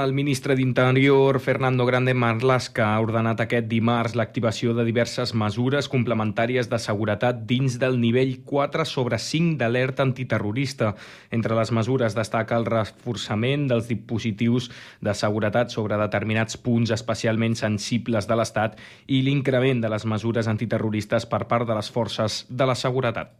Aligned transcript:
El 0.00 0.14
ministre 0.14 0.54
d'Interior, 0.56 1.38
Fernando 1.38 1.84
Grande 1.84 2.14
Marlaska, 2.16 2.86
ha 2.94 3.00
ordenat 3.04 3.42
aquest 3.44 3.66
dimarts 3.68 4.14
l'activació 4.16 4.72
de 4.72 4.86
diverses 4.86 5.34
mesures 5.36 5.90
complementàries 5.92 6.70
de 6.70 6.78
seguretat 6.80 7.42
dins 7.50 7.76
del 7.82 7.98
nivell 8.00 8.38
4 8.48 8.86
sobre 8.88 9.18
5 9.20 9.58
d'alerta 9.60 10.06
antiterrorista. 10.08 10.94
Entre 11.28 11.60
les 11.60 11.74
mesures 11.76 12.16
destaca 12.16 12.56
el 12.56 12.64
reforçament 12.64 13.68
dels 13.68 13.92
dispositius 13.92 14.70
de 15.04 15.12
seguretat 15.12 15.76
sobre 15.76 16.00
determinats 16.00 16.56
punts 16.56 16.96
especialment 16.96 17.60
sensibles 17.60 18.24
de 18.24 18.40
l'Estat 18.40 18.80
i 19.12 19.20
l'increment 19.20 19.84
de 19.84 19.92
les 19.92 20.08
mesures 20.08 20.48
antiterroristes 20.48 21.28
per 21.28 21.44
part 21.52 21.68
de 21.68 21.76
les 21.76 21.92
forces 21.92 22.46
de 22.48 22.72
la 22.72 22.80
seguretat. 22.86 23.36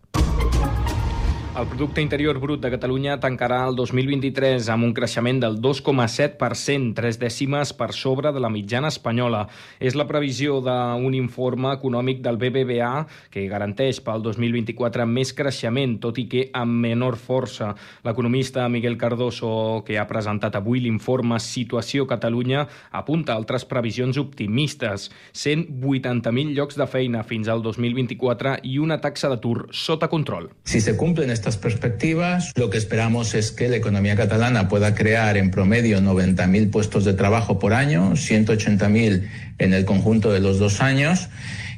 El 1.53 1.67
Producte 1.67 2.01
Interior 2.01 2.39
Brut 2.41 2.63
de 2.65 2.71
Catalunya 2.73 3.19
tancarà 3.21 3.59
el 3.69 3.75
2023 3.77 4.71
amb 4.73 4.87
un 4.87 4.95
creixement 4.97 5.37
del 5.43 5.59
2,7%, 5.61 6.95
tres 6.97 7.19
dècimes 7.21 7.75
per 7.77 7.91
sobre 7.93 8.31
de 8.33 8.41
la 8.41 8.49
mitjana 8.49 8.89
espanyola. 8.89 9.43
És 9.77 9.93
la 9.93 10.07
previsió 10.09 10.63
d'un 10.65 11.13
informe 11.13 11.75
econòmic 11.77 12.23
del 12.25 12.39
BBVA 12.41 13.05
que 13.29 13.45
garanteix 13.51 14.01
pel 14.01 14.25
2024 14.25 15.05
més 15.05 15.35
creixement, 15.37 15.99
tot 16.01 16.23
i 16.23 16.25
que 16.25 16.47
amb 16.57 16.87
menor 16.87 17.19
força. 17.21 17.75
L'economista 18.09 18.65
Miguel 18.73 18.97
Cardoso, 18.97 19.83
que 19.85 20.01
ha 20.01 20.07
presentat 20.09 20.57
avui 20.57 20.81
l'informe 20.81 21.37
Situació 21.37 22.09
Catalunya, 22.09 22.65
apunta 22.97 23.37
altres 23.37 23.69
previsions 23.69 24.17
optimistes. 24.17 25.11
180.000 25.37 26.57
llocs 26.57 26.81
de 26.81 26.89
feina 26.89 27.23
fins 27.29 27.53
al 27.53 27.61
2024 27.61 28.57
i 28.65 28.81
una 28.81 29.03
taxa 29.05 29.29
d'atur 29.29 29.69
sota 29.69 30.09
control. 30.09 30.49
Si 30.65 30.81
se 30.81 30.97
cumplen 30.97 31.29
estas 31.43 31.57
perspectivas, 31.57 32.53
lo 32.55 32.71
que 32.71 32.79
esperamos 32.79 33.35
es 33.35 33.51
que 33.51 33.69
la 33.69 33.75
economía 33.75 34.15
catalana 34.15 34.69
pueda 34.69 34.95
crear 34.95 35.37
en 35.37 35.51
promedio 35.51 36.01
90.000 36.01 36.71
puestos 36.71 37.05
de 37.05 37.15
trabajo 37.15 37.59
por 37.59 37.75
año, 37.75 38.13
180.000 38.13 39.29
en 39.59 39.75
el 39.75 39.85
conjunto 39.85 40.31
de 40.31 40.39
los 40.39 40.61
dos 40.61 40.81
años 40.81 41.31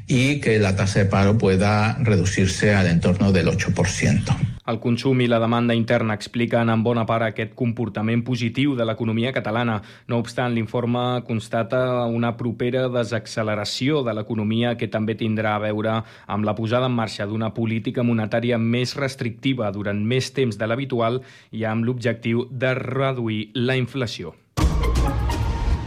y 0.06 0.41
que 0.41 0.58
la 0.58 0.77
tasa 0.77 0.98
de 0.98 1.05
paro 1.06 1.39
pueda 1.39 1.97
reducirse 1.98 2.74
al 2.74 2.89
entorno 2.89 3.33
del 3.33 3.47
8%. 3.47 4.53
El 4.65 4.79
consum 4.81 5.20
i 5.20 5.27
la 5.29 5.37
demanda 5.43 5.75
interna 5.77 6.15
expliquen 6.17 6.70
en 6.73 6.83
bona 6.84 7.03
part 7.05 7.27
aquest 7.27 7.51
comportament 7.59 8.23
positiu 8.25 8.73
de 8.79 8.87
l'economia 8.89 9.33
catalana. 9.37 9.75
No 10.09 10.17
obstant, 10.23 10.55
l'informe 10.57 11.20
constata 11.27 12.07
una 12.09 12.31
propera 12.39 12.87
desacceleració 12.89 14.01
de 14.07 14.15
l'economia 14.17 14.73
que 14.81 14.89
també 14.89 15.19
tindrà 15.20 15.53
a 15.59 15.62
veure 15.67 15.98
amb 16.27 16.48
la 16.48 16.55
posada 16.57 16.89
en 16.89 16.97
marxa 16.97 17.27
d'una 17.29 17.53
política 17.53 18.07
monetària 18.09 18.57
més 18.57 18.97
restrictiva 18.97 19.69
durant 19.70 20.01
més 20.01 20.33
temps 20.33 20.57
de 20.57 20.70
l'habitual 20.70 21.20
i 21.53 21.69
amb 21.69 21.85
l'objectiu 21.85 22.47
de 22.48 22.73
reduir 22.81 23.51
la 23.53 23.77
inflació. 23.77 24.33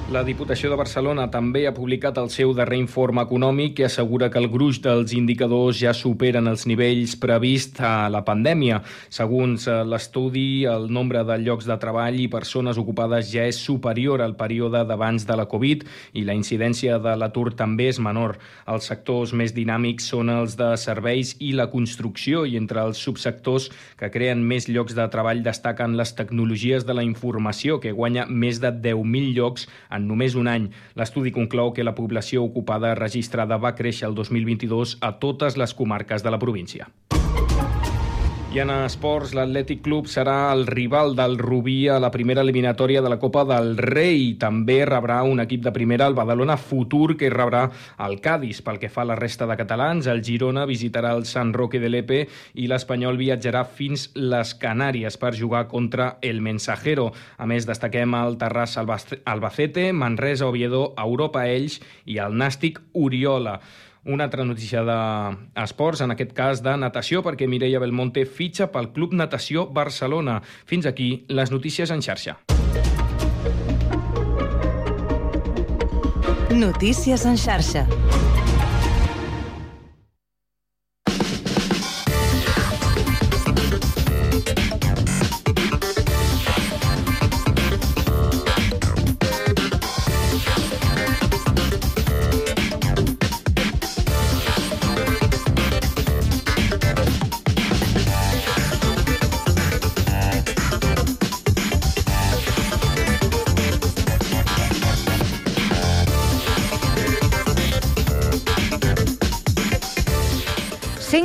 La 0.07 0.21
Diputació 0.23 0.69
de 0.71 0.77
Barcelona 0.79 1.25
també 1.27 1.65
ha 1.67 1.73
publicat 1.75 2.15
el 2.21 2.29
seu 2.31 2.53
darrer 2.55 2.77
informe 2.79 3.19
econòmic 3.25 3.73
que 3.75 3.85
assegura 3.89 4.29
que 4.31 4.39
el 4.39 4.45
gruix 4.47 4.77
dels 4.79 5.11
indicadors 5.11 5.81
ja 5.81 5.91
superen 5.91 6.47
els 6.47 6.61
nivells 6.63 7.17
previst 7.19 7.81
a 7.83 8.07
la 8.07 8.21
pandèmia. 8.23 8.77
Segons 9.11 9.65
eh, 9.67 9.81
l'estudi, 9.83 10.63
el 10.63 10.87
nombre 10.95 11.25
de 11.27 11.35
llocs 11.41 11.67
de 11.67 11.75
treball 11.81 12.21
i 12.23 12.29
persones 12.31 12.79
ocupades 12.79 13.27
ja 13.33 13.43
és 13.51 13.59
superior 13.59 14.23
al 14.23 14.37
període 14.39 14.85
d'abans 14.87 15.25
de 15.27 15.35
la 15.35 15.43
Covid 15.51 15.83
i 16.15 16.23
la 16.23 16.37
incidència 16.39 17.01
de 17.03 17.17
l'atur 17.19 17.51
també 17.59 17.89
és 17.91 17.99
menor. 17.99 18.37
Els 18.63 18.87
sectors 18.87 19.35
més 19.35 19.51
dinàmics 19.51 20.07
són 20.15 20.31
els 20.31 20.55
de 20.55 20.71
serveis 20.79 21.33
i 21.43 21.51
la 21.51 21.67
construcció 21.67 22.45
i 22.47 22.55
entre 22.55 22.79
els 22.87 23.03
subsectors 23.03 23.67
que 23.99 24.07
creen 24.15 24.47
més 24.47 24.71
llocs 24.71 24.95
de 24.95 25.11
treball 25.11 25.43
destaquen 25.43 25.99
les 25.99 26.15
tecnologies 26.15 26.87
de 26.87 26.95
la 26.95 27.03
informació 27.03 27.81
que 27.83 27.91
guanya 27.91 28.23
més 28.31 28.63
de 28.63 28.71
10.000 28.71 29.35
llocs 29.35 29.67
només 29.99 30.37
un 30.37 30.47
any. 30.51 30.69
L'estudi 30.95 31.33
conclou 31.33 31.73
que 31.73 31.85
la 31.85 31.95
població 31.97 32.45
ocupada 32.45 32.95
registrada 32.95 33.57
va 33.57 33.75
créixer 33.75 34.07
el 34.09 34.15
2022 34.15 34.99
a 35.01 35.15
totes 35.17 35.57
les 35.57 35.73
comarques 35.73 36.23
de 36.23 36.31
la 36.31 36.39
província. 36.39 36.91
I 38.57 38.61
en 38.63 38.71
esports, 38.73 39.35
l'Atlètic 39.37 39.83
Club 39.85 40.07
serà 40.09 40.47
el 40.49 40.63
rival 40.65 41.11
del 41.13 41.35
Rubí 41.37 41.75
a 41.93 41.99
la 42.01 42.09
primera 42.09 42.41
eliminatòria 42.41 43.03
de 43.05 43.11
la 43.13 43.19
Copa 43.21 43.43
del 43.45 43.75
Rei. 43.77 44.31
També 44.41 44.79
rebrà 44.89 45.19
un 45.29 45.43
equip 45.43 45.61
de 45.61 45.73
primera, 45.75 46.07
el 46.09 46.17
Badalona 46.17 46.55
Futur, 46.57 47.13
que 47.19 47.29
rebrà 47.29 47.67
el 48.07 48.17
Cádiz. 48.17 48.63
Pel 48.65 48.81
que 48.81 48.89
fa 48.89 49.03
a 49.05 49.11
la 49.11 49.19
resta 49.19 49.45
de 49.45 49.59
catalans, 49.61 50.09
el 50.09 50.23
Girona 50.25 50.65
visitarà 50.65 51.13
el 51.13 51.27
San 51.29 51.53
Roque 51.53 51.77
de 51.77 51.91
Lepe 51.93 52.23
i 52.57 52.65
l'Espanyol 52.65 53.21
viatjarà 53.21 53.61
fins 53.61 54.09
les 54.17 54.57
Canàries 54.57 55.21
per 55.21 55.35
jugar 55.37 55.67
contra 55.69 56.15
el 56.25 56.41
Mensajero. 56.41 57.11
A 57.37 57.45
més, 57.45 57.69
destaquem 57.69 58.17
el 58.17 58.41
Terrassa 58.41 58.81
Albacete, 58.81 59.91
Manresa 59.93 60.49
Oviedo, 60.49 60.95
Europa 60.97 61.45
Ells 61.45 61.77
i 62.09 62.17
el 62.17 62.33
Nàstic 62.33 62.81
Oriola. 62.97 63.59
Una 64.07 64.23
altra 64.23 64.45
notícia 64.47 64.85
d'esports, 64.87 65.99
en 66.05 66.13
aquest 66.13 66.31
cas 66.31 66.61
de 66.63 66.77
natació, 66.79 67.19
perquè 67.25 67.43
Mireia 67.51 67.81
Belmonte 67.83 68.23
fitxa 68.23 68.69
pel 68.71 68.93
Club 68.95 69.11
Natació 69.19 69.65
Barcelona. 69.67 70.39
Fins 70.65 70.87
aquí 70.87 71.25
les 71.27 71.51
notícies 71.51 71.91
en 71.91 71.99
xarxa. 72.05 72.37
Notícies 76.55 77.27
en 77.27 77.35
xarxa. 77.35 77.83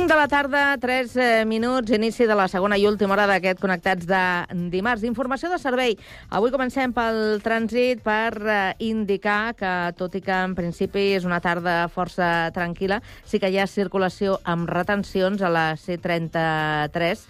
De 0.07 0.15
la 0.15 0.27
tarda, 0.27 0.77
3 0.77 1.15
eh, 1.15 1.45
minuts, 1.45 1.91
inici 1.91 2.25
de 2.27 2.35
la 2.35 2.47
segona 2.51 2.75
i 2.75 2.83
última 2.89 3.13
hora 3.15 3.27
d'aquest 3.29 3.59
Connectats 3.61 4.07
de 4.09 4.21
dimarts. 4.73 5.05
Informació 5.07 5.47
de 5.51 5.59
servei. 5.61 5.93
Avui 6.33 6.51
comencem 6.51 6.91
pel 6.91 7.39
trànsit 7.45 8.01
per 8.03 8.33
eh, 8.41 8.57
indicar 8.83 9.53
que, 9.55 9.71
tot 9.95 10.17
i 10.17 10.21
que 10.25 10.33
en 10.33 10.55
principi 10.57 11.13
és 11.15 11.27
una 11.29 11.39
tarda 11.39 11.87
força 11.93 12.49
tranquil·la, 12.55 12.99
sí 13.23 13.39
que 13.39 13.51
hi 13.53 13.59
ha 13.61 13.67
circulació 13.69 14.39
amb 14.43 14.67
retencions 14.67 15.39
a 15.39 15.51
la 15.53 15.65
C33 15.79 17.23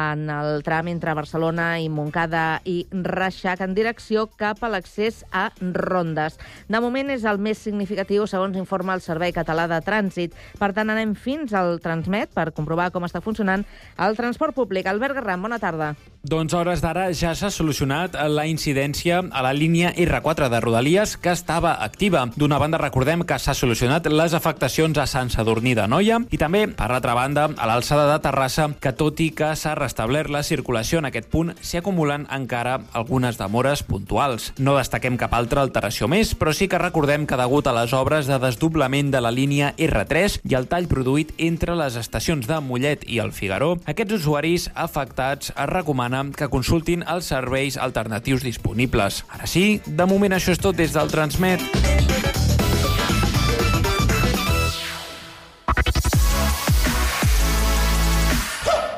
en 0.00 0.26
el 0.32 0.64
tram 0.66 0.90
entre 0.90 1.14
Barcelona 1.14 1.68
i 1.78 1.86
Montcada 1.92 2.62
i 2.64 2.80
Reixac 2.90 3.62
en 3.62 3.76
direcció 3.76 4.26
cap 4.40 4.64
a 4.64 4.72
l'accés 4.72 5.22
a 5.30 5.50
Rondes. 5.60 6.40
De 6.66 6.82
moment 6.82 7.14
és 7.14 7.28
el 7.28 7.38
més 7.38 7.62
significatiu, 7.62 8.26
segons 8.26 8.58
informa 8.58 8.96
el 8.96 9.04
Servei 9.04 9.36
Català 9.36 9.68
de 9.70 9.78
Trànsit. 9.84 10.34
Per 10.58 10.72
tant, 10.74 10.90
anem 10.90 11.14
fins 11.14 11.54
al 11.54 11.78
Transmet, 11.84 12.15
internet 12.16 12.32
per 12.34 12.52
comprovar 12.54 12.90
com 12.92 13.04
està 13.04 13.20
funcionant 13.20 13.64
el 13.98 14.16
transport 14.16 14.54
públic. 14.54 14.86
Albert 14.86 15.16
Garram, 15.16 15.42
bona 15.42 15.58
tarda. 15.58 15.94
Doncs 16.26 16.54
a 16.54 16.60
hores 16.60 16.82
d'ara 16.82 17.12
ja 17.14 17.34
s'ha 17.34 17.50
solucionat 17.50 18.16
la 18.28 18.46
incidència 18.46 19.20
a 19.30 19.42
la 19.44 19.52
línia 19.52 19.92
R4 19.94 20.48
de 20.50 20.60
Rodalies, 20.60 21.16
que 21.16 21.30
estava 21.30 21.76
activa. 21.84 22.26
D'una 22.36 22.58
banda, 22.58 22.78
recordem 22.78 23.22
que 23.22 23.38
s'ha 23.38 23.54
solucionat 23.54 24.08
les 24.10 24.34
afectacions 24.34 24.98
a 24.98 25.06
Sant 25.06 25.30
Sadurní 25.30 25.76
de 25.76 25.86
Noia 25.86 26.18
i 26.30 26.38
també, 26.38 26.66
per 26.68 26.90
l'altra 26.90 27.14
banda, 27.14 27.46
a 27.56 27.68
l'alçada 27.68 28.08
de 28.10 28.18
Terrassa, 28.24 28.68
que 28.80 28.92
tot 28.96 29.20
i 29.20 29.30
que 29.36 29.52
s'ha 29.54 29.76
restablert 29.78 30.32
la 30.32 30.42
circulació 30.42 30.98
en 30.98 31.10
aquest 31.10 31.30
punt, 31.30 31.52
s'hi 31.60 31.78
acumulen 31.78 32.26
encara 32.32 32.80
algunes 32.92 33.38
demores 33.38 33.84
puntuals. 33.86 34.52
No 34.58 34.76
destaquem 34.78 35.18
cap 35.20 35.34
altra 35.36 35.62
alteració 35.62 36.08
més, 36.10 36.34
però 36.34 36.54
sí 36.56 36.68
que 36.68 36.82
recordem 36.82 37.26
que 37.26 37.38
degut 37.38 37.66
a 37.66 37.76
les 37.76 37.94
obres 37.94 38.26
de 38.26 38.40
desdoblament 38.42 39.12
de 39.14 39.22
la 39.22 39.30
línia 39.34 39.72
R3 39.76 40.40
i 40.46 40.58
el 40.58 40.66
tall 40.70 40.90
produït 40.90 41.32
entre 41.38 41.76
les 41.78 41.96
estacions 42.06 42.46
de 42.48 42.60
Mollet 42.62 43.04
i 43.10 43.20
el 43.22 43.34
Figaró, 43.34 43.74
aquests 43.90 44.20
usuaris 44.20 44.70
afectats 44.74 45.52
es 45.52 45.70
recomana 45.72 46.24
que 46.36 46.50
consultin 46.52 47.04
els 47.06 47.28
serveis 47.34 47.76
alternatius 47.76 48.46
disponibles. 48.46 49.24
Ara 49.34 49.50
sí, 49.50 49.82
de 49.86 50.08
moment 50.08 50.38
això 50.38 50.54
és 50.54 50.62
tot 50.62 50.78
des 50.78 50.94
del 50.94 51.12
Transmet. 51.12 51.66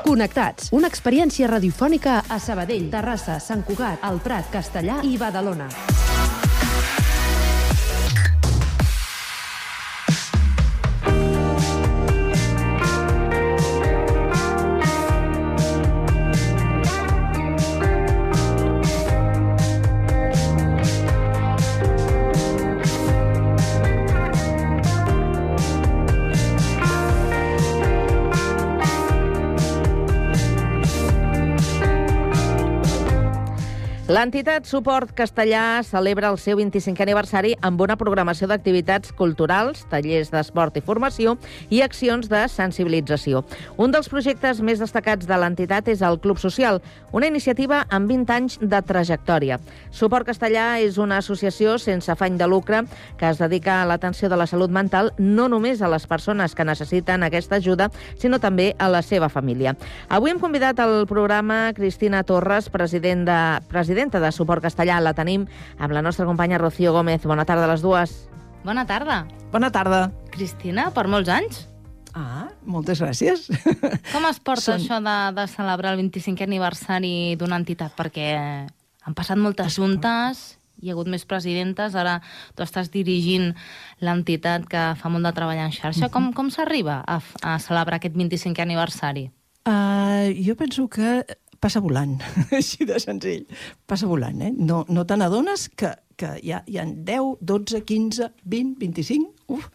Connectats, 0.09 0.71
una 0.73 0.89
experiència 0.89 1.47
radiofònica 1.51 2.23
a 2.25 2.39
Sabadell, 2.41 2.89
Terrassa, 2.89 3.37
Sant 3.37 3.61
Cugat, 3.67 4.01
El 4.09 4.17
Prat, 4.25 4.49
Castellà 4.49 5.03
i 5.05 5.19
Badalona. 5.21 5.69
L'entitat 34.09 34.65
Suport 34.65 35.11
Castellà 35.13 35.83
celebra 35.85 36.31
el 36.31 36.39
seu 36.41 36.57
25è 36.57 37.03
aniversari 37.05 37.51
amb 37.61 37.77
una 37.85 37.93
programació 37.93 38.47
d'activitats 38.49 39.11
culturals, 39.13 39.83
tallers 39.91 40.31
d'esport 40.33 40.79
i 40.79 40.81
formació 40.81 41.35
i 41.69 41.83
accions 41.85 42.25
de 42.25 42.39
sensibilització. 42.49 43.43
Un 43.77 43.93
dels 43.93 44.09
projectes 44.09 44.63
més 44.65 44.81
destacats 44.81 45.29
de 45.29 45.37
l'entitat 45.37 45.91
és 45.93 46.01
el 46.01 46.17
Club 46.23 46.41
Social, 46.41 46.81
una 47.13 47.29
iniciativa 47.29 47.83
amb 47.93 48.09
20 48.09 48.33
anys 48.33 48.55
de 48.63 48.79
trajectòria. 48.81 49.59
Suport 49.93 50.25
Castellà 50.25 50.79
és 50.81 50.97
una 50.97 51.21
associació 51.21 51.77
sense 51.77 52.09
afany 52.09 52.41
de 52.41 52.49
lucre 52.49 52.81
que 53.21 53.29
es 53.29 53.37
dedica 53.37 53.77
a 53.83 53.85
l'atenció 53.85 54.25
de 54.25 54.41
la 54.41 54.49
salut 54.49 54.73
mental 54.73 55.13
no 55.19 55.45
només 55.53 55.83
a 55.85 55.91
les 55.93 56.09
persones 56.09 56.57
que 56.57 56.65
necessiten 56.65 57.27
aquesta 57.29 57.61
ajuda, 57.61 57.91
sinó 58.17 58.41
també 58.41 58.71
a 58.79 58.89
la 58.89 59.03
seva 59.05 59.29
família. 59.29 59.77
Avui 60.09 60.33
hem 60.33 60.41
convidat 60.41 60.81
al 60.81 61.05
programa 61.05 61.75
Cristina 61.77 62.25
Torres, 62.25 62.73
president 62.73 63.29
de, 63.29 63.39
president 63.69 63.98
presidenta 63.99 64.19
de 64.21 64.31
Suport 64.31 64.63
Castellà. 64.63 65.01
La 65.03 65.11
tenim 65.11 65.45
amb 65.77 65.91
la 65.91 66.01
nostra 66.01 66.25
companya 66.25 66.57
Rocío 66.57 66.93
Gómez. 66.93 67.25
Bona 67.27 67.43
tarda 67.43 67.65
a 67.65 67.71
les 67.73 67.81
dues. 67.81 68.29
Bona 68.63 68.85
tarda. 68.87 69.25
Bona 69.51 69.71
tarda. 69.71 70.11
Cristina, 70.31 70.87
per 70.95 71.09
molts 71.11 71.27
anys. 71.27 71.65
Ah, 72.15 72.47
moltes 72.63 73.01
gràcies. 73.03 73.49
Com 74.13 74.23
es 74.29 74.39
porta 74.39 74.71
Són... 74.71 74.79
això 74.79 74.99
de, 75.03 75.17
de 75.35 75.45
celebrar 75.51 75.91
el 75.93 75.99
25è 75.99 76.47
aniversari 76.47 77.35
d'una 77.35 77.59
entitat? 77.59 77.91
Perquè 77.97 78.29
han 79.03 79.17
passat 79.17 79.35
moltes 79.35 79.75
juntes, 79.75 80.45
hi 80.79 80.87
ha 80.87 80.95
hagut 80.95 81.11
més 81.11 81.27
presidentes, 81.27 81.91
ara 81.99 82.21
tu 82.55 82.63
estàs 82.63 82.87
dirigint 82.93 83.51
l'entitat 83.99 84.63
que 84.71 84.85
fa 84.95 85.11
molt 85.11 85.27
de 85.27 85.35
treball 85.35 85.59
en 85.59 85.75
xarxa. 85.75 86.07
Com, 86.07 86.31
com 86.31 86.47
s'arriba 86.47 87.01
a, 87.03 87.19
a 87.43 87.59
celebrar 87.59 87.99
aquest 87.99 88.15
25è 88.15 88.63
aniversari? 88.63 89.27
Uh, 89.67 90.31
jo 90.39 90.55
penso 90.55 90.87
que 90.87 91.19
passa 91.61 91.81
volant, 91.83 92.17
així 92.59 92.87
de 92.89 92.99
senzill. 93.01 93.45
Passa 93.89 94.09
volant, 94.09 94.41
eh? 94.45 94.51
No, 94.55 94.83
no 94.89 95.05
te 95.07 95.17
n'adones 95.19 95.67
que, 95.79 95.93
que 96.19 96.35
hi 96.43 96.53
ha, 96.55 96.63
hi 96.67 96.79
ha 96.79 96.85
10, 96.87 97.39
12, 97.41 97.83
15, 97.87 98.31
20, 98.43 98.79
25... 98.81 99.55
Uf, 99.55 99.69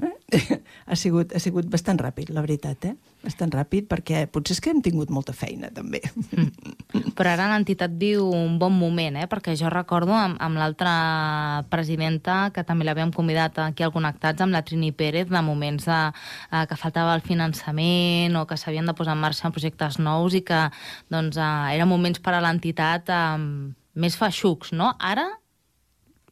eh? 0.00 0.14
ha, 0.88 0.96
sigut, 0.96 1.34
ha 1.34 1.42
sigut 1.42 1.68
bastant 1.70 2.00
ràpid, 2.00 2.32
la 2.34 2.44
veritat, 2.46 2.90
eh? 2.90 3.09
Bastant 3.20 3.50
ràpid, 3.52 3.84
perquè 3.84 4.22
potser 4.32 4.54
és 4.56 4.62
que 4.64 4.70
hem 4.72 4.78
tingut 4.80 5.10
molta 5.12 5.34
feina, 5.36 5.68
també. 5.76 6.00
Mm. 6.32 7.10
Però 7.18 7.32
ara 7.34 7.50
l'entitat 7.50 7.92
viu 8.00 8.24
un 8.32 8.54
bon 8.60 8.72
moment, 8.72 9.18
eh? 9.20 9.26
Perquè 9.28 9.52
jo 9.60 9.68
recordo 9.72 10.14
amb, 10.16 10.38
amb 10.40 10.56
l'altra 10.56 10.94
presidenta, 11.72 12.38
que 12.54 12.64
també 12.64 12.86
l'havíem 12.88 13.12
convidat 13.12 13.58
aquí 13.66 13.84
al 13.84 13.92
Connectats, 13.92 14.40
amb 14.40 14.56
la 14.56 14.62
Trini 14.64 14.88
Pérez, 14.96 15.28
de 15.28 15.42
moments 15.44 15.84
de, 15.84 15.98
eh, 16.48 16.64
que 16.70 16.78
faltava 16.80 17.12
el 17.18 17.24
finançament 17.26 18.38
o 18.40 18.46
que 18.48 18.56
s'havien 18.56 18.88
de 18.88 18.96
posar 18.96 19.18
en 19.18 19.24
marxa 19.26 19.52
projectes 19.52 20.00
nous 20.00 20.36
i 20.38 20.40
que 20.40 20.62
doncs, 21.12 21.36
eh, 21.36 21.76
eren 21.76 21.92
moments 21.92 22.24
per 22.24 22.38
a 22.38 22.40
l'entitat 22.40 23.12
eh, 23.12 23.36
més 24.00 24.16
feixucs, 24.16 24.72
no? 24.72 24.94
Ara, 24.96 25.28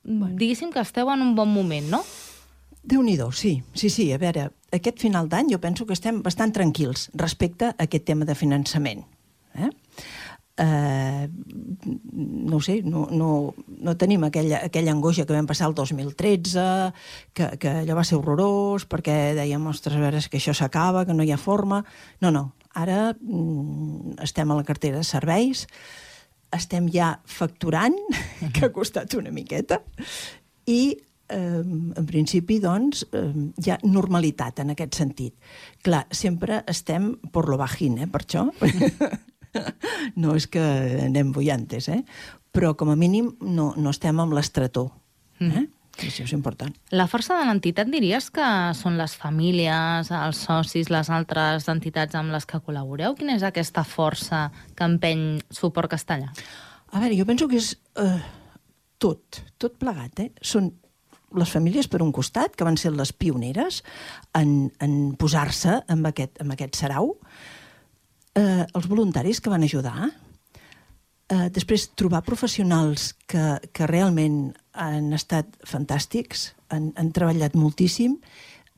bueno. 0.04 0.34
diguéssim 0.40 0.72
que 0.72 0.80
esteu 0.80 1.12
en 1.12 1.20
un 1.20 1.36
bon 1.36 1.52
moment, 1.52 1.92
no? 1.98 2.02
déu 2.88 3.02
nhi 3.04 3.18
sí, 3.32 3.62
sí, 3.74 3.90
sí. 3.90 4.12
A 4.12 4.18
veure, 4.18 4.50
aquest 4.72 5.00
final 5.00 5.28
d'any 5.28 5.52
jo 5.52 5.60
penso 5.62 5.86
que 5.86 5.96
estem 5.96 6.22
bastant 6.22 6.52
tranquils 6.56 7.08
respecte 7.14 7.72
a 7.72 7.86
aquest 7.86 8.04
tema 8.08 8.28
de 8.28 8.36
finançament. 8.36 9.04
Eh? 9.54 9.70
Uh, 10.58 11.28
no 12.12 12.56
ho 12.56 12.60
sé, 12.60 12.80
no, 12.82 13.04
no, 13.14 13.54
no 13.54 13.94
tenim 13.94 14.24
aquella, 14.26 14.58
aquella 14.66 14.90
angoixa 14.90 15.22
que 15.24 15.36
vam 15.36 15.46
passar 15.46 15.68
el 15.70 15.76
2013, 15.78 16.64
que, 17.30 17.46
que 17.62 17.74
allò 17.84 17.94
va 17.94 18.02
ser 18.02 18.18
horrorós, 18.18 18.88
perquè 18.90 19.36
dèiem, 19.38 19.68
ostres, 19.70 19.94
a 19.94 20.02
veure, 20.02 20.22
que 20.26 20.40
això 20.40 20.56
s'acaba, 20.58 21.06
que 21.06 21.14
no 21.14 21.22
hi 21.22 21.30
ha 21.30 21.38
forma... 21.38 21.84
No, 22.18 22.32
no, 22.34 22.48
ara 22.74 23.14
mm, 23.14 24.18
estem 24.26 24.50
a 24.50 24.58
la 24.58 24.66
cartera 24.66 24.98
de 24.98 25.06
serveis, 25.06 25.68
estem 26.54 26.90
ja 26.90 27.14
facturant, 27.22 27.94
que 28.54 28.66
ha 28.66 28.74
costat 28.74 29.14
una 29.14 29.30
miqueta, 29.30 29.78
i 30.66 30.80
eh, 30.98 31.07
en 31.30 32.06
principi, 32.08 32.58
doncs, 32.62 33.04
eh, 33.12 33.24
hi 33.64 33.72
ha 33.72 33.78
normalitat 33.84 34.62
en 34.64 34.74
aquest 34.74 35.00
sentit. 35.00 35.34
Clar, 35.84 36.06
sempre 36.10 36.62
estem 36.66 37.14
por 37.32 37.48
lo 37.48 37.58
bajín, 37.60 37.98
eh, 37.98 38.06
per 38.06 38.22
això. 38.24 38.46
no 40.22 40.36
és 40.36 40.46
que 40.46 40.62
anem 41.06 41.32
bullantes, 41.32 41.88
eh? 41.88 42.02
però 42.52 42.74
com 42.76 42.90
a 42.90 42.96
mínim 42.96 43.34
no, 43.40 43.72
no 43.76 43.90
estem 43.90 44.20
amb 44.20 44.34
l'estretó. 44.36 44.88
Eh? 45.40 45.44
Mm. 45.44 45.66
Això 45.98 46.22
és 46.22 46.32
important. 46.34 46.70
La 46.94 47.08
força 47.10 47.34
de 47.34 47.46
l'entitat 47.48 47.88
diries 47.90 48.28
que 48.30 48.48
són 48.78 48.98
les 49.00 49.16
famílies, 49.18 50.12
els 50.14 50.42
socis, 50.46 50.92
les 50.94 51.10
altres 51.10 51.66
entitats 51.70 52.14
amb 52.18 52.30
les 52.34 52.46
que 52.46 52.60
col·laboreu? 52.62 53.16
Quina 53.18 53.34
és 53.34 53.42
aquesta 53.46 53.82
força 53.82 54.46
que 54.78 54.86
empeny 54.86 55.40
Suport 55.50 55.90
Castellà? 55.90 56.30
A 56.94 57.02
veure, 57.02 57.18
jo 57.18 57.26
penso 57.26 57.48
que 57.50 57.58
és 57.58 57.72
eh, 57.98 58.20
tot, 59.02 59.42
tot 59.58 59.74
plegat. 59.80 60.22
Eh? 60.22 60.30
Són 60.38 60.70
les 61.36 61.50
famílies 61.52 61.88
per 61.90 62.00
un 62.04 62.12
costat, 62.14 62.54
que 62.56 62.66
van 62.66 62.78
ser 62.80 62.94
les 62.94 63.12
pioneres 63.12 63.82
en, 64.38 64.70
en 64.80 64.94
posar-se 65.20 65.80
amb 65.92 66.08
aquest, 66.10 66.40
amb 66.42 66.54
aquest 66.54 66.78
sarau, 66.80 67.14
eh, 68.38 68.64
els 68.64 68.88
voluntaris 68.88 69.40
que 69.40 69.52
van 69.52 69.66
ajudar, 69.66 70.10
eh, 71.28 71.48
després 71.54 71.90
trobar 71.98 72.24
professionals 72.26 73.12
que, 73.28 73.58
que 73.72 73.90
realment 73.90 74.54
han 74.72 75.12
estat 75.16 75.58
fantàstics, 75.68 76.52
han, 76.72 76.92
han 76.96 77.12
treballat 77.12 77.58
moltíssim, 77.58 78.16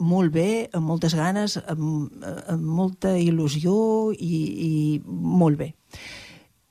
molt 0.01 0.33
bé, 0.33 0.71
amb 0.73 0.89
moltes 0.89 1.15
ganes, 1.15 1.59
amb, 1.69 2.25
amb 2.25 2.65
molta 2.65 3.13
il·lusió 3.21 3.75
i, 4.17 4.37
i 4.67 4.73
molt 5.07 5.61
bé 5.61 5.75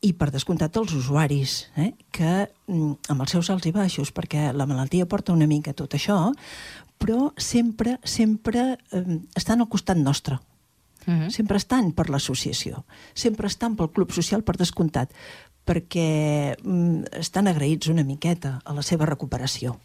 i 0.02 0.14
per 0.16 0.30
descomptat 0.32 0.78
els 0.80 0.94
usuaris, 0.96 1.56
eh? 1.76 1.92
que 2.16 2.48
mm, 2.48 3.10
amb 3.12 3.24
els 3.26 3.34
seus 3.36 3.50
alts 3.52 3.68
i 3.68 3.74
baixos, 3.76 4.14
perquè 4.16 4.50
la 4.56 4.68
malaltia 4.70 5.08
porta 5.10 5.36
una 5.36 5.48
mica 5.48 5.74
tot 5.76 5.96
això, 5.98 6.18
però 7.00 7.32
sempre, 7.40 7.98
sempre 8.04 8.78
eh, 8.96 9.20
estan 9.36 9.60
al 9.60 9.72
costat 9.72 9.98
nostre. 9.98 10.40
Uh 11.06 11.12
mhm. 11.12 11.22
-huh. 11.22 11.30
Sempre 11.30 11.58
estan 11.58 11.92
per 11.92 12.10
l'associació, 12.10 12.84
sempre 13.14 13.48
estan 13.48 13.76
pel 13.76 13.92
club 13.92 14.12
social 14.12 14.44
per 14.44 14.56
descomptat, 14.58 15.12
perquè 15.66 16.56
mm, 16.64 17.04
estan 17.20 17.48
agraïts 17.48 17.88
una 17.88 18.04
miqueta 18.04 18.62
a 18.64 18.74
la 18.74 18.82
seva 18.82 19.06
recuperació. 19.06 19.80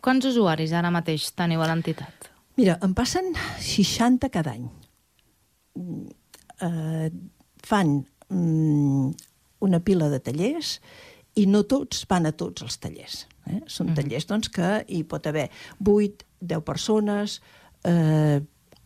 Quants 0.00 0.26
usuaris 0.26 0.72
ara 0.72 0.90
mateix 0.90 1.32
teniu 1.32 1.62
a 1.62 1.66
l'entitat? 1.66 2.30
Mira, 2.56 2.78
em 2.82 2.94
passen 2.94 3.32
60 3.58 4.28
cada 4.30 4.52
any. 4.52 4.68
Mm, 5.74 6.08
eh, 6.60 7.10
fan 7.64 8.04
mm, 8.34 9.10
una 9.64 9.80
pila 9.80 10.10
de 10.12 10.20
tallers 10.20 10.78
i 11.40 11.46
no 11.50 11.64
tots 11.70 12.04
van 12.10 12.26
a 12.28 12.34
tots 12.36 12.62
els 12.66 12.78
tallers. 12.82 13.24
Eh? 13.50 13.60
Són 13.66 13.90
mm. 13.90 13.98
tallers 13.98 14.26
doncs, 14.30 14.50
que 14.54 14.80
hi 14.88 15.02
pot 15.08 15.26
haver 15.26 15.48
8, 15.80 16.26
10 16.40 16.66
persones, 16.66 17.40
eh, 17.88 18.40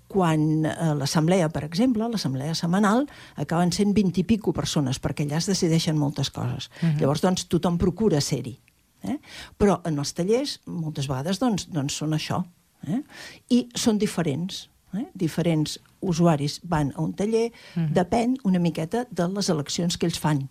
quan 0.08 0.64
a 0.64 0.94
l'assemblea, 0.96 1.50
per 1.52 1.66
exemple, 1.66 2.06
l'assemblea 2.08 2.54
setmanal, 2.56 3.04
acaben 3.36 3.72
sent 3.76 3.92
20 3.96 4.22
i 4.22 4.24
pico 4.24 4.54
persones, 4.56 5.00
perquè 5.04 5.26
allà 5.26 5.36
es 5.42 5.50
decideixen 5.50 5.98
moltes 6.00 6.30
coses. 6.32 6.70
Uh 6.80 6.88
-huh. 6.88 7.00
Llavors, 7.00 7.20
doncs, 7.20 7.44
tothom 7.44 7.76
procura 7.78 8.20
ser-hi. 8.20 8.58
Eh? 9.02 9.18
Però 9.58 9.80
en 9.84 9.98
els 9.98 10.12
tallers, 10.14 10.60
moltes 10.66 11.06
vegades, 11.06 11.38
doncs, 11.38 11.68
doncs 11.70 11.94
són 11.94 12.16
això. 12.16 12.44
Eh? 12.86 13.02
I 13.50 13.68
són 13.74 13.98
diferents. 13.98 14.68
Eh? 14.94 15.04
Diferents 15.14 15.78
usuaris 16.00 16.60
van 16.64 16.92
a 16.96 17.02
un 17.02 17.12
taller, 17.12 17.50
uh 17.50 17.82
-huh. 17.82 17.92
depèn 17.92 18.38
una 18.44 18.58
miqueta 18.58 19.06
de 19.10 19.28
les 19.28 19.48
eleccions 19.48 19.98
que 19.98 20.06
ells 20.06 20.18
fan. 20.18 20.48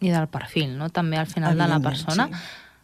I 0.00 0.10
del 0.10 0.28
perfil, 0.28 0.76
no? 0.76 0.88
També 0.90 1.16
al 1.16 1.26
final 1.26 1.56
de 1.56 1.66
la 1.68 1.80
persona. 1.80 2.28
Sí. 2.28 2.34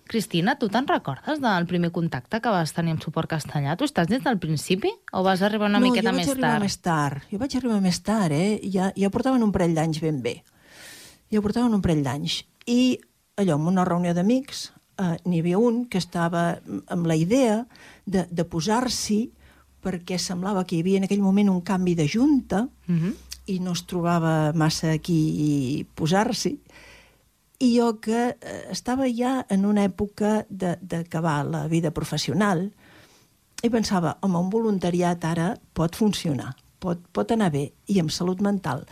Cristina, 0.06 0.54
tu 0.54 0.68
te'n 0.70 0.86
recordes 0.86 1.40
del 1.42 1.66
primer 1.66 1.90
contacte 1.90 2.38
que 2.40 2.48
vas 2.48 2.72
tenir 2.72 2.94
amb 2.94 3.02
suport 3.02 3.28
castellà? 3.28 3.74
Tu 3.76 3.88
estàs 3.88 4.06
des 4.06 4.22
del 4.22 4.38
principi 4.38 4.92
o 5.12 5.22
vas 5.26 5.42
arribar 5.42 5.66
una 5.66 5.80
no, 5.80 5.88
miqueta 5.90 6.12
més 6.12 6.28
tard? 6.28 6.38
No, 6.38 6.44
jo 6.44 6.44
vaig 6.44 6.46
arribar 6.46 6.60
més 6.62 6.78
tard. 6.78 7.26
Jo 7.32 7.38
vaig 7.38 7.56
arribar 7.56 7.80
més 7.80 8.00
tard, 8.06 8.32
eh? 8.32 8.60
Ja, 8.70 8.92
ja 8.94 9.10
portaven 9.10 9.42
un 9.42 9.52
parell 9.52 9.74
d'anys 9.74 10.00
ben 10.00 10.22
bé. 10.22 10.36
Ja 11.34 11.42
portaven 11.42 11.74
un 11.74 11.82
parell 11.82 12.04
d'anys. 12.06 12.44
I 12.70 12.98
allò, 13.36 13.58
en 13.58 13.66
una 13.72 13.84
reunió 13.84 14.14
d'amics, 14.14 14.70
eh, 15.02 15.16
n'hi 15.24 15.40
havia 15.42 15.58
un 15.58 15.84
que 15.90 15.98
estava 15.98 16.60
amb 16.86 17.10
la 17.10 17.16
idea 17.18 17.64
de, 18.06 18.28
de 18.30 18.44
posar-s'hi 18.46 19.20
perquè 19.86 20.18
semblava 20.18 20.64
que 20.66 20.76
hi 20.76 20.82
havia 20.82 20.98
en 20.98 21.06
aquell 21.06 21.22
moment 21.22 21.52
un 21.52 21.62
canvi 21.62 21.94
de 21.94 22.08
junta 22.10 22.66
uh 22.66 22.92
mhm. 22.92 22.98
-huh. 23.04 23.14
i 23.46 23.60
no 23.60 23.72
es 23.72 23.86
trobava 23.86 24.52
massa 24.52 24.90
aquí 24.90 25.86
posar-s'hi. 25.94 26.58
I 27.58 27.78
jo 27.78 28.00
que 28.00 28.36
eh, 28.40 28.66
estava 28.70 29.06
ja 29.08 29.46
en 29.48 29.64
una 29.64 29.84
època 29.84 30.44
d'acabar 30.50 31.46
la 31.46 31.68
vida 31.68 31.90
professional 31.90 32.72
i 33.62 33.70
pensava, 33.70 34.18
home, 34.20 34.38
un 34.38 34.50
voluntariat 34.50 35.24
ara 35.24 35.56
pot 35.72 35.96
funcionar, 35.96 36.54
pot, 36.78 36.98
pot 37.12 37.30
anar 37.32 37.50
bé, 37.52 37.72
i 37.86 38.00
amb 38.00 38.10
salut 38.10 38.40
mental, 38.40 38.84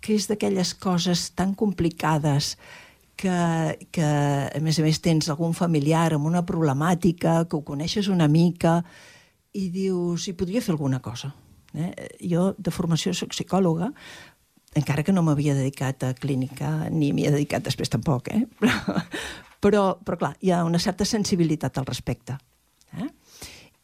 que 0.00 0.14
és 0.14 0.26
d'aquelles 0.26 0.74
coses 0.74 1.30
tan 1.34 1.54
complicades 1.54 2.56
que, 3.18 3.38
que, 3.90 4.08
a 4.54 4.60
més 4.62 4.78
a 4.78 4.82
més, 4.86 5.00
tens 5.02 5.28
algun 5.28 5.54
familiar 5.54 6.12
amb 6.14 6.26
una 6.26 6.44
problemàtica, 6.46 7.44
que 7.48 7.58
ho 7.58 7.62
coneixes 7.66 8.08
una 8.08 8.28
mica, 8.30 8.82
i 9.54 9.68
dius, 9.72 10.28
hi 10.28 10.34
podria 10.38 10.60
fer 10.64 10.72
alguna 10.74 11.00
cosa. 11.00 11.32
Eh? 11.74 11.92
Jo, 12.28 12.54
de 12.58 12.70
formació, 12.74 13.12
soc 13.14 13.30
psicòloga, 13.36 13.90
encara 14.78 15.02
que 15.02 15.12
no 15.12 15.22
m'havia 15.24 15.54
dedicat 15.56 16.04
a 16.04 16.14
clínica, 16.14 16.88
ni 16.90 17.12
m'hi 17.12 17.26
he 17.26 17.32
dedicat 17.34 17.64
després 17.64 17.88
tampoc, 17.92 18.28
eh? 18.34 18.44
Però, 18.60 19.00
però, 19.60 19.80
però 20.06 20.16
clar, 20.20 20.34
hi 20.40 20.52
ha 20.54 20.60
una 20.62 20.78
certa 20.78 21.02
sensibilitat 21.04 21.78
al 21.80 21.86
respecte. 21.88 22.36
Eh? 22.94 23.08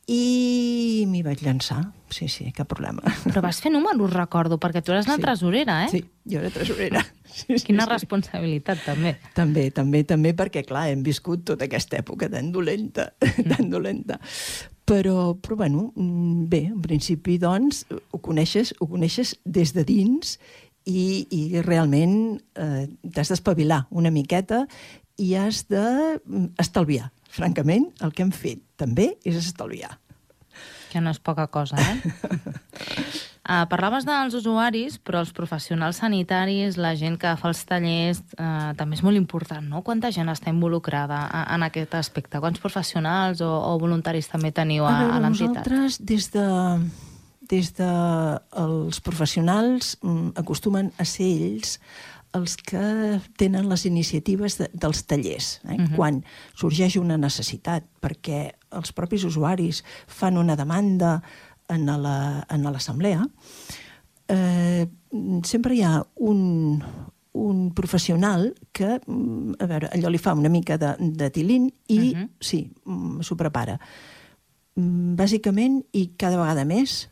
I 0.06 1.04
m'hi 1.09 1.23
vaig 1.25 1.40
llançar, 1.42 1.80
sí, 2.12 2.28
sí, 2.28 2.50
cap 2.54 2.68
problema. 2.71 3.00
Però 3.25 3.40
vas 3.42 3.59
fer 3.64 3.73
números, 3.73 4.12
recordo, 4.12 4.59
perquè 4.62 4.83
tu 4.85 4.92
eres 4.94 5.09
la 5.09 5.16
Sí. 5.16 5.23
tresorera, 5.25 5.78
eh? 5.87 5.88
Sí, 5.90 6.02
jo 6.30 6.38
era 6.44 6.50
tresorera. 6.54 7.02
Sí, 7.35 7.56
sí, 7.59 7.64
Quina 7.66 7.83
sí. 7.83 7.90
responsabilitat, 7.90 8.85
també. 8.87 9.16
També, 9.35 9.64
també, 9.75 10.04
també, 10.06 10.30
perquè, 10.38 10.61
clar, 10.68 10.85
hem 10.92 11.00
viscut 11.02 11.40
tota 11.49 11.66
aquesta 11.66 11.99
època 11.99 12.28
tan 12.30 12.52
dolenta, 12.54 13.09
tan 13.50 13.66
dolenta. 13.73 14.21
Però, 14.85 15.33
però 15.41 15.57
bueno, 15.57 15.93
mm, 15.97 16.45
bé, 16.53 16.67
en 16.69 16.81
principi, 16.85 17.38
doncs, 17.41 17.85
ho 17.88 18.21
coneixes, 18.21 18.75
ho 18.81 18.88
coneixes 18.91 19.35
des 19.45 19.73
de 19.73 19.85
dins 19.88 20.37
i, 20.85 21.25
i 21.33 21.62
realment 21.64 22.17
eh, 22.61 22.85
t'has 23.14 23.33
d'espavilar 23.33 23.87
una 23.91 24.12
miqueta 24.12 24.64
i 25.17 25.33
has 25.41 25.64
d'estalviar. 25.71 27.11
Francament, 27.35 27.88
el 28.05 28.12
que 28.14 28.26
hem 28.26 28.33
fet 28.35 28.61
també 28.79 29.14
és 29.25 29.38
estalviar. 29.41 29.97
Que 30.93 31.00
no 31.03 31.11
és 31.11 31.19
poca 31.19 31.49
cosa, 31.50 31.81
eh? 31.81 31.97
Uh, 33.45 33.67
parlaves 33.69 34.07
dels 34.09 34.33
usuaris, 34.39 34.95
però 35.05 35.21
els 35.21 35.29
professionals 35.37 35.99
sanitaris, 36.01 36.79
la 36.81 36.95
gent 36.97 37.19
que 37.21 37.35
fa 37.37 37.51
els 37.51 37.61
tallers, 37.69 38.23
uh, 38.39 38.73
també 38.79 38.97
és 38.97 39.03
molt 39.05 39.21
important, 39.21 39.67
no? 39.69 39.83
Quanta 39.85 40.09
gent 40.17 40.33
està 40.33 40.49
involucrada 40.49 41.19
a, 41.29 41.43
en 41.53 41.67
aquest 41.67 41.93
aspecte? 41.99 42.41
Quants 42.41 42.63
professionals 42.63 43.45
o, 43.45 43.51
o 43.53 43.75
voluntaris 43.83 44.31
també 44.33 44.49
teniu 44.57 44.89
a, 44.89 44.95
a, 44.95 45.03
veure, 45.03 45.21
l'entitat? 45.27 45.61
Nosaltres, 45.61 46.01
des 46.09 46.31
de, 46.33 46.49
des 47.53 47.71
de 47.77 47.93
els 48.65 49.05
professionals, 49.05 49.99
mm, 50.01 50.35
acostumen 50.41 50.95
a 50.97 51.05
ser 51.05 51.29
ells 51.29 51.77
els 52.35 52.57
que 52.59 53.21
tenen 53.39 53.69
les 53.69 53.85
iniciatives 53.87 54.57
de, 54.59 54.73
dels 54.73 55.05
tallers, 55.07 55.61
eh? 55.69 55.77
uh 55.77 55.85
-huh. 55.85 55.97
quan 55.97 56.25
sorgeix 56.57 56.97
una 56.97 57.17
necessitat, 57.17 57.85
perquè 58.01 58.55
els 58.73 58.93
propis 58.93 59.25
usuaris 59.25 59.85
fan 60.07 60.39
una 60.39 60.57
demanda 60.57 61.23
en 61.68 61.87
la- 61.87 62.44
l'assemblea, 62.71 63.26
eh, 64.28 64.87
sempre 65.42 65.75
hi 65.75 65.83
ha 65.83 66.04
un, 66.16 66.83
un 67.33 67.73
professional 67.75 68.54
que, 68.73 69.00
mm, 69.06 69.54
a 69.59 69.66
veure, 69.66 69.88
allò 69.92 70.09
li 70.09 70.18
fa 70.18 70.33
una 70.35 70.49
mica 70.49 70.76
de, 70.78 70.94
de 70.99 71.30
tilín 71.30 71.73
i, 71.88 71.99
uh 71.99 72.02
Mhm. 72.16 72.23
-huh. 72.25 72.28
sí, 72.40 72.71
mm, 72.85 73.21
s'ho 73.21 73.37
prepara. 73.37 73.78
Mm, 74.76 75.14
Bàsicament, 75.16 75.85
i 75.92 76.14
cada 76.16 76.37
vegada 76.37 76.64
més, 76.64 77.09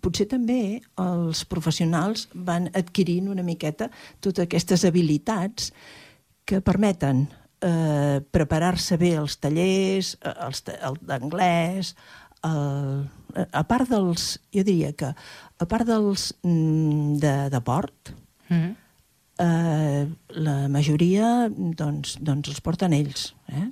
potser 0.00 0.26
també 0.28 0.82
els 0.98 1.44
professionals 1.44 2.28
van 2.34 2.68
adquirint 2.74 3.28
una 3.28 3.42
miqueta 3.42 3.90
totes 4.20 4.44
aquestes 4.44 4.84
habilitats 4.84 5.72
que 6.44 6.60
permeten 6.60 7.28
eh, 7.64 8.20
preparar-se 8.30 8.96
bé 8.96 9.14
els 9.16 9.38
tallers, 9.38 10.18
eh, 10.20 10.34
els, 10.46 10.62
d'anglès, 11.00 11.94
el, 12.42 13.08
a 13.34 13.62
part 13.68 13.88
dels, 13.90 14.38
jo 14.54 14.64
diria 14.66 14.92
que 14.92 15.12
a 15.12 15.66
part 15.68 15.86
dels 15.88 16.32
mm, 16.42 17.18
de, 17.22 17.34
de 17.52 17.60
port, 17.64 18.14
Mm. 18.52 18.74
eh, 19.40 20.02
la 20.44 20.56
majoria 20.68 21.48
doncs, 21.48 22.18
doncs 22.20 22.50
els 22.52 22.60
porten 22.60 22.92
ells. 22.92 23.30
Eh? 23.48 23.68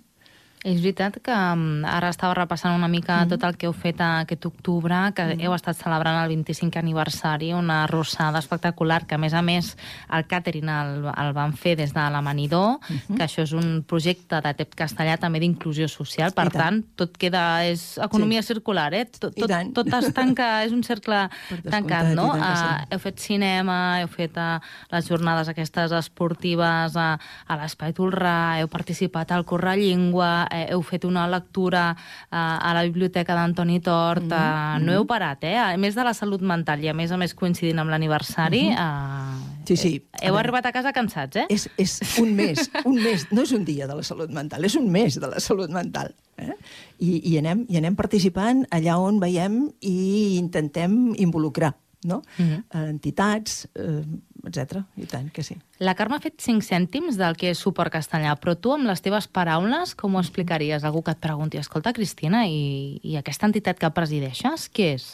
És 0.61 0.83
veritat 0.83 1.15
que 1.25 1.33
mm, 1.33 1.87
ara 1.89 2.11
estava 2.13 2.35
repassant 2.37 2.75
una 2.77 2.89
mica 2.91 3.23
tot 3.29 3.41
el 3.49 3.57
que 3.57 3.65
heu 3.65 3.73
fet 3.73 4.01
aquest 4.05 4.45
octubre, 4.45 4.97
que 5.17 5.25
heu 5.41 5.55
estat 5.57 5.79
celebrant 5.79 6.19
el 6.21 6.35
25 6.35 6.77
aniversari, 6.77 7.55
una 7.57 7.87
rossada 7.89 8.43
espectacular, 8.45 9.07
que 9.09 9.17
a 9.17 9.21
més 9.21 9.33
a 9.33 9.41
més 9.41 9.71
el 10.13 10.27
càtering 10.29 10.69
el, 10.69 11.07
el 11.09 11.33
van 11.33 11.55
fer 11.57 11.79
des 11.81 11.95
de 11.97 12.05
l'Amanidor, 12.13 12.77
que 13.09 13.23
això 13.25 13.47
és 13.47 13.55
un 13.57 13.81
projecte 13.89 14.43
de 14.45 14.53
TEP 14.59 14.77
castellà 14.83 15.17
també 15.23 15.41
d'inclusió 15.41 15.89
social, 15.89 16.35
per 16.37 16.51
tant. 16.51 16.61
tant, 16.61 16.83
tot 17.05 17.17
queda... 17.17 17.65
és 17.65 17.97
economia 18.05 18.45
circular, 18.45 18.91
eh? 18.93 19.07
Tot, 19.17 19.33
tot, 19.41 19.57
tot 19.81 19.93
es 19.97 20.13
tanca, 20.13 20.51
és 20.67 20.77
un 20.77 20.85
cercle 20.85 21.23
tancat, 21.71 22.13
no? 22.13 22.35
tant 22.35 22.45
sí. 22.45 22.69
Ah, 22.69 22.85
heu 22.93 23.01
fet 23.01 23.25
cinema, 23.25 23.79
heu 24.03 24.13
fet 24.13 24.37
uh, 24.37 24.61
les 24.93 25.09
jornades 25.09 25.49
aquestes 25.49 25.97
esportives 25.97 27.01
a, 27.01 27.09
a 27.49 27.61
l'Espai 27.63 27.97
Tolrà, 27.97 28.61
heu 28.61 28.69
participat 28.69 29.33
al 29.33 29.49
Correllengua, 29.49 30.50
eh, 30.51 30.67
heu 30.75 30.83
fet 30.83 31.05
una 31.05 31.27
lectura 31.31 31.91
uh, 31.95 31.99
a 32.31 32.73
la 32.75 32.83
biblioteca 32.87 33.35
d'Antoni 33.35 33.81
Tort, 33.81 34.27
Mm-hmm. 34.31 34.77
uh, 34.81 34.85
no 34.85 34.93
heu 34.93 35.07
parat, 35.07 35.45
eh? 35.45 35.57
A 35.57 35.77
més 35.81 35.95
de 35.95 36.05
la 36.05 36.13
salut 36.15 36.41
mental 36.43 36.83
i 36.85 36.89
a 36.89 36.95
més 36.95 37.11
a 37.13 37.17
més 37.21 37.35
coincidint 37.35 37.79
amb 37.79 37.91
l'aniversari, 37.91 38.67
uh, 38.75 38.79
Mm-hmm. 38.81 39.67
Sí, 39.71 39.77
sí. 39.77 39.91
A 40.13 40.25
heu 40.27 40.33
veure. 40.35 40.41
arribat 40.41 40.67
a 40.67 40.73
casa 40.73 40.91
cansats, 40.93 41.37
eh? 41.37 41.45
És, 41.49 41.69
és 41.79 42.01
un 42.19 42.33
mes, 42.35 42.59
un 42.85 42.97
mes, 42.99 43.27
no 43.31 43.43
és 43.43 43.53
un 43.55 43.65
dia 43.65 43.87
de 43.87 43.95
la 43.95 44.03
salut 44.03 44.31
mental, 44.35 44.65
és 44.67 44.75
un 44.75 44.89
mes 44.91 45.15
de 45.21 45.29
la 45.31 45.39
salut 45.41 45.71
mental. 45.71 46.11
Eh? 46.41 46.55
I, 46.99 47.21
i, 47.33 47.37
anem, 47.39 47.67
I 47.69 47.77
anem 47.79 47.95
participant 47.95 48.65
allà 48.75 48.97
on 48.99 49.21
veiem 49.21 49.61
i 49.81 50.37
intentem 50.41 51.15
involucrar 51.21 51.75
no? 52.03 52.23
Mhm. 52.39 52.65
entitats, 52.89 53.69
eh, 53.77 54.03
etc. 54.47 54.83
I 54.97 55.07
tant 55.11 55.31
que 55.35 55.43
sí. 55.43 55.57
La 55.79 55.95
Carme 55.99 56.17
ha 56.17 56.23
fet 56.25 56.39
5 56.41 56.65
cèntims 56.67 57.19
del 57.21 57.37
que 57.37 57.51
és 57.53 57.59
suport 57.59 57.93
castellà, 57.93 58.35
però 58.41 58.55
tu, 58.57 58.73
amb 58.75 58.89
les 58.89 59.03
teves 59.05 59.27
paraules, 59.29 59.95
com 59.95 60.15
ho 60.17 60.23
explicaries? 60.23 60.85
Algú 60.85 61.03
que 61.03 61.15
et 61.17 61.21
pregunti, 61.23 61.59
escolta, 61.61 61.93
Cristina, 61.97 62.47
i, 62.47 63.01
i 63.03 63.17
aquesta 63.21 63.49
entitat 63.51 63.79
que 63.81 63.91
presideixes, 63.97 64.69
què 64.73 64.95
és? 64.97 65.09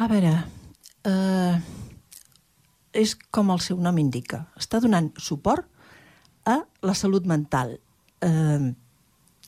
A 0.00 0.08
veure, 0.08 0.32
eh, 1.04 1.56
és 2.92 3.16
com 3.30 3.50
el 3.52 3.60
seu 3.64 3.76
nom 3.80 3.98
indica. 4.00 4.46
Està 4.60 4.80
donant 4.80 5.10
suport 5.20 5.66
a 6.48 6.62
la 6.82 6.94
salut 6.94 7.26
mental. 7.28 7.78
Eh, 8.22 8.72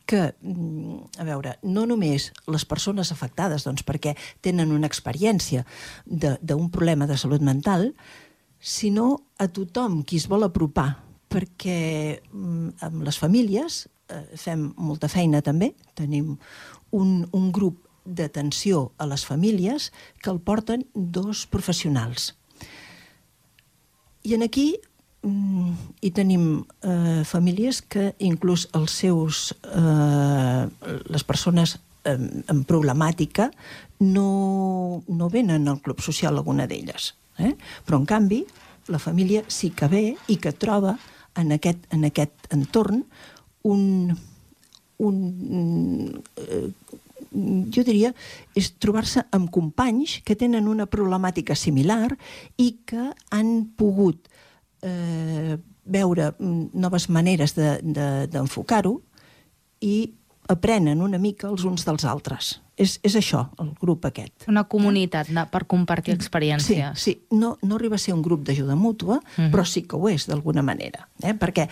que, 0.04 0.34
mm, 0.42 1.16
a 1.18 1.24
veure, 1.24 1.54
no 1.62 1.86
només 1.88 2.30
les 2.46 2.64
persones 2.68 3.10
afectades, 3.12 3.64
doncs 3.64 3.84
perquè 3.88 4.12
tenen 4.44 4.72
una 4.72 4.86
experiència 4.86 5.64
de- 6.04 6.38
d'un 6.42 6.70
problema 6.70 7.06
de 7.06 7.16
salut 7.16 7.40
mental, 7.40 7.94
sinó 8.64 9.20
a 9.36 9.46
tothom 9.52 10.00
qui 10.08 10.16
es 10.16 10.24
vol 10.32 10.46
apropar, 10.46 11.02
perquè 11.28 12.22
mm, 12.32 12.80
amb 12.86 13.02
les 13.04 13.18
famílies 13.20 13.84
eh, 14.08 14.22
fem 14.40 14.70
molta 14.80 15.10
feina 15.12 15.42
també, 15.44 15.74
tenim 15.92 16.38
un, 16.96 17.10
un 17.28 17.50
grup 17.52 17.82
d'atenció 18.04 18.92
a 18.96 19.08
les 19.10 19.24
famílies 19.28 19.90
que 20.22 20.32
el 20.32 20.40
porten 20.40 20.86
dos 20.94 21.44
professionals. 21.46 22.32
I 24.24 24.32
en 24.38 24.44
aquí 24.46 24.78
mm, 25.20 25.72
hi 26.00 26.12
tenim 26.16 26.46
eh, 26.80 27.20
famílies 27.28 27.82
que 27.82 28.14
inclús 28.24 28.70
els 28.72 28.96
seus, 29.04 29.42
eh, 29.74 30.64
les 31.12 31.26
persones 31.28 31.76
eh, 32.08 32.16
amb 32.48 32.64
problemàtica 32.68 33.50
no, 34.00 35.02
no 35.04 35.28
venen 35.28 35.68
al 35.68 35.82
club 35.84 36.00
social 36.00 36.40
alguna 36.40 36.68
d'elles. 36.70 37.12
Eh? 37.38 37.54
Però, 37.86 37.98
en 37.98 38.06
canvi, 38.06 38.44
la 38.88 38.98
família 38.98 39.42
sí 39.48 39.70
que 39.70 39.88
ve 39.88 40.04
i 40.28 40.36
que 40.36 40.52
troba 40.52 40.98
en 41.36 41.52
aquest, 41.52 41.86
en 41.90 42.04
aquest 42.04 42.48
entorn 42.54 43.04
un, 43.64 44.14
un 44.98 45.16
eh, 46.36 46.68
jo 47.74 47.82
diria, 47.82 48.12
és 48.54 48.68
trobar-se 48.78 49.24
amb 49.34 49.50
companys 49.50 50.20
que 50.24 50.36
tenen 50.38 50.68
una 50.70 50.86
problemàtica 50.86 51.56
similar 51.58 52.12
i 52.62 52.76
que 52.86 53.08
han 53.34 53.54
pogut 53.74 54.28
eh, 54.82 55.56
veure 55.84 56.30
mm, 56.38 56.70
noves 56.78 57.08
maneres 57.10 57.56
de- 57.58 57.80
de- 57.82 58.28
d'enfocar-ho 58.30 58.98
de, 59.00 59.14
i 59.84 60.14
aprenen 60.48 61.02
una 61.02 61.18
mica 61.18 61.48
els 61.50 61.64
uns 61.68 61.84
dels 61.84 62.04
altres. 62.08 62.60
És, 62.76 62.98
és 63.06 63.14
això, 63.14 63.44
el 63.62 63.70
grup 63.80 64.04
aquest. 64.08 64.48
Una 64.50 64.64
comunitat 64.66 65.28
de, 65.30 65.44
per 65.50 65.64
compartir 65.70 66.14
Sí, 66.14 66.18
experiències. 66.18 66.98
sí. 66.98 67.12
No, 67.30 67.56
no 67.62 67.76
arriba 67.76 67.94
a 67.94 67.98
ser 68.02 68.14
un 68.14 68.22
grup 68.22 68.42
d'ajuda 68.44 68.74
mútua, 68.74 69.20
Mhm. 69.36 69.52
però 69.52 69.64
sí 69.64 69.82
que 69.82 69.94
ho 69.96 70.08
és, 70.08 70.26
d'alguna 70.26 70.62
manera. 70.62 71.08
Eh? 71.22 71.34
Perquè 71.34 71.68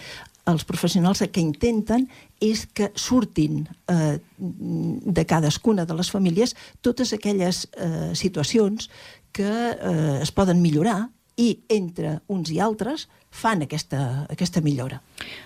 els 0.47 0.65
professionals 0.65 1.21
el 1.23 1.31
que 1.31 1.41
intenten 1.41 2.09
és 2.41 2.67
que 2.67 2.93
surtin 2.95 3.69
eh, 3.89 4.19
de 4.39 5.25
cadascuna 5.27 5.85
de 5.87 5.95
les 5.95 6.11
famílies 6.11 6.55
totes 6.81 7.13
aquelles 7.13 7.69
eh, 7.77 8.11
situacions 8.15 8.89
que 9.33 9.47
eh, 9.49 10.19
es 10.23 10.31
poden 10.33 10.61
millorar 10.63 11.09
i 11.37 11.63
entre 11.69 12.21
uns 12.29 12.51
i 12.51 12.59
altres 12.61 13.09
fan 13.31 13.63
aquesta, 13.63 14.27
aquesta 14.29 14.61
millora. 14.61 15.01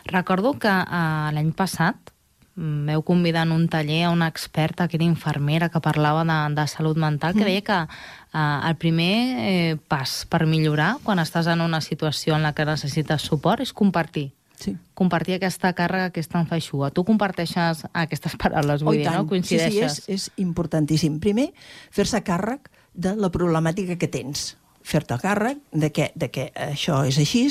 Recordo 0.06 0.58
que 0.58 0.68
uh, 0.68 1.30
l'any 1.32 1.52
passat 1.54 2.10
veu 2.56 3.02
convidar 3.04 3.44
en 3.46 3.52
un 3.52 3.68
taller 3.68 4.06
a 4.06 4.10
una 4.10 4.28
experta 4.28 4.88
que 4.88 4.96
era 4.96 5.04
infermera 5.04 5.68
que 5.68 5.80
parlava 5.84 6.24
de, 6.24 6.54
de 6.56 6.66
salut 6.66 6.96
mental 6.96 7.34
que 7.36 7.44
deia 7.44 7.60
que 7.60 7.76
uh, 7.84 8.68
el 8.68 8.76
primer 8.80 9.12
eh, 9.44 9.76
pas 9.88 10.24
per 10.30 10.46
millorar 10.48 10.96
quan 11.04 11.20
estàs 11.20 11.46
en 11.52 11.60
una 11.60 11.82
situació 11.84 12.34
en 12.34 12.42
la 12.48 12.54
que 12.56 12.64
necessites 12.64 13.22
suport 13.28 13.60
és 13.60 13.72
compartir 13.76 14.32
Sí. 14.56 14.72
compartir 14.96 15.34
aquesta 15.36 15.74
càrrega 15.76 16.08
que 16.14 16.20
és 16.24 16.28
tan 16.32 16.46
feixuga. 16.48 16.88
Tu 16.88 17.02
comparteixes 17.04 17.82
aquestes 17.92 18.36
paraules, 18.40 18.80
vull 18.80 18.96
Oh, 18.96 18.98
dir, 19.02 19.10
no? 19.12 19.26
Coincideixes. 19.28 19.98
Sí, 19.98 20.02
sí, 20.06 20.12
és, 20.14 20.22
és 20.30 20.40
importantíssim. 20.40 21.18
Primer, 21.20 21.50
fer-se 21.92 22.22
càrrec 22.24 22.70
de 22.94 23.12
la 23.20 23.28
problemàtica 23.28 23.98
que 24.00 24.08
tens. 24.08 24.54
fer-te 24.80 25.18
càrrec 25.20 25.58
de 25.72 25.90
que, 25.92 26.12
de 26.14 26.30
que 26.30 26.52
això 26.54 27.02
és 27.04 27.18
així 27.18 27.44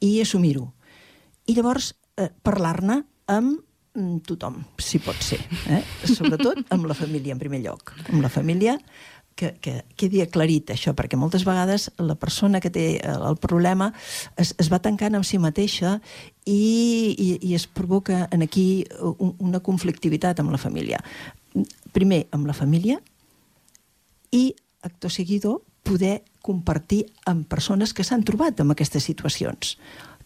i 0.00 0.20
assumir-ho. 0.22 0.72
I 1.46 1.54
llavors 1.54 1.92
eh, 2.16 2.30
parlar-ne 2.42 3.04
amb 3.28 3.52
mm, 3.52 3.58
tothom, 4.26 4.60
si 4.78 5.00
pot 5.02 5.18
ser. 5.24 5.40
Eh? 5.70 5.80
Sobretot 6.06 6.62
amb 6.74 6.86
la 6.90 6.94
família, 6.94 7.34
en 7.34 7.40
primer 7.42 7.62
lloc. 7.64 7.94
Amb 8.08 8.22
la 8.22 8.30
família, 8.32 8.76
que, 9.40 9.54
que 9.62 9.74
quedi 9.96 10.20
aclarit 10.20 10.70
això, 10.74 10.92
perquè 10.96 11.18
moltes 11.18 11.46
vegades 11.48 11.88
la 11.98 12.16
persona 12.20 12.60
que 12.60 12.70
té 12.72 12.84
el 13.00 13.38
problema 13.40 13.90
es, 14.36 14.52
es 14.60 14.68
va 14.72 14.82
tancant 14.84 15.16
amb 15.16 15.26
si 15.26 15.40
mateixa 15.40 15.96
i, 16.44 17.14
i, 17.16 17.28
i 17.40 17.54
es 17.56 17.66
provoca 17.66 18.26
en 18.30 18.44
aquí 18.44 18.84
una 19.38 19.62
conflictivitat 19.64 20.42
amb 20.42 20.52
la 20.52 20.60
família. 20.60 21.00
Primer, 21.94 22.26
amb 22.36 22.50
la 22.50 22.56
família, 22.56 23.00
i, 24.30 24.54
acto 24.86 25.10
seguido, 25.10 25.60
poder 25.82 26.20
compartir 26.44 27.06
amb 27.26 27.48
persones 27.48 27.94
que 27.96 28.04
s'han 28.06 28.22
trobat 28.28 28.60
en 28.60 28.70
aquestes 28.70 29.08
situacions, 29.08 29.76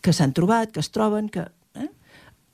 que 0.02 0.12
s'han 0.12 0.34
trobat, 0.36 0.74
que 0.74 0.82
es 0.82 0.90
troben, 0.94 1.30
que... 1.30 1.46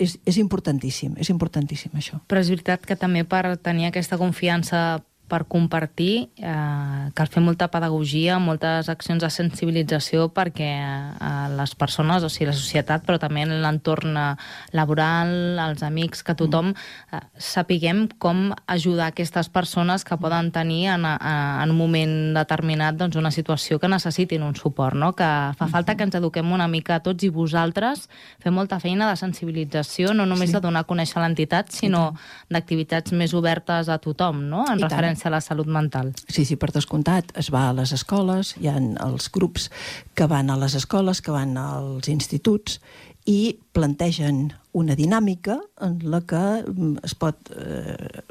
És, 0.00 0.16
és 0.25 0.38
importantíssim, 0.40 1.12
és 1.21 1.28
importantíssim 1.28 1.92
això. 1.99 2.23
Però 2.30 2.40
és 2.40 2.49
veritat 2.49 2.87
que 2.88 2.97
també 2.97 3.25
per 3.28 3.59
tenir 3.61 3.90
aquesta 3.90 4.16
confiança 4.21 5.02
per 5.31 5.45
compartir, 5.47 6.31
eh, 6.43 7.11
cal 7.15 7.29
fer 7.31 7.43
molta 7.45 7.69
pedagogia, 7.71 8.41
moltes 8.43 8.89
accions 8.91 9.23
de 9.23 9.31
sensibilització 9.31 10.27
perquè 10.35 10.71
eh, 10.75 11.29
les 11.55 11.75
persones, 11.79 12.27
o 12.27 12.31
sigui, 12.33 12.49
la 12.51 12.57
societat, 12.57 13.05
però 13.07 13.21
també 13.23 13.45
l'entorn 13.47 14.17
eh, 14.19 14.27
laboral, 14.75 15.31
els 15.69 15.85
amics, 15.87 16.25
que 16.27 16.35
tothom 16.35 16.73
eh, 16.75 17.21
sapiguem 17.39 18.09
com 18.19 18.51
ajudar 18.67 19.13
aquestes 19.13 19.51
persones 19.53 20.05
que 20.05 20.19
poden 20.19 20.51
tenir 20.51 20.89
en, 20.97 21.07
en 21.07 21.71
un 21.71 21.79
moment 21.79 22.17
determinat 22.35 22.99
doncs, 22.99 23.21
una 23.21 23.31
situació 23.31 23.79
que 23.79 23.91
necessitin 23.91 24.43
un 24.43 24.59
suport, 24.59 24.99
no? 24.99 25.13
que 25.15 25.31
fa 25.57 25.71
falta 25.71 25.95
que 25.95 26.09
ens 26.09 26.19
eduquem 26.19 26.51
una 26.51 26.67
mica 26.69 26.99
tots 27.05 27.23
i 27.23 27.31
vosaltres 27.31 28.09
fem 28.43 28.57
molta 28.57 28.81
feina 28.83 29.07
de 29.07 29.15
sensibilització, 29.21 30.11
no 30.17 30.27
només 30.27 30.51
sí. 30.51 30.59
de 30.59 30.65
donar 30.67 30.83
a 30.83 30.91
conèixer 30.91 31.23
l'entitat, 31.23 31.71
sinó 31.71 32.09
d'activitats 32.51 33.15
més 33.15 33.35
obertes 33.37 33.89
a 33.89 34.01
tothom, 34.03 34.43
no? 34.51 34.67
en 34.67 34.81
I 34.81 34.89
referència 34.89 35.20
referència 35.20 35.20
a 35.27 35.33
la 35.33 35.41
salut 35.41 35.69
mental. 35.71 36.12
Sí, 36.29 36.45
sí, 36.45 36.57
per 36.57 36.71
descomptat. 36.75 37.33
Es 37.39 37.50
va 37.53 37.69
a 37.69 37.77
les 37.77 37.93
escoles, 37.97 38.55
hi 38.61 38.71
ha 38.71 38.79
els 38.79 39.31
grups 39.33 39.71
que 40.15 40.29
van 40.31 40.50
a 40.50 40.59
les 40.61 40.75
escoles, 40.79 41.23
que 41.23 41.35
van 41.35 41.57
als 41.61 42.09
instituts, 42.12 42.81
i 43.29 43.59
plantegen 43.77 44.49
una 44.73 44.95
dinàmica 44.97 45.59
en 45.85 45.99
la 46.09 46.21
que 46.27 46.41
mm, 46.62 47.03
es 47.05 47.15
pot 47.19 47.50
eh, 47.53 48.23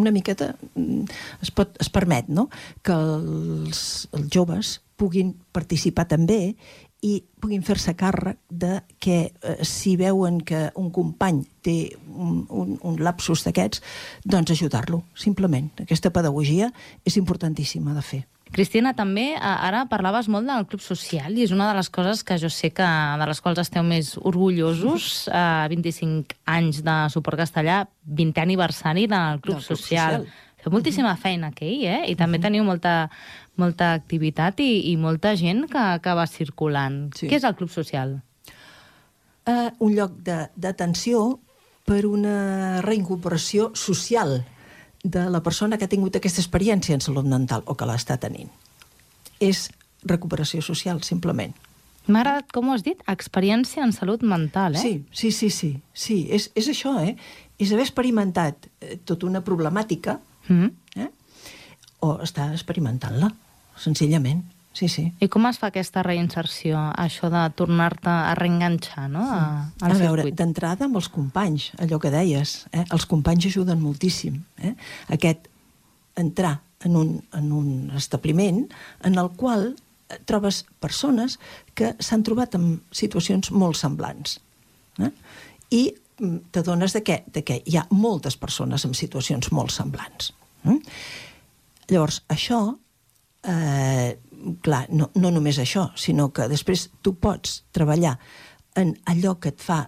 una 0.00 0.12
miqueta 0.14 0.52
mm, 0.74 1.04
es, 1.42 1.50
pot, 1.50 1.76
es 1.82 1.90
permet 1.92 2.30
no? 2.32 2.48
que 2.82 2.94
els, 2.94 3.82
els 4.14 4.30
joves 4.32 4.78
puguin 4.96 5.34
participar 5.52 6.06
també 6.08 6.54
i 7.02 7.16
puguin 7.42 7.64
fer-se 7.66 7.96
càrrec 7.98 8.38
de 8.48 8.76
que 9.02 9.16
eh, 9.34 9.56
si 9.66 9.96
veuen 9.98 10.40
que 10.46 10.68
un 10.78 10.92
company 10.94 11.42
té 11.62 11.76
un, 12.06 12.44
un, 12.48 12.76
un 12.78 13.00
lapsus 13.02 13.42
d'aquests, 13.46 13.82
doncs 14.24 14.54
ajudar-lo, 14.54 15.02
simplement. 15.18 15.72
Aquesta 15.82 16.12
pedagogia 16.14 16.70
és 17.04 17.18
importantíssima 17.18 17.96
de 17.96 18.06
fer. 18.06 18.22
Cristina, 18.52 18.92
també 18.92 19.30
ara 19.40 19.86
parlaves 19.88 20.28
molt 20.28 20.44
del 20.44 20.66
Club 20.68 20.82
Social 20.84 21.32
i 21.38 21.46
és 21.46 21.54
una 21.56 21.70
de 21.70 21.78
les 21.78 21.88
coses 21.88 22.20
que 22.20 22.36
jo 22.38 22.50
sé 22.52 22.68
que 22.76 22.84
de 22.84 23.28
les 23.30 23.40
quals 23.40 23.62
esteu 23.62 23.82
més 23.82 24.12
orgullosos. 24.20 25.26
Eh, 25.32 25.66
25 25.72 26.36
anys 26.52 26.82
de 26.84 26.96
suport 27.14 27.40
castellà, 27.40 27.86
20è 28.04 28.44
aniversari 28.44 29.08
del 29.08 29.40
Club, 29.40 29.56
del 29.56 29.66
Club 29.66 29.80
Social. 29.80 30.20
Social. 30.20 30.50
Feu 30.62 30.70
moltíssima 30.70 31.16
feina 31.18 31.48
aquell, 31.50 31.80
eh? 31.90 32.02
I 32.12 32.14
també 32.14 32.38
teniu 32.38 32.62
molta, 32.62 33.08
molta 33.60 33.92
activitat 33.92 34.60
i, 34.60 34.92
i 34.92 34.96
molta 34.96 35.34
gent 35.36 35.66
que, 35.70 36.14
va 36.16 36.26
circulant. 36.26 37.10
Sí. 37.16 37.28
Què 37.28 37.38
és 37.40 37.46
el 37.48 37.56
Club 37.58 37.72
Social? 37.72 38.20
Uh, 39.42 39.70
un 39.82 39.96
lloc 39.96 40.14
d'atenció 40.22 41.40
per 41.88 42.04
una 42.06 42.80
reincorporació 42.84 43.72
social 43.74 44.42
de 45.02 45.24
la 45.30 45.42
persona 45.42 45.76
que 45.78 45.88
ha 45.88 45.90
tingut 45.90 46.16
aquesta 46.16 46.40
experiència 46.40 46.94
en 46.94 47.02
salut 47.02 47.26
mental 47.26 47.64
o 47.66 47.74
que 47.74 47.88
l'està 47.88 48.16
tenint. 48.22 48.50
És 49.42 49.66
recuperació 50.06 50.62
social, 50.62 51.02
simplement. 51.02 51.54
M'ha 52.06 52.22
agradat 52.22 52.50
com 52.54 52.68
ho 52.68 52.74
has 52.74 52.82
dit, 52.86 53.02
experiència 53.10 53.82
en 53.84 53.92
salut 53.94 54.22
mental, 54.26 54.76
eh? 54.78 54.82
Sí, 54.82 54.92
sí, 55.14 55.30
sí, 55.34 55.50
sí. 55.50 55.72
sí. 55.94 56.18
És, 56.34 56.48
és 56.58 56.70
això, 56.70 56.96
eh? 57.02 57.14
És 57.62 57.74
haver 57.74 57.84
experimentat 57.86 58.66
eh, 58.80 58.96
tota 59.06 59.26
una 59.26 59.42
problemàtica 59.46 60.18
mm 60.48 60.56
-hmm. 60.56 61.02
eh? 61.02 61.10
O 62.02 62.16
estar 62.24 62.50
experimentant-la, 62.52 63.30
senzillament. 63.78 64.42
Sí, 64.72 64.88
sí. 64.88 65.04
I 65.20 65.28
com 65.28 65.44
es 65.50 65.58
fa 65.60 65.68
aquesta 65.68 66.00
reinserció, 66.04 66.78
això 66.96 67.28
de 67.32 67.42
tornar-te 67.58 68.08
a 68.08 68.32
reenganxar, 68.38 69.04
no? 69.12 69.24
A, 69.28 69.40
a 69.84 69.92
veure, 70.00 70.24
d'entrada 70.32 70.88
amb 70.88 70.96
els 70.96 71.10
companys, 71.12 71.70
allò 71.82 72.00
que 72.00 72.12
deies, 72.12 72.62
eh? 72.72 72.86
els 72.88 73.04
companys 73.08 73.50
ajuden 73.50 73.82
moltíssim. 73.84 74.40
Eh? 74.64 74.72
Aquest 75.12 75.50
entrar 76.16 76.60
en 76.84 76.96
un, 76.96 77.10
en 77.36 77.52
un 77.52 77.90
establiment 77.96 78.64
en 79.04 79.18
el 79.20 79.28
qual 79.36 79.74
eh, 79.74 80.18
trobes 80.24 80.64
persones 80.80 81.38
que 81.76 81.92
s'han 82.00 82.24
trobat 82.24 82.56
en 82.56 82.78
situacions 82.96 83.52
molt 83.52 83.76
semblants. 83.78 84.38
Eh? 85.04 85.10
I 85.70 85.82
mm, 85.92 86.48
t'adones 86.56 86.96
de, 86.96 87.04
que, 87.04 87.20
de 87.28 87.44
que 87.44 87.60
hi 87.60 87.76
ha 87.76 87.84
moltes 87.92 88.40
persones 88.40 88.88
en 88.88 88.96
situacions 88.96 89.52
molt 89.52 89.76
semblants. 89.76 90.32
Eh? 90.64 90.80
Llavors, 91.90 92.22
això 92.28 92.60
eh, 93.42 94.18
clar, 94.62 94.86
no, 94.90 95.10
no 95.14 95.30
només 95.30 95.58
això, 95.58 95.88
sinó 95.96 96.30
que 96.34 96.48
després 96.50 96.88
tu 97.02 97.14
pots 97.20 97.62
treballar 97.74 98.16
en 98.78 98.94
allò 99.10 99.36
que 99.40 99.52
et 99.52 99.60
fa 99.60 99.82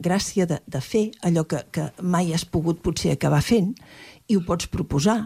gràcia 0.00 0.46
de, 0.48 0.60
de 0.66 0.80
fer, 0.80 1.10
allò 1.26 1.44
que, 1.48 1.64
que 1.72 1.90
mai 2.02 2.32
has 2.32 2.46
pogut 2.48 2.80
potser 2.82 3.12
acabar 3.14 3.42
fent, 3.44 3.74
i 4.28 4.36
ho 4.36 4.44
pots 4.46 4.70
proposar. 4.72 5.18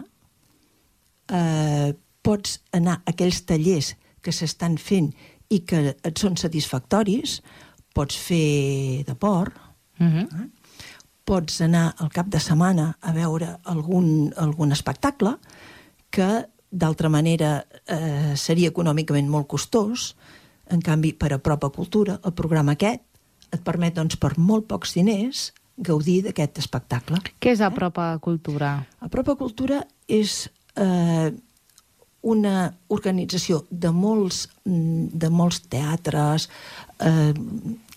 Eh, 1.31 1.93
pots 2.25 2.59
anar 2.73 2.99
a 2.99 3.13
aquells 3.13 3.43
tallers 3.45 3.93
que 4.25 4.33
s'estan 4.33 4.79
fent 4.81 5.11
i 5.53 5.61
que 5.67 5.93
et 5.93 6.19
són 6.19 6.35
satisfactoris, 6.41 7.39
pots 7.95 8.17
fer 8.17 9.05
de 9.07 9.15
por, 9.15 9.53
uh 9.99 10.05
-huh. 10.05 10.25
eh? 10.25 10.49
pots 11.25 11.61
anar 11.61 11.93
al 11.97 12.09
cap 12.09 12.27
de 12.27 12.39
setmana 12.39 12.97
a 13.01 13.11
veure 13.11 13.57
algun, 13.63 14.33
algun 14.37 14.71
espectacle 14.71 15.37
que 16.15 16.29
d'altra 16.71 17.09
manera 17.11 17.65
eh, 17.87 18.33
seria 18.39 18.71
econòmicament 18.71 19.27
molt 19.31 19.49
costós, 19.51 20.13
en 20.71 20.81
canvi, 20.81 21.13
per 21.13 21.33
a 21.35 21.39
Propa 21.39 21.69
Cultura, 21.69 22.17
el 22.25 22.33
programa 22.33 22.73
aquest 22.75 23.03
et 23.53 23.61
permet, 23.63 23.93
doncs, 23.95 24.17
per 24.19 24.33
molt 24.41 24.67
pocs 24.67 24.95
diners, 24.97 25.49
gaudir 25.77 26.21
d'aquest 26.25 26.59
espectacle. 26.63 27.19
Què 27.39 27.53
és 27.53 27.61
Apropa 27.63 28.13
Cultura? 28.23 28.77
Apropa 29.03 29.35
Cultura 29.39 29.81
és 30.07 30.45
eh, 30.79 31.29
una 32.25 32.55
organització 32.95 33.63
de 33.69 33.91
molts, 33.93 34.45
de 34.65 35.29
molts 35.29 35.61
teatres 35.69 36.47
eh, 36.99 37.33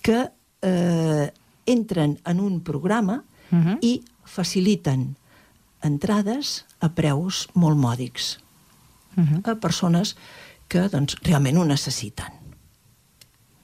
que 0.04 0.20
eh, 0.62 1.26
entren 1.68 2.18
en 2.26 2.40
un 2.40 2.60
programa 2.60 3.22
uh 3.22 3.56
mhm. 3.56 3.66
-huh. 3.66 3.78
i 3.82 4.02
faciliten 4.24 5.16
entrades 5.84 6.64
a 6.80 6.90
preus 6.94 7.46
molt 7.54 7.78
mòdics 7.78 8.38
uh 9.16 9.24
-huh. 9.24 9.52
a 9.52 9.54
persones 9.60 10.16
que 10.68 10.88
doncs, 10.88 11.16
realment 11.22 11.58
ho 11.58 11.64
necessiten. 11.64 12.32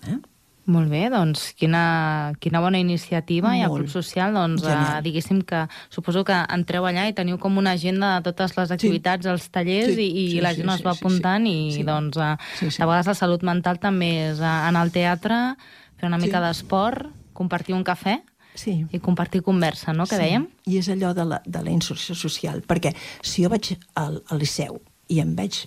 Eh? 0.09 0.19
Molt 0.65 0.89
bé, 0.89 1.11
doncs 1.13 1.51
quina, 1.53 2.33
quina 2.41 2.61
bona 2.65 2.79
iniciativa 2.81 3.49
Molt. 3.49 3.59
i 3.59 3.65
el 3.67 3.73
Club 3.75 3.91
Social, 3.93 4.33
doncs 4.33 4.65
eh, 4.65 5.01
diguéssim 5.05 5.43
que 5.45 5.67
suposo 5.93 6.25
que 6.25 6.39
entreu 6.49 6.87
allà 6.89 7.05
i 7.09 7.13
teniu 7.13 7.37
com 7.39 7.59
una 7.59 7.75
agenda 7.77 8.15
de 8.17 8.31
totes 8.31 8.57
les 8.57 8.71
activitats, 8.71 9.27
sí. 9.27 9.31
els 9.31 9.51
tallers 9.53 9.93
sí, 9.95 10.07
i, 10.09 10.25
i 10.25 10.31
sí, 10.31 10.41
la 10.41 10.55
gent 10.57 10.71
sí, 10.71 10.75
es 10.79 10.87
va 10.87 10.95
sí, 10.95 11.03
apuntant 11.03 11.45
sí, 11.45 11.53
i 11.69 11.73
sí. 11.73 11.83
doncs 11.85 12.17
eh, 12.17 12.37
sí, 12.59 12.71
sí. 12.71 12.79
de 12.79 12.87
vegades 12.87 13.13
la 13.13 13.15
salut 13.15 13.45
mental 13.45 13.79
també 13.79 14.31
és 14.31 14.41
eh, 14.41 14.55
anar 14.71 14.87
al 14.87 14.95
teatre, 14.95 15.57
fer 16.01 16.09
una 16.09 16.19
mica 16.23 16.41
sí. 16.41 16.47
d'esport, 16.47 17.13
compartir 17.37 17.77
un 17.77 17.85
cafè 17.85 18.23
sí. 18.55 18.87
i 18.91 19.01
compartir 19.03 19.43
conversa, 19.43 19.93
no?, 19.93 20.07
que 20.07 20.17
sí. 20.17 20.23
dèiem? 20.23 20.49
I 20.71 20.81
és 20.81 20.91
allò 20.93 21.13
de 21.17 21.27
la, 21.29 21.41
de 21.45 21.63
la 21.65 21.73
inserció 21.75 22.17
social, 22.19 22.63
perquè 22.67 22.95
si 23.23 23.45
jo 23.45 23.53
vaig 23.53 23.75
al, 24.01 24.21
al 24.31 24.43
Liceu 24.43 24.81
i 25.13 25.21
em 25.23 25.35
veig 25.37 25.65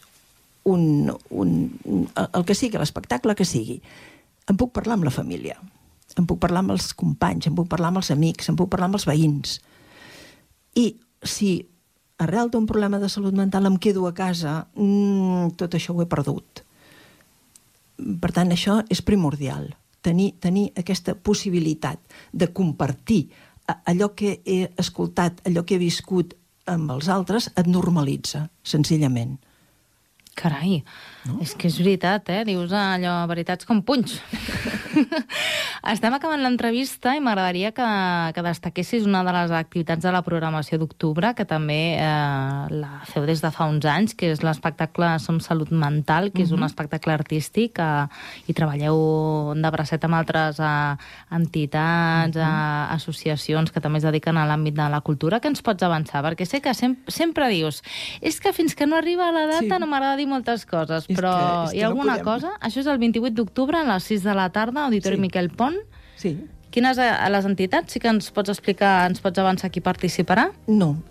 un, 0.67 1.13
un, 1.29 1.51
el 2.25 2.45
que 2.45 2.55
sigui, 2.57 2.79
l'espectacle 2.79 3.35
que 3.37 3.47
sigui, 3.47 3.79
em 4.47 4.59
puc 4.59 4.73
parlar 4.75 4.97
amb 4.97 5.07
la 5.07 5.13
família, 5.13 5.55
em 6.17 6.27
puc 6.27 6.39
parlar 6.41 6.63
amb 6.63 6.75
els 6.75 6.91
companys, 6.97 7.47
em 7.47 7.55
puc 7.55 7.69
parlar 7.71 7.91
amb 7.91 8.01
els 8.01 8.11
amics, 8.11 8.49
em 8.49 8.57
puc 8.59 8.71
parlar 8.73 8.89
amb 8.89 8.97
els 8.99 9.07
veïns. 9.07 9.57
I 10.75 10.89
si 11.23 11.51
arrel 12.23 12.49
d'un 12.51 12.65
problema 12.69 12.99
de 12.99 13.09
salut 13.09 13.35
mental 13.37 13.69
em 13.69 13.77
quedo 13.77 14.07
a 14.07 14.13
casa, 14.17 14.65
mmm, 14.75 15.53
tot 15.59 15.77
això 15.77 15.93
ho 15.93 16.01
he 16.01 16.09
perdut. 16.09 16.63
Per 17.97 18.31
tant, 18.33 18.51
això 18.53 18.81
és 18.93 19.01
primordial, 19.05 19.71
tenir, 20.07 20.31
tenir 20.43 20.69
aquesta 20.79 21.15
possibilitat 21.15 21.99
de 22.31 22.49
compartir 22.55 23.27
allò 23.67 24.13
que 24.15 24.39
he 24.45 24.61
escoltat, 24.79 25.41
allò 25.47 25.65
que 25.67 25.75
he 25.75 25.81
viscut 25.81 26.35
amb 26.67 26.91
els 26.95 27.09
altres 27.11 27.49
et 27.55 27.67
normalitza, 27.67 28.47
senzillament. 28.63 29.37
Carai, 30.37 30.83
no? 31.25 31.39
és 31.41 31.55
que 31.57 31.65
és 31.65 31.79
veritat, 31.81 32.29
eh? 32.29 32.43
Dius 32.45 32.73
allò, 32.77 33.15
veritats 33.31 33.65
com 33.65 33.81
punys. 33.81 34.19
Estem 35.87 36.11
acabant 36.11 36.41
l'entrevista 36.43 37.13
i 37.15 37.21
m'agradaria 37.23 37.69
que, 37.71 37.85
que 38.35 38.41
destaquessis 38.43 39.05
una 39.07 39.21
de 39.23 39.31
les 39.31 39.53
activitats 39.55 40.03
de 40.03 40.11
la 40.11 40.19
programació 40.19 40.75
d'octubre, 40.81 41.29
que 41.31 41.45
també 41.47 41.95
eh, 41.95 42.65
la 42.75 43.05
feu 43.07 43.23
des 43.23 43.39
de 43.39 43.51
fa 43.55 43.69
uns 43.71 43.87
anys, 43.87 44.11
que 44.19 44.33
és 44.33 44.43
l'espectacle 44.43 45.13
Som 45.23 45.39
Salut 45.39 45.71
Mental, 45.71 46.33
que 46.33 46.41
uh 46.41 46.43
-huh. 46.43 46.47
és 46.47 46.51
un 46.51 46.63
espectacle 46.67 47.13
artístic 47.13 47.79
eh, 47.79 48.03
i 48.47 48.53
treballeu 48.53 49.53
de 49.55 49.71
bracet 49.71 50.03
amb 50.03 50.15
altres 50.15 50.59
eh, 50.59 50.97
entitats, 51.31 52.35
uh 52.35 52.41
-huh. 52.41 52.89
eh, 52.91 52.93
associacions 52.95 53.71
que 53.71 53.79
també 53.79 53.99
es 53.99 54.03
dediquen 54.03 54.35
a 54.35 54.45
l'àmbit 54.45 54.73
de 54.73 54.89
la 54.89 54.99
cultura. 54.99 55.39
Què 55.39 55.47
ens 55.47 55.61
pots 55.61 55.83
avançar? 55.83 56.21
Perquè 56.21 56.45
sé 56.45 56.59
que 56.59 56.73
sem 56.73 56.97
sempre 57.07 57.47
dius 57.47 57.81
és 58.19 58.41
que 58.41 58.51
fins 58.51 58.75
que 58.75 58.85
no 58.85 58.97
arriba 58.97 59.31
la 59.31 59.45
data 59.47 59.75
sí. 59.75 59.79
no 59.79 59.87
m'agrada 59.87 60.17
dir 60.17 60.27
moltes 60.27 60.65
coses, 60.65 61.05
és 61.07 61.17
però 61.17 61.31
que, 61.31 61.63
és 61.63 61.71
que 61.71 61.77
hi 61.77 61.81
ha 61.83 61.87
alguna 61.87 62.17
no 62.17 62.23
podem... 62.23 62.25
cosa? 62.25 62.49
Això 62.59 62.79
és 62.81 62.87
el 62.87 62.97
28 62.97 63.33
d'octubre 63.33 63.77
a 63.77 63.83
les 63.83 64.03
6 64.03 64.23
de 64.23 64.33
la 64.33 64.49
tarda, 64.49 64.83
Auditori 64.83 65.15
sí. 65.15 65.21
Miquel 65.21 65.49
Pont. 65.49 65.76
Sí. 66.17 66.37
Quines 66.73 66.99
a 66.99 67.29
les 67.31 67.45
entitats? 67.47 67.93
Sí 67.93 68.01
que 68.03 68.09
ens 68.11 68.27
pots 68.35 68.51
explicar, 68.51 69.07
ens 69.09 69.21
pots 69.23 69.39
avançar 69.39 69.69
qui 69.73 69.81
participarà? 69.81 70.49
No. 70.67 70.89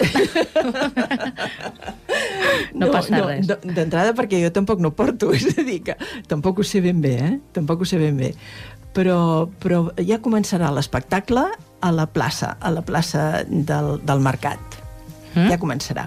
no, 2.76 2.84
no 2.84 2.90
passa 2.92 3.16
no, 3.16 3.24
res. 3.30 3.48
D'entrada 3.48 4.12
perquè 4.18 4.42
jo 4.44 4.52
tampoc 4.54 4.82
no 4.84 4.92
porto, 4.94 5.32
és 5.36 5.48
a 5.56 5.64
dir, 5.66 5.80
que 5.88 5.96
tampoc 6.30 6.60
ho 6.60 6.66
sé 6.66 6.82
ben 6.84 7.00
bé, 7.02 7.14
eh? 7.18 7.32
Tampoc 7.56 7.82
ho 7.82 7.88
sé 7.88 7.98
ben 8.02 8.20
bé. 8.20 8.34
Però, 8.96 9.48
però 9.62 9.86
ja 10.04 10.20
començarà 10.24 10.70
l'espectacle 10.72 11.46
a 11.80 11.90
la 11.92 12.06
plaça, 12.08 12.54
a 12.60 12.72
la 12.72 12.84
plaça 12.84 13.44
del, 13.48 13.96
del 14.04 14.22
Mercat. 14.24 14.78
Mm? 15.34 15.48
Ja 15.50 15.58
començarà. 15.60 16.06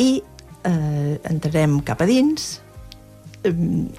I 0.00 0.10
eh, 0.18 1.14
entrarem 1.30 1.78
cap 1.86 2.02
a 2.04 2.08
dins, 2.08 2.58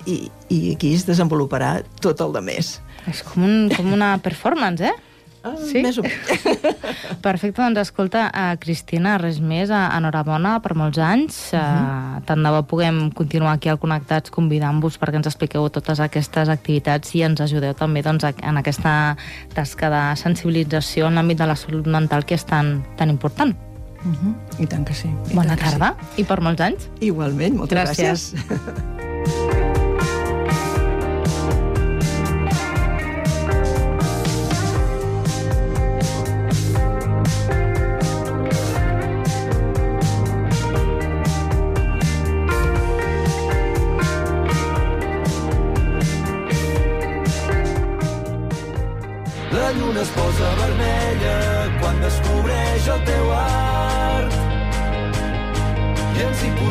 i, 0.05 0.17
i 0.51 0.59
aquí 0.73 0.93
es 0.93 1.05
desenvoluparà 1.07 1.79
tot 2.03 2.21
el 2.21 2.35
de 2.35 2.43
més. 2.45 2.77
És 3.07 3.23
com, 3.23 3.43
un, 3.43 3.69
com 3.75 3.93
una 3.93 4.17
performance, 4.23 4.83
eh? 4.83 4.95
Ah, 5.39 5.53
sí? 5.55 5.79
Més 5.79 5.97
o 5.99 6.03
menys. 6.03 6.41
Perfecte, 7.25 7.61
doncs 7.61 7.79
escolta, 7.85 8.25
uh, 8.27 8.57
Cristina, 8.59 9.15
res 9.21 9.39
més, 9.39 9.71
uh, 9.71 9.85
enhorabona 9.95 10.57
per 10.63 10.75
molts 10.75 10.99
anys. 10.99 11.37
Uh, 11.53 11.59
uh 11.59 11.61
-huh. 11.61 12.23
Tant 12.27 12.43
de 12.43 12.49
bo 12.51 12.63
puguem 12.63 13.11
continuar 13.11 13.53
aquí 13.53 13.69
al 13.69 13.79
Connectats 13.79 14.31
convidant-vos 14.31 14.99
perquè 14.99 15.15
ens 15.15 15.27
expliqueu 15.27 15.69
totes 15.69 15.99
aquestes 15.99 16.49
activitats 16.49 17.15
i 17.15 17.23
ens 17.23 17.39
ajudeu 17.39 17.73
també 17.73 18.01
doncs, 18.01 18.23
en 18.23 18.57
aquesta 18.57 19.15
tasca 19.53 19.89
de 19.89 20.15
sensibilització 20.15 21.07
en 21.07 21.15
l'àmbit 21.15 21.37
de 21.37 21.45
la 21.45 21.55
salut 21.55 21.87
mental 21.87 22.25
que 22.25 22.35
és 22.35 22.45
tan, 22.45 22.83
tan 22.97 23.09
important. 23.09 23.55
Uh 24.03 24.11
-huh. 24.11 24.63
I 24.63 24.67
tant 24.67 24.85
que 24.85 24.93
sí. 24.93 25.07
I 25.31 25.35
Bona 25.35 25.55
tarda 25.55 25.95
sí. 26.15 26.21
i 26.21 26.23
per 26.25 26.41
molts 26.41 26.61
anys. 26.61 26.89
Igualment, 26.99 27.55
moltes 27.55 27.77
gràcies. 27.77 28.33
gràcies. 28.33 29.65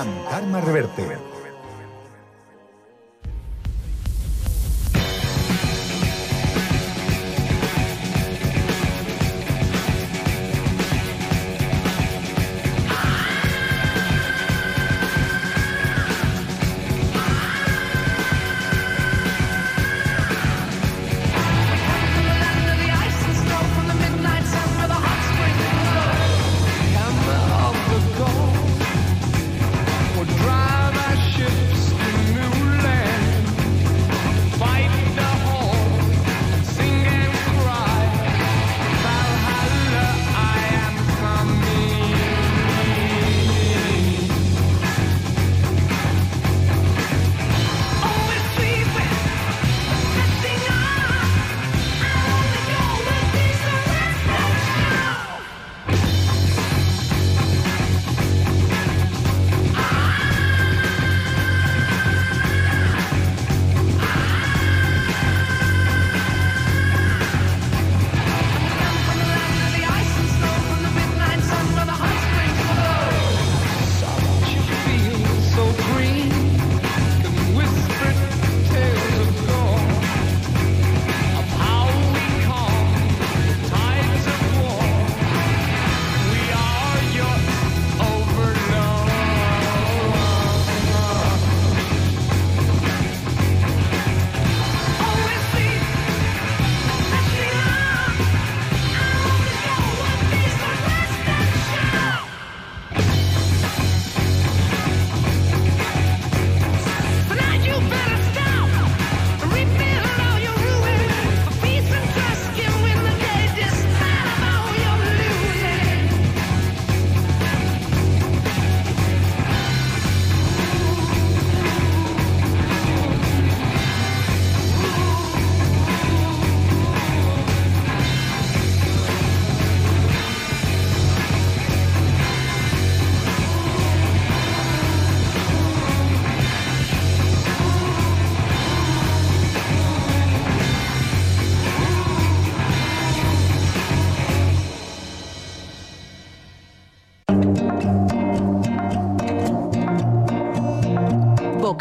amb 0.00 0.28
Carme 0.30 0.60
Reverte. 0.60 1.37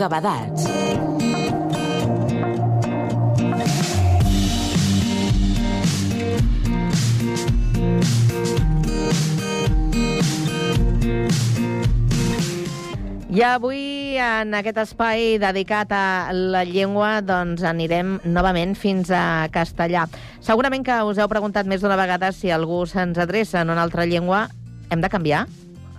Bocabadats. 0.07 0.63
I 13.27 13.43
avui, 13.43 14.15
en 14.15 14.55
aquest 14.55 14.79
espai 14.79 15.35
dedicat 15.43 15.91
a 15.91 16.31
la 16.31 16.63
llengua, 16.63 17.19
doncs 17.19 17.61
anirem 17.67 18.15
novament 18.23 18.73
fins 18.79 19.11
a 19.11 19.51
castellà. 19.51 20.07
Segurament 20.39 20.87
que 20.87 21.03
us 21.03 21.19
heu 21.19 21.27
preguntat 21.27 21.67
més 21.67 21.83
d'una 21.83 21.99
vegada 21.99 22.31
si 22.31 22.49
algú 22.49 22.85
se'ns 22.87 23.19
adreça 23.19 23.61
en 23.61 23.75
una 23.75 23.83
altra 23.83 24.07
llengua. 24.07 24.47
Hem 24.89 25.03
de 25.03 25.11
canviar? 25.11 25.45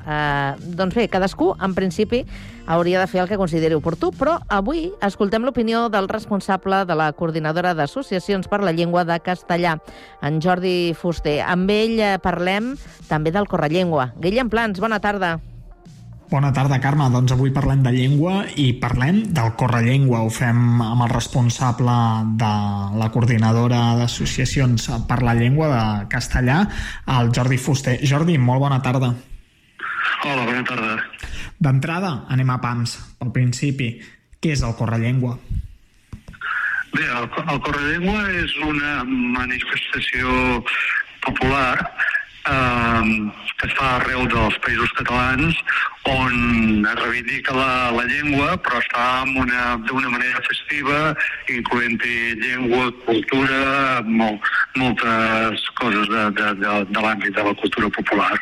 Uh, 0.08 0.56
doncs 0.72 0.94
bé, 0.96 1.04
cadascú, 1.12 1.50
en 1.60 1.74
principi, 1.76 2.22
hauria 2.64 3.02
de 3.02 3.08
fer 3.10 3.20
el 3.20 3.28
que 3.28 3.36
consideri 3.36 3.76
oportú, 3.76 4.08
però 4.16 4.38
avui 4.48 4.86
escoltem 5.04 5.44
l'opinió 5.44 5.90
del 5.92 6.08
responsable 6.08 6.80
de 6.88 6.96
la 6.96 7.10
coordinadora 7.12 7.74
d'associacions 7.76 8.48
per 8.48 8.62
la 8.64 8.72
llengua 8.72 9.04
de 9.04 9.18
castellà, 9.20 9.76
en 10.24 10.40
Jordi 10.40 10.94
Fuster. 10.96 11.42
Amb 11.44 11.68
ell 11.76 12.00
eh, 12.00 12.16
parlem 12.24 12.72
també 13.10 13.34
del 13.36 13.50
Correllengua. 13.52 14.14
Guillem 14.16 14.48
Plans, 14.48 14.80
bona 14.80 14.96
tarda. 14.96 15.36
Bona 16.28 16.54
tarda, 16.56 16.80
Carme. 16.80 17.06
Doncs 17.12 17.32
avui 17.32 17.52
parlem 17.52 17.84
de 17.84 17.92
llengua 17.92 18.42
i 18.56 18.70
parlem 18.80 19.22
del 19.36 19.54
Correllengua. 19.60 20.24
Ho 20.24 20.32
fem 20.32 20.82
amb 20.84 21.04
el 21.04 21.12
responsable 21.12 21.94
de 22.40 22.52
la 23.00 23.08
coordinadora 23.12 23.94
d'associacions 24.00 24.90
per 25.08 25.22
la 25.24 25.36
llengua 25.36 25.72
de 25.72 26.12
castellà, 26.12 26.62
el 27.16 27.32
Jordi 27.32 27.60
Fuster. 27.60 27.96
Jordi, 28.04 28.36
molt 28.36 28.64
bona 28.64 28.80
tarda. 28.84 29.14
Hola, 30.24 30.44
bona 30.44 30.64
tarda. 30.66 30.94
D'entrada, 31.62 32.12
anem 32.34 32.50
a 32.50 32.58
pams. 32.62 32.96
Al 33.22 33.30
principi, 33.34 33.92
què 34.42 34.54
és 34.56 34.64
el 34.66 34.74
Correllengua? 34.78 35.36
Bé, 36.94 37.04
el, 37.04 37.26
el 37.26 37.60
Correllengua 37.62 38.24
és 38.40 38.54
una 38.66 39.02
manifestació 39.06 40.62
popular 41.22 41.76
eh, 42.48 43.02
que 43.58 43.66
es 43.66 43.74
fa 43.78 43.88
arreu 43.98 44.24
dels 44.30 44.58
països 44.64 44.92
catalans 44.98 45.58
on 46.08 46.86
es 46.88 47.00
reivindica 47.02 47.56
la, 47.56 47.72
la 47.94 48.04
llengua 48.08 48.54
però 48.64 48.78
es 48.80 48.86
fa 48.94 49.08
d'una 49.26 50.12
manera 50.14 50.42
festiva 50.46 51.00
incloent-hi 51.52 52.38
llengua, 52.42 52.86
cultura, 53.04 53.58
molt, 54.06 54.46
moltes 54.78 55.66
coses 55.82 56.08
de, 56.14 56.24
de, 56.38 56.54
de, 56.62 56.78
de 56.94 57.04
l'àmbit 57.04 57.34
de 57.36 57.50
la 57.50 57.54
cultura 57.60 57.90
popular. 57.98 58.32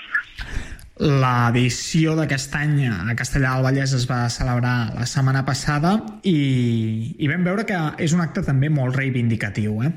L'edició 0.96 2.14
d'aquest 2.16 2.54
any 2.56 2.86
a 2.88 3.14
Castellà 3.18 3.52
del 3.52 3.66
Vallès 3.66 3.92
es 3.92 4.06
va 4.08 4.22
celebrar 4.32 4.94
la 4.96 5.04
setmana 5.04 5.42
passada 5.44 5.98
i, 6.24 7.12
i 7.20 7.28
vam 7.28 7.44
veure 7.44 7.66
que 7.68 7.80
és 8.00 8.14
un 8.16 8.24
acte 8.24 8.40
també 8.46 8.70
molt 8.72 8.96
reivindicatiu, 8.96 9.82
eh? 9.84 9.92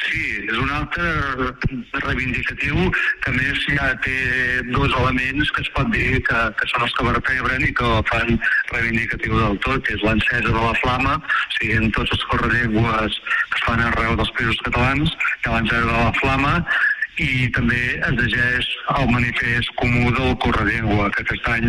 Sí, 0.00 0.24
és 0.50 0.58
un 0.58 0.72
acte 0.74 1.04
reivindicatiu 2.02 2.90
que 3.22 3.36
més 3.36 3.62
ja 3.68 3.92
té 4.02 4.16
dos 4.72 4.90
elements 4.98 5.54
que 5.54 5.62
es 5.62 5.70
pot 5.76 5.92
dir 5.94 6.18
que, 6.26 6.40
que 6.58 6.70
són 6.72 6.88
els 6.88 6.96
que 6.98 7.06
vertebren 7.12 7.62
i 7.68 7.72
que 7.78 7.90
fan 8.10 8.34
reivindicatiu 8.72 9.38
del 9.38 9.58
tot, 9.62 9.84
que 9.86 9.94
és 9.94 10.02
l'encesa 10.02 10.48
de 10.48 10.56
la 10.58 10.74
flama, 10.82 11.20
o 11.22 11.58
sigui, 11.60 11.76
en 11.78 11.92
tots 11.94 12.10
els 12.16 12.26
correllengües 12.32 13.20
que 13.22 13.60
es 13.60 13.68
fan 13.68 13.84
arreu 13.86 14.18
dels 14.18 14.34
països 14.40 14.64
catalans, 14.66 15.14
ha 15.44 15.54
l'encesa 15.54 15.86
de 15.86 16.00
la 16.00 16.16
flama, 16.18 16.56
i 17.20 17.48
també 17.54 17.78
es 17.98 18.16
llegeix 18.16 18.68
el 18.96 19.10
manifest 19.12 19.72
comú 19.80 20.10
del 20.16 20.36
Correllengua, 20.42 21.10
que 21.14 21.24
aquest 21.24 21.48
any 21.52 21.68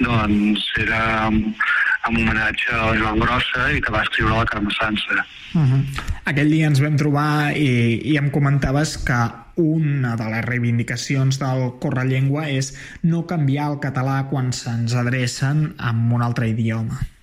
doncs, 0.00 0.66
era 0.82 1.30
en 1.30 2.18
homenatge 2.20 2.74
a 2.74 2.92
Joan 2.98 3.22
Grossa 3.22 3.70
i 3.74 3.80
que 3.82 3.94
va 3.94 4.04
escriure 4.06 4.36
la 4.36 4.50
Carme 4.50 4.74
Sansa. 4.78 5.24
Uh 5.54 5.62
-huh. 5.62 5.82
Aquell 6.24 6.50
dia 6.50 6.66
ens 6.66 6.80
vam 6.80 6.96
trobar 6.96 7.56
i, 7.56 8.00
i 8.04 8.16
em 8.16 8.30
comentaves 8.30 8.98
que 8.98 9.20
una 9.56 10.16
de 10.16 10.28
les 10.30 10.44
reivindicacions 10.44 11.38
del 11.38 11.78
Correllengua 11.80 12.48
és 12.50 12.74
no 13.02 13.26
canviar 13.26 13.70
el 13.70 13.78
català 13.78 14.28
quan 14.30 14.52
se'ns 14.52 14.94
adrecen 14.94 15.74
en 15.78 16.12
un 16.12 16.22
altre 16.22 16.48
idioma. 16.48 17.13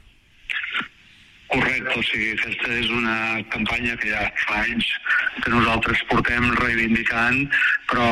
Correcte, 1.52 1.98
o 2.00 2.04
sigui, 2.08 2.30
aquesta 2.32 2.70
és 2.80 2.90
una 2.96 3.16
campanya 3.52 3.96
que 4.00 4.12
ja 4.14 4.22
fa 4.46 4.62
anys 4.62 4.88
que 5.44 5.52
nosaltres 5.52 6.04
portem 6.08 6.46
reivindicant, 6.62 7.42
però 7.92 8.06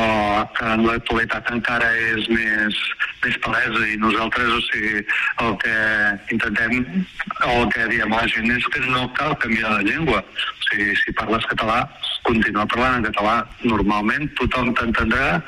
que 0.56 0.66
en 0.74 0.84
l'actualitat 0.84 1.48
encara 1.54 1.88
és 2.10 2.28
més, 2.28 2.80
més 3.24 3.38
palesa 3.46 3.86
i 3.88 3.96
nosaltres, 4.02 4.52
o 4.58 4.60
sigui, 4.66 5.00
el 5.46 5.56
que 5.64 5.78
intentem, 6.36 6.76
el 7.48 7.64
que 7.72 7.88
diem 7.94 8.12
a 8.12 8.20
la 8.20 8.28
gent 8.34 8.52
és 8.58 8.68
que 8.74 8.84
no 8.90 9.06
cal 9.16 9.32
canviar 9.40 9.78
de 9.78 9.88
llengua. 9.88 10.20
O 10.20 10.68
sigui, 10.68 10.92
si 11.00 11.16
parles 11.16 11.48
català, 11.54 11.80
continua 12.28 12.68
parlant 12.68 13.00
en 13.00 13.08
català 13.08 13.38
normalment, 13.64 14.28
tothom 14.42 14.74
t'entendrà 14.76 15.40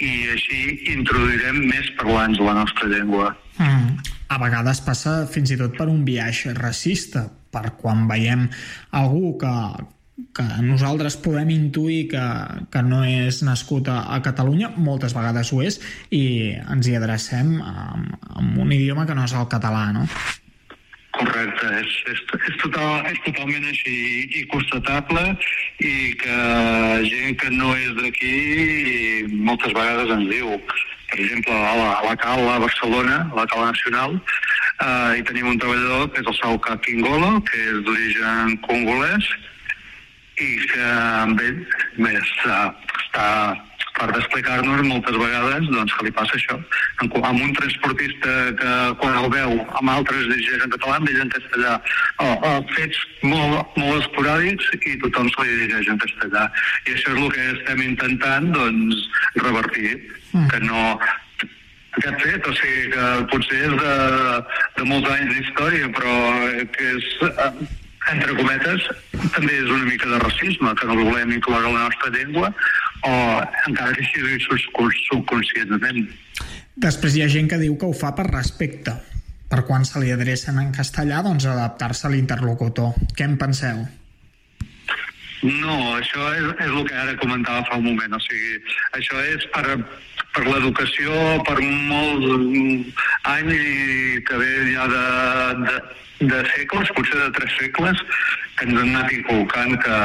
i 0.00 0.12
així 0.32 0.64
introduirem 0.96 1.60
més 1.68 1.92
parlants 2.00 2.40
de 2.40 2.48
la 2.48 2.58
nostra 2.62 2.88
llengua. 2.96 3.34
Mm. 3.60 4.13
A 4.34 4.38
vegades 4.42 4.80
passa 4.82 5.24
fins 5.30 5.52
i 5.54 5.58
tot 5.60 5.76
per 5.78 5.86
un 5.86 6.02
viatge 6.06 6.54
racista, 6.56 7.28
per 7.54 7.76
quan 7.78 8.08
veiem 8.10 8.48
algú 8.98 9.36
que, 9.38 9.52
que 10.34 10.46
nosaltres 10.66 11.16
podem 11.22 11.52
intuir 11.54 12.08
que, 12.10 12.24
que 12.74 12.82
no 12.82 13.04
és 13.06 13.44
nascut 13.46 13.90
a, 13.92 14.00
a 14.16 14.18
Catalunya, 14.26 14.72
moltes 14.74 15.14
vegades 15.14 15.52
ho 15.54 15.60
és, 15.62 15.78
i 16.10 16.24
ens 16.58 16.88
hi 16.90 16.96
adrecem 16.98 17.60
amb, 17.62 18.16
amb 18.34 18.58
un 18.64 18.74
idioma 18.74 19.06
que 19.06 19.14
no 19.14 19.28
és 19.28 19.36
el 19.38 19.46
català, 19.52 19.86
no? 19.94 20.08
Correcte, 21.14 21.68
és, 21.78 21.92
és, 22.10 22.22
és, 22.40 22.56
total, 22.58 23.04
és 23.06 23.20
totalment 23.22 23.68
així 23.70 23.94
i 24.34 24.42
constatable 24.50 25.22
i 25.78 25.94
que 26.18 26.38
gent 27.06 27.38
que 27.38 27.52
no 27.54 27.70
és 27.78 27.94
d'aquí 28.00 28.34
moltes 29.46 29.78
vegades 29.78 30.10
ens 30.16 30.26
diu 30.32 30.56
per 31.14 31.22
exemple, 31.22 31.54
a 31.54 31.76
la, 31.76 31.90
a 32.00 32.04
la 32.08 32.16
Cal, 32.16 32.48
a 32.48 32.58
Barcelona, 32.58 33.30
a 33.30 33.34
la 33.36 33.46
Cal 33.46 33.64
Nacional, 33.70 34.16
eh, 34.82 35.18
hi 35.18 35.22
tenim 35.28 35.46
un 35.52 35.60
treballador 35.62 36.08
que 36.10 36.24
és 36.24 36.30
el 36.30 36.36
Sauca 36.40 36.74
Kingolo, 36.82 37.36
que 37.46 37.60
és 37.70 37.82
d'origen 37.86 38.56
congolès, 38.66 39.28
i 40.42 40.50
que 40.72 40.88
amb 41.20 41.40
ell 41.44 41.60
més, 42.02 42.34
uh, 42.48 42.72
està 42.98 43.28
per 43.94 44.08
d'explicar-nos 44.10 44.82
moltes 44.88 45.16
vegades 45.20 45.68
doncs, 45.70 45.94
que 45.94 46.06
li 46.06 46.12
passa 46.14 46.34
això. 46.38 46.56
Amb 47.04 47.42
un 47.44 47.52
transportista 47.58 48.32
que 48.58 48.72
quan 49.00 49.18
el 49.20 49.28
veu 49.30 49.52
amb 49.78 49.92
altres 49.92 50.26
dirigents 50.32 50.66
en 50.66 50.72
català, 50.74 50.96
amb 50.98 51.12
ell 51.12 51.20
en 51.22 51.30
castellà, 51.34 51.74
o, 52.24 52.30
o 52.34 52.52
fets 52.74 53.02
molt, 53.22 53.78
molt 53.78 54.00
esporàdics 54.02 54.72
i 54.80 54.96
tothom 55.04 55.30
se 55.30 55.46
li 55.46 55.60
dirigeix 55.60 55.92
en 55.94 56.02
castellà. 56.02 56.48
I 56.88 56.96
això 56.96 57.14
és 57.14 57.20
el 57.22 57.30
que 57.36 57.46
estem 57.52 57.84
intentant 57.86 58.50
doncs, 58.56 59.06
revertir, 59.44 59.94
mm. 60.32 60.48
que 60.50 60.64
no 60.66 60.82
aquest 61.94 62.18
fet, 62.26 62.50
o 62.50 62.56
sigui 62.58 62.90
que 62.90 63.08
potser 63.30 63.62
és 63.68 63.78
de, 63.78 63.94
de 64.80 64.90
molts 64.90 65.10
anys 65.14 65.30
d'història, 65.36 65.94
però 65.94 66.18
que 66.74 66.92
és, 66.96 67.10
entre 68.12 68.36
cometes, 68.36 68.84
també 69.34 69.56
és 69.56 69.70
una 69.70 69.86
mica 69.88 70.10
de 70.10 70.18
racisme, 70.20 70.74
que 70.76 70.88
no 70.90 70.98
volem 71.00 71.32
incloure 71.38 71.72
la 71.72 71.88
nostra 71.88 72.12
llengua, 72.14 72.52
o 73.04 73.14
encara 73.68 73.96
que 73.96 74.06
sigui 74.10 74.38
subconscientment. 75.08 76.06
Després 76.84 77.16
hi 77.16 77.24
ha 77.24 77.32
gent 77.32 77.50
que 77.50 77.60
diu 77.60 77.76
que 77.78 77.88
ho 77.88 77.96
fa 77.96 78.12
per 78.16 78.26
respecte, 78.30 78.96
per 79.48 79.64
quan 79.68 79.84
se 79.88 80.00
li 80.02 80.10
adrecen 80.12 80.58
en 80.60 80.72
castellà, 80.74 81.22
doncs 81.24 81.46
adaptar-se 81.46 82.08
a 82.08 82.14
l'interlocutor. 82.14 82.96
Què 83.14 83.28
en 83.28 83.38
penseu? 83.40 83.84
No, 85.44 85.76
això 85.98 86.30
és, 86.32 86.46
és 86.64 86.70
el 86.70 86.86
que 86.88 86.96
ara 86.96 87.14
comentava 87.20 87.64
fa 87.68 87.76
un 87.76 87.84
moment. 87.90 88.16
O 88.16 88.20
sigui, 88.24 88.56
això 88.96 89.20
és 89.28 89.44
per, 89.52 89.64
per 90.34 90.44
l'educació 90.48 91.18
per 91.46 91.58
molts 91.62 92.94
anys 93.30 93.52
i 93.54 94.22
que 94.26 94.40
ve 94.40 94.54
ja 94.72 94.86
de, 94.90 95.04
de, 95.68 95.76
de 96.32 96.40
segles, 96.54 96.90
potser 96.96 97.20
de 97.20 97.30
tres 97.38 97.54
segles, 97.60 98.02
que 98.58 98.66
ens 98.68 98.80
han 98.80 98.90
anat 98.90 99.14
inculcant 99.14 99.76
que, 99.84 99.98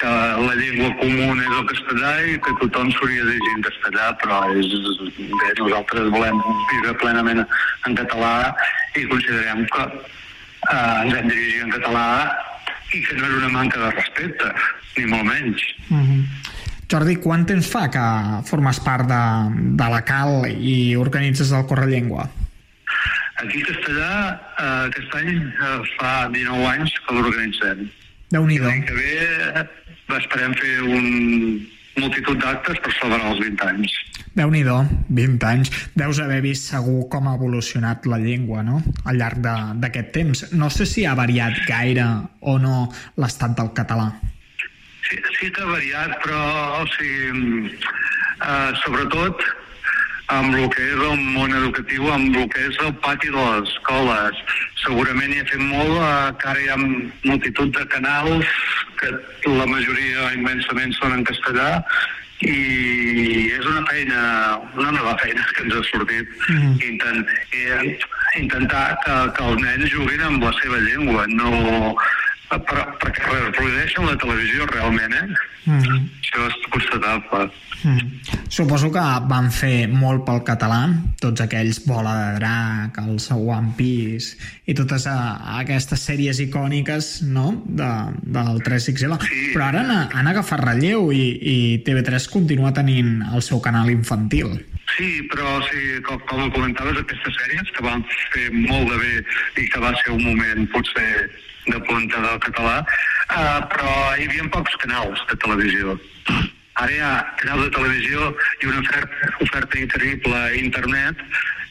que 0.00 0.12
la 0.46 0.56
llengua 0.60 0.90
comuna 1.02 1.44
és 1.44 1.54
el 1.58 1.68
castellà 1.72 2.12
i 2.30 2.38
que 2.46 2.56
tothom 2.62 2.90
s'hauria 2.94 3.26
de 3.26 3.34
llegir 3.34 3.54
en 3.56 3.66
castellà, 3.68 4.08
però 4.22 4.40
és, 4.54 4.74
bé, 5.18 5.52
nosaltres 5.60 6.10
volem 6.14 6.42
viure 6.72 6.98
plenament 7.02 7.44
en 7.46 7.98
català 8.02 8.34
i 8.96 9.06
considerem 9.10 9.64
que 9.74 9.86
eh, 9.86 10.96
ens 11.04 11.16
hem 11.20 11.32
de 11.32 11.46
en 11.64 11.74
català 11.78 12.08
i 12.94 13.02
que 13.02 13.16
no 13.18 13.26
és 13.26 13.38
una 13.42 13.54
manca 13.54 13.82
de 13.82 13.94
respecte, 13.96 14.52
ni 14.96 15.08
molt 15.10 15.26
menys. 15.26 15.64
Mm 15.88 16.04
-hmm. 16.04 16.54
Jordi, 16.86 17.16
quant 17.18 17.46
temps 17.48 17.66
fa 17.66 17.86
que 17.90 18.06
formes 18.46 18.78
part 18.84 19.08
de, 19.10 19.22
de 19.78 19.86
la 19.90 20.02
CAL 20.06 20.46
i 20.54 20.94
organitzes 20.96 21.50
el 21.56 21.66
Correllengua? 21.66 22.28
Aquí 23.42 23.62
a 23.62 23.68
Castellà, 23.68 24.10
eh, 24.56 24.68
aquest 24.88 25.16
any 25.18 25.32
eh, 25.36 25.78
fa 25.98 26.12
19 26.32 26.68
anys 26.72 26.94
que 27.06 27.16
l'organitzem. 27.16 27.88
déu 28.32 28.46
nhi 28.46 28.58
L'any 28.58 28.84
que 28.86 28.94
ve 28.96 29.10
eh, 29.62 29.64
esperem 30.16 30.54
fer 30.58 30.78
un, 30.82 31.10
multitud 32.00 32.38
d'actes 32.40 32.78
per 32.84 32.92
celebrar 32.98 33.32
els 33.32 33.42
20 33.42 33.66
anys. 33.70 33.96
déu 34.36 34.50
nhi 34.52 34.62
20 34.68 35.46
anys. 35.48 35.70
Deus 35.96 36.20
haver 36.20 36.42
vist 36.44 36.70
segur 36.70 37.08
com 37.12 37.28
ha 37.28 37.34
evolucionat 37.38 38.06
la 38.06 38.18
llengua 38.20 38.62
no? 38.62 38.82
al 39.04 39.16
llarg 39.16 39.40
d'aquest 39.80 40.12
temps. 40.12 40.44
No 40.52 40.70
sé 40.70 40.86
si 40.86 41.04
ha 41.04 41.14
variat 41.14 41.56
gaire 41.66 42.06
o 42.40 42.58
no 42.58 42.92
l'estat 43.16 43.56
del 43.56 43.72
català. 43.72 44.12
Sí, 45.06 45.20
sí 45.38 45.50
que 45.50 45.62
ha 45.62 45.70
variat, 45.70 46.16
però 46.24 46.40
o 46.80 46.86
sigui, 46.96 47.70
eh, 48.42 48.72
sobretot 48.82 49.44
amb 50.34 50.56
el 50.58 50.66
que 50.74 50.82
és 50.82 50.98
el 51.06 51.20
món 51.36 51.54
educatiu, 51.54 52.08
amb 52.10 52.34
el 52.34 52.48
que 52.50 52.64
és 52.66 52.78
el 52.82 52.92
pati 53.04 53.30
de 53.30 53.38
les 53.38 53.70
escoles. 53.70 54.42
Segurament 54.82 55.32
hi 55.32 55.40
ha 55.42 55.48
fet 55.52 55.62
molt, 55.62 55.96
eh, 56.02 56.34
que 56.40 56.50
ara 56.52 56.64
hi 56.64 56.68
ha 56.72 56.78
multitud 56.82 57.70
de 57.78 57.86
canals, 57.94 58.52
que 58.98 59.12
la 59.46 59.66
majoria 59.70 60.32
immensament 60.34 60.94
són 60.98 61.18
en 61.20 61.26
castellà, 61.30 61.70
i 62.44 63.48
és 63.54 63.64
una 63.64 63.84
feina, 63.88 64.20
una 64.76 64.90
nova 64.92 65.14
feina 65.22 65.46
que 65.54 65.62
ens 65.64 65.72
ha 65.78 65.82
sortit 65.88 66.28
mm. 66.50 66.74
Intent, 66.84 67.22
eh, 67.56 67.96
intentar 68.36 68.98
que, 69.04 69.14
que 69.38 69.46
els 69.46 69.62
nens 69.62 69.88
juguin 69.94 70.20
amb 70.26 70.44
la 70.44 70.52
seva 70.60 70.82
llengua 70.84 71.24
no, 71.32 71.94
per, 72.48 72.82
perquè 73.02 73.30
reprodueixen 73.30 74.06
la 74.06 74.16
televisió 74.22 74.66
realment 74.72 75.14
eh? 75.14 75.26
Mm 75.66 75.80
-hmm. 75.80 76.02
això 76.22 76.46
és 76.48 76.56
constatable 76.70 77.50
Mm. 77.84 78.20
Suposo 78.48 78.88
que 78.90 79.02
van 79.28 79.50
fer 79.52 79.86
molt 79.90 80.24
pel 80.26 80.40
català, 80.46 80.80
tots 81.20 81.42
aquells 81.44 81.82
Bola 81.86 82.14
de 82.16 82.30
Drac, 82.40 82.98
els 83.04 83.28
One 83.34 83.74
Piece 83.76 84.36
i 84.66 84.74
totes 84.74 85.06
a, 85.10 85.16
a 85.36 85.58
aquestes 85.62 86.06
sèries 86.08 86.40
icòniques 86.42 87.10
no? 87.28 87.50
de, 87.66 87.90
del 88.22 88.62
3XL. 88.66 89.18
Sí. 89.28 89.42
Però 89.54 89.68
ara 89.68 89.84
han, 89.84 89.92
han 90.18 90.32
agafat 90.32 90.64
relleu 90.64 91.12
i, 91.14 91.26
i 91.36 91.56
TV3 91.86 92.30
continua 92.32 92.72
tenint 92.76 93.20
el 93.28 93.44
seu 93.44 93.60
canal 93.62 93.92
infantil. 93.92 94.56
Sí, 94.96 95.10
però 95.30 95.58
sí, 95.66 95.98
com, 96.06 96.18
com 96.30 96.46
comentaves, 96.54 97.02
aquestes 97.02 97.38
sèries 97.42 97.72
que 97.76 97.84
van 97.84 98.06
fer 98.32 98.48
molt 98.54 98.88
de 98.92 99.00
bé 99.02 99.14
i 99.62 99.68
que 99.68 99.82
va 99.82 99.92
ser 100.02 100.14
un 100.14 100.22
moment 100.24 100.70
potser 100.72 101.10
de 101.66 101.80
punta 101.88 102.22
del 102.24 102.38
català, 102.46 102.76
uh, 102.82 103.60
però 103.72 103.92
hi 104.16 104.26
havia 104.28 104.48
pocs 104.54 104.78
canals 104.82 105.22
de 105.30 105.38
televisió. 105.44 105.96
Ara 106.76 106.92
hi 106.92 106.98
ha 107.00 107.12
canals 107.40 107.66
de 107.66 107.70
televisió 107.78 108.32
i 108.62 108.70
una 108.70 108.82
oferta, 108.82 109.30
oferta 109.46 109.78
increïble 109.80 110.36
a 110.36 110.56
internet 110.60 111.22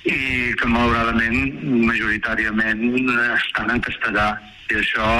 i 0.05 0.53
que 0.59 0.69
malauradament 0.69 1.61
majoritàriament 1.89 3.11
estan 3.35 3.71
en 3.73 3.83
castellà 3.85 4.31
i 4.69 4.79
això 4.81 5.11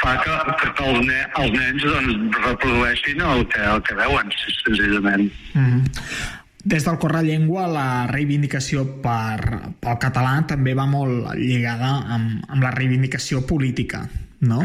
fa 0.00 0.14
que, 0.24 0.38
que 0.60 0.70
els, 0.84 1.02
ne, 1.06 1.20
els 1.40 1.52
nens 1.54 1.84
doncs, 1.84 2.38
reprodueixin 2.46 3.22
el 3.24 3.44
que, 3.52 3.62
el 3.74 3.84
que 3.86 3.98
veuen, 4.00 4.32
senzillament. 4.64 5.30
Mm 5.54 5.68
-hmm. 5.68 6.43
Des 6.64 6.84
del 6.86 6.96
Corre 6.96 7.20
Llengua, 7.22 7.66
la 7.68 8.06
reivindicació 8.08 8.86
per, 9.04 9.68
pel 9.84 9.98
català 10.00 10.38
també 10.48 10.72
va 10.72 10.86
molt 10.88 11.34
lligada 11.36 11.90
amb, 12.16 12.40
amb 12.48 12.64
la 12.64 12.72
reivindicació 12.72 13.42
política, 13.44 14.06
no? 14.40 14.62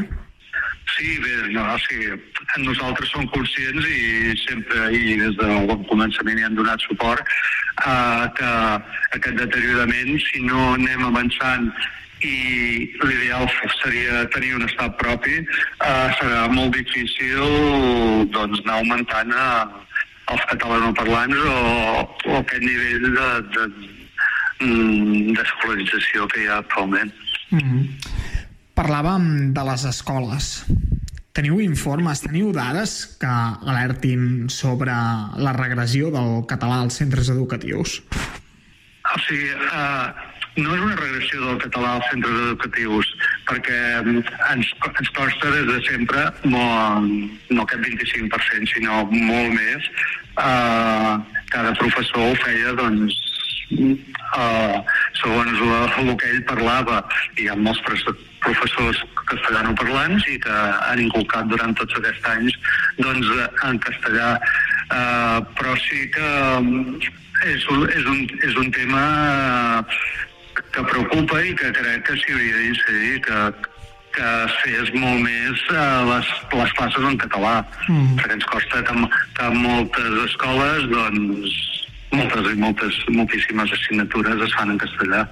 Sí, 0.95 1.17
bé, 1.19 1.33
no, 1.51 1.65
o 1.67 1.77
sigui, 1.83 2.15
nosaltres 2.63 3.12
som 3.12 3.27
conscients 3.35 3.85
i 3.91 4.33
sempre, 4.45 4.88
i 4.95 5.19
des 5.19 5.35
del 5.41 5.67
bon 5.67 5.83
començament 5.91 6.39
hi 6.39 6.47
han 6.47 6.55
donat 6.55 6.81
suport, 6.88 7.19
eh, 7.83 8.25
que 8.39 8.53
aquest 9.19 9.35
deteriorament, 9.43 10.15
si 10.29 10.43
no 10.47 10.73
anem 10.77 11.03
avançant 11.12 11.67
i 12.23 12.89
l'ideal 13.03 13.45
seria 13.79 14.23
tenir 14.33 14.55
un 14.55 14.65
estat 14.67 14.95
propi, 14.99 15.38
eh, 15.39 16.07
serà 16.19 16.47
molt 16.51 16.75
difícil 16.75 17.43
doncs, 18.33 18.63
anar 18.65 18.79
augmentant 18.79 19.35
eh, 19.35 19.88
els 20.34 20.46
catalanoparlants 20.52 21.39
o, 21.54 21.56
o 22.30 22.38
aquest 22.39 22.63
nivell 22.65 23.08
de, 23.15 23.28
de, 23.56 23.65
mm, 24.65 25.34
d'escolarització 25.38 26.28
que 26.32 26.44
hi 26.44 26.48
ha 26.50 26.60
actualment. 26.63 27.13
Mm 27.50 27.60
-hmm. 27.60 28.18
Parlàvem 28.80 29.54
de 29.54 29.63
les 29.72 29.84
escoles. 29.86 30.65
Teniu 31.34 31.60
informes, 31.62 32.22
teniu 32.22 32.52
dades 32.52 33.18
que 33.20 33.34
alertin 33.72 34.50
sobre 34.50 34.92
la 35.46 35.54
regressió 35.54 36.12
del 36.12 36.46
català 36.48 36.82
als 36.82 36.98
centres 37.02 37.30
educatius? 37.30 38.02
O 39.15 39.20
sigui, 39.28 39.52
uh, 39.54 40.10
no 40.58 40.76
és 40.76 40.82
una 40.82 40.96
regressió 40.96 41.42
del 41.46 41.60
català 41.62 41.96
als 41.96 42.10
centres 42.12 42.39
educatius, 42.48 43.09
perquè 43.49 43.79
ens, 44.53 44.71
ens 45.01 45.12
costa 45.17 45.51
des 45.55 45.65
de 45.69 45.79
sempre, 45.88 46.25
no, 46.45 46.63
no 47.49 47.65
aquest 47.65 47.83
25%, 47.88 48.69
sinó 48.73 49.03
molt 49.09 49.55
més. 49.55 49.89
Uh, 50.39 51.17
cada 51.51 51.73
professor 51.81 52.29
ho 52.29 52.38
feia, 52.43 52.73
doncs, 52.77 53.17
uh, 53.73 54.79
segons 55.19 55.63
el 55.99 56.12
que 56.21 56.31
ell 56.31 56.43
parlava, 56.49 57.01
hi 57.38 57.49
ha 57.49 57.57
molts 57.59 57.81
professors 58.39 59.01
castellanoparlants 59.29 60.27
i 60.31 60.39
que 60.45 60.57
han 60.88 61.01
inculcat 61.03 61.49
durant 61.51 61.75
tots 61.79 61.97
aquests 61.99 62.29
anys 62.35 62.59
doncs, 63.01 63.33
en 63.67 63.81
castellà. 63.85 64.35
Uh, 64.89 65.41
però 65.57 65.75
sí 65.83 66.07
que 66.13 66.29
mm, 66.62 67.12
és 67.49 67.67
és 67.93 68.05
un, 68.09 68.23
és 68.43 68.55
un 68.59 68.71
tema 68.75 69.03
que 70.74 70.86
preocupa 70.91 71.41
i 71.43 71.56
que 71.58 71.72
crec 71.76 72.06
que 72.08 72.15
s'hi 72.19 72.36
hauria 72.36 72.62
d'incidir, 72.63 73.19
que, 73.26 73.39
que 74.15 74.30
es 74.45 74.56
fes 74.63 74.93
molt 74.98 75.22
més 75.26 75.65
uh, 75.74 76.06
les, 76.10 76.32
les 76.62 76.74
classes 76.78 77.10
en 77.12 77.19
català, 77.22 77.56
mm. 77.88 78.15
perquè 78.19 78.38
ens 78.38 78.48
costa 78.54 78.82
que, 78.88 78.95
que 79.38 79.52
moltes 79.58 80.17
escoles 80.26 80.88
doncs, 80.93 81.60
moltes 82.15 82.50
i 82.50 82.58
moltes, 82.60 82.98
moltíssimes 83.13 83.76
assignatures 83.78 84.48
es 84.48 84.58
fan 84.58 84.74
en 84.74 84.82
castellà. 84.82 85.24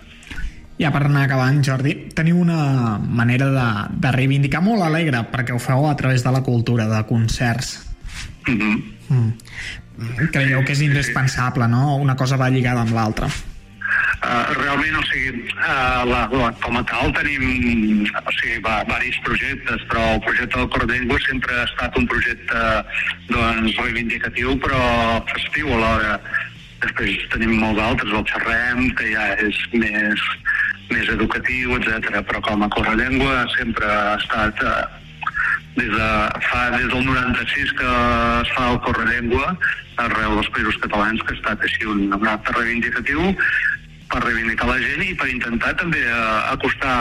Ja 0.77 0.91
per 0.93 1.07
anar 1.07 1.23
acabant, 1.25 1.63
Jordi, 1.65 1.95
teniu 2.13 2.37
una 2.37 2.97
manera 3.01 3.49
de, 3.49 3.67
de 3.97 4.13
reivindicar 4.13 4.61
molt 4.61 4.85
alegre 4.85 5.23
perquè 5.31 5.55
ho 5.55 5.61
feu 5.61 5.87
a 5.89 5.95
través 5.97 6.21
de 6.25 6.33
la 6.35 6.43
cultura, 6.45 6.85
de 6.91 7.01
concerts. 7.09 7.79
Mm 8.47 8.59
-hmm. 8.59 8.81
mm. 9.09 9.31
Creieu 10.31 10.63
que 10.63 10.73
és 10.73 10.81
indispensable, 10.81 11.67
no? 11.67 11.97
Una 11.97 12.15
cosa 12.15 12.37
va 12.37 12.49
lligada 12.49 12.81
amb 12.81 12.93
l'altra. 12.93 13.27
Uh, 14.17 14.49
realment, 14.57 14.97
o 14.97 15.03
sigui, 15.11 15.43
uh, 15.53 16.03
la, 16.09 16.25
la, 16.33 16.49
com 16.63 16.79
a 16.79 16.83
tal 16.89 17.13
tenim 17.15 18.03
o 18.07 18.33
sigui, 18.39 18.57
va, 18.65 18.81
varis 18.89 19.19
projectes, 19.27 19.85
però 19.91 20.03
el 20.15 20.23
projecte 20.25 20.57
del 20.57 20.69
Cor 20.73 20.87
Llengua 20.89 21.19
sempre 21.27 21.53
ha 21.53 21.67
estat 21.69 21.97
un 22.01 22.07
projecte 22.09 22.63
doncs, 23.29 23.77
reivindicatiu 23.77 24.57
però 24.63 24.81
festiu 25.33 25.73
alhora. 25.77 26.17
Després 26.81 27.17
tenim 27.33 27.55
molts 27.57 27.81
altres, 27.81 28.13
el 28.13 28.25
xerrem, 28.29 28.89
que 28.97 29.13
ja 29.13 29.31
és 29.41 29.61
més 29.73 30.25
més 30.91 31.09
educatiu, 31.11 31.75
etc. 31.77 32.21
Però 32.27 32.41
com 32.45 32.63
a 32.63 32.69
Correllengua 32.73 33.43
sempre 33.55 33.87
ha 33.87 34.15
estat 34.19 34.63
eh, 34.63 34.75
des, 35.79 35.89
de, 35.93 36.09
fa, 36.47 36.61
des 36.75 36.87
del 36.93 37.05
96 37.05 37.73
que 37.79 37.91
es 38.43 38.53
fa 38.55 38.69
el 38.73 38.79
Correllengua 38.85 39.53
arreu 40.03 40.37
dels 40.37 40.51
països 40.53 40.77
catalans, 40.83 41.23
que 41.25 41.33
ha 41.33 41.39
estat 41.39 41.65
així 41.65 41.87
un, 41.89 42.05
un 42.13 42.27
acte 42.29 42.53
reivindicatiu 42.57 43.33
per 44.11 44.23
reivindicar 44.23 44.69
la 44.69 44.79
gent 44.81 45.03
i 45.03 45.13
per 45.17 45.27
intentar 45.31 45.73
també 45.79 46.01
eh, 46.03 46.23
acostar 46.53 46.97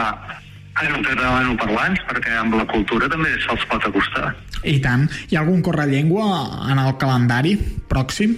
a 0.77 0.85
catalanoparlants, 1.01 2.03
perquè 2.09 2.35
amb 2.37 2.53
la 2.59 2.65
cultura 2.69 3.09
també 3.09 3.33
se'ls 3.41 3.65
pot 3.71 3.87
acostar. 3.87 4.29
I 4.63 4.77
tant. 4.83 5.07
Hi 5.29 5.37
ha 5.37 5.41
algun 5.41 5.63
correllengua 5.65 6.27
en 6.71 6.81
el 6.81 6.93
calendari 7.01 7.55
pròxim? 7.89 8.37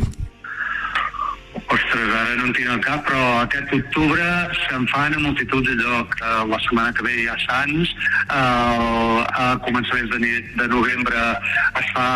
Ostres, 1.69 2.09
ara 2.15 2.37
no 2.39 2.47
en 2.47 2.53
tinc 2.57 2.69
el 2.73 2.79
cap, 2.81 3.03
però 3.05 3.23
aquest 3.43 3.73
octubre 3.75 4.25
se'n 4.63 4.87
fan 4.89 5.13
a 5.13 5.21
multitud 5.21 5.67
de 5.67 5.75
lloc. 5.77 6.15
Uh, 6.17 6.47
la 6.49 6.59
setmana 6.63 6.93
que 6.97 7.05
ve 7.05 7.13
hi 7.19 7.27
ha 7.29 7.37
Sants, 7.43 7.91
uh, 8.25 9.19
a 9.27 9.51
començaments 9.67 10.15
de, 10.15 10.33
de 10.57 10.69
novembre 10.71 11.25
es 11.81 11.91
fa 11.93 12.09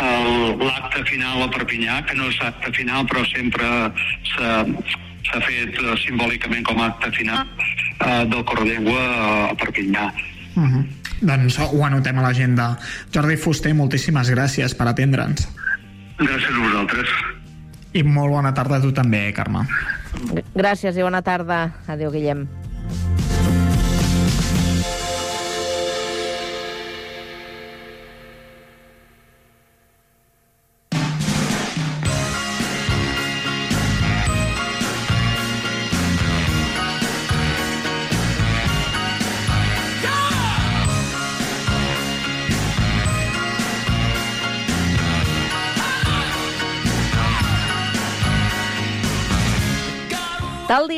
l'acte 0.00 1.04
final 1.10 1.44
a 1.44 1.50
Perpinyà, 1.52 2.00
que 2.08 2.16
no 2.18 2.30
és 2.30 2.40
acte 2.42 2.72
final, 2.74 3.04
però 3.10 3.22
sempre 3.30 3.68
s'ha 5.28 5.40
fet 5.44 5.78
uh, 5.82 5.94
simbòlicament 6.04 6.66
com 6.68 6.80
a 6.82 6.90
acte 6.92 7.10
final 7.16 7.44
uh, 7.44 8.24
del 8.30 8.44
Corredengua 8.44 9.00
a 9.50 9.54
Perpinyà. 9.60 10.10
Uh 10.54 10.60
mhm. 10.60 10.74
-huh. 10.74 10.84
Doncs 11.24 11.58
ho 11.58 11.84
anotem 11.84 12.18
a 12.18 12.22
l'agenda. 12.22 12.76
Jordi 13.14 13.36
Fuster, 13.36 13.74
moltíssimes 13.74 14.30
gràcies 14.30 14.74
per 14.76 14.88
atendre'ns. 14.88 15.48
Gràcies 16.18 16.50
a 16.50 16.60
vosaltres. 16.60 17.08
I 17.92 18.02
molt 18.02 18.30
bona 18.30 18.52
tarda 18.54 18.76
a 18.76 18.80
tu 18.80 18.92
també, 18.92 19.32
Carme. 19.32 19.64
Gràcies 20.54 20.96
i 20.96 21.02
bona 21.02 21.22
tarda. 21.22 21.72
Adéu, 21.86 22.10
Guillem. 22.10 22.48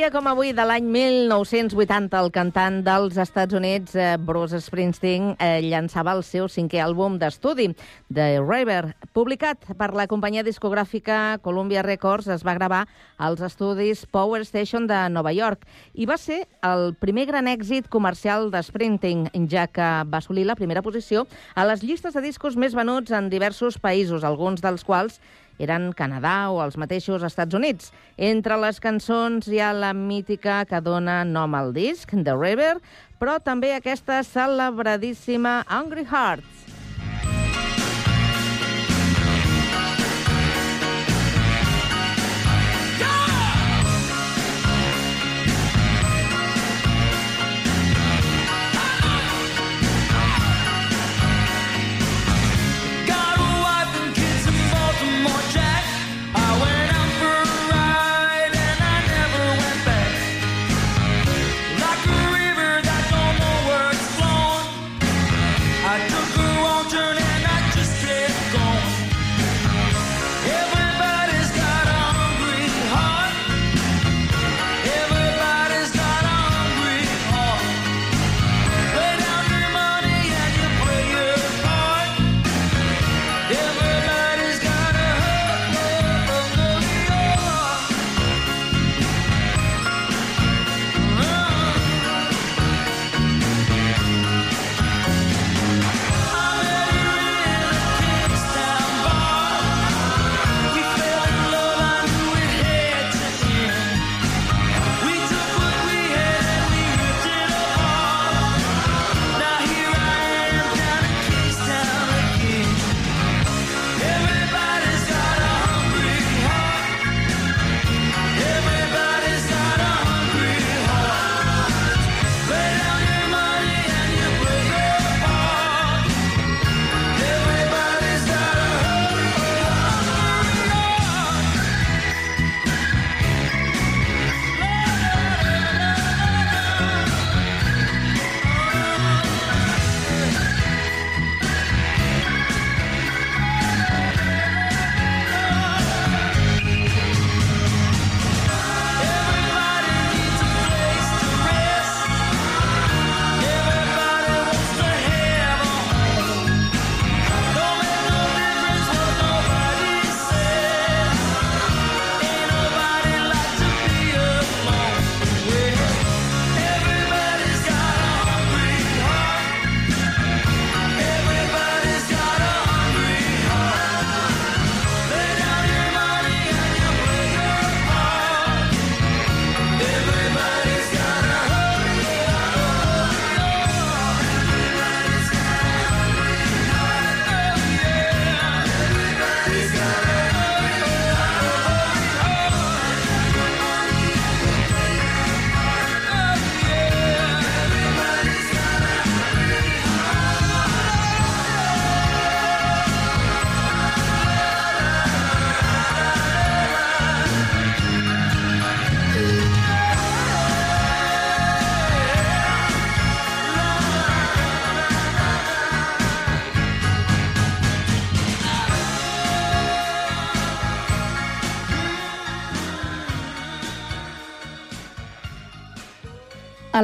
Dia 0.06 0.12
com 0.14 0.28
avui 0.30 0.52
de 0.54 0.62
l'any 0.62 0.84
1980, 0.86 2.14
el 2.14 2.28
cantant 2.30 2.76
dels 2.86 3.16
Estats 3.18 3.56
Units, 3.58 3.96
eh, 3.98 4.14
Bruce 4.22 4.60
Springsteen, 4.62 5.32
eh, 5.40 5.58
llançava 5.64 6.12
el 6.14 6.22
seu 6.22 6.46
cinquè 6.46 6.78
àlbum 6.78 7.16
d'estudi, 7.18 7.74
The 8.14 8.38
River. 8.38 8.94
Publicat 9.12 9.64
per 9.76 9.94
la 9.94 10.06
companyia 10.06 10.44
discogràfica 10.44 11.40
Columbia 11.42 11.82
Records, 11.82 12.28
es 12.28 12.44
va 12.46 12.54
gravar 12.54 12.86
als 13.18 13.40
estudis 13.40 14.06
Power 14.06 14.44
Station 14.44 14.86
de 14.86 15.08
Nova 15.10 15.32
York 15.32 15.66
i 15.94 16.06
va 16.06 16.18
ser 16.18 16.46
el 16.62 16.94
primer 16.94 17.26
gran 17.26 17.48
èxit 17.48 17.88
comercial 17.88 18.52
de 18.52 18.62
Springsteen, 18.62 19.26
ja 19.50 19.66
que 19.66 20.04
va 20.06 20.18
assolir 20.18 20.46
la 20.46 20.54
primera 20.54 20.82
posició 20.82 21.26
a 21.56 21.64
les 21.66 21.82
llistes 21.82 22.14
de 22.14 22.22
discos 22.22 22.54
més 22.54 22.76
venuts 22.76 23.10
en 23.10 23.28
diversos 23.28 23.78
països, 23.78 24.22
alguns 24.22 24.62
dels 24.62 24.84
quals 24.84 25.18
eren 25.62 25.92
Canadà 25.96 26.50
o 26.52 26.60
els 26.64 26.76
mateixos 26.80 27.24
Estats 27.26 27.56
Units. 27.56 27.92
Entre 28.16 28.58
les 28.60 28.80
cançons 28.82 29.48
hi 29.48 29.60
ha 29.60 29.72
la 29.72 29.92
mítica 29.96 30.64
que 30.68 30.82
dona 30.84 31.22
nom 31.24 31.54
al 31.54 31.72
disc, 31.76 32.12
The 32.12 32.36
River, 32.36 32.76
però 33.20 33.38
també 33.40 33.74
aquesta 33.74 34.22
celebradíssima 34.26 35.62
Hungry 35.70 36.06
Hearts. 36.10 36.65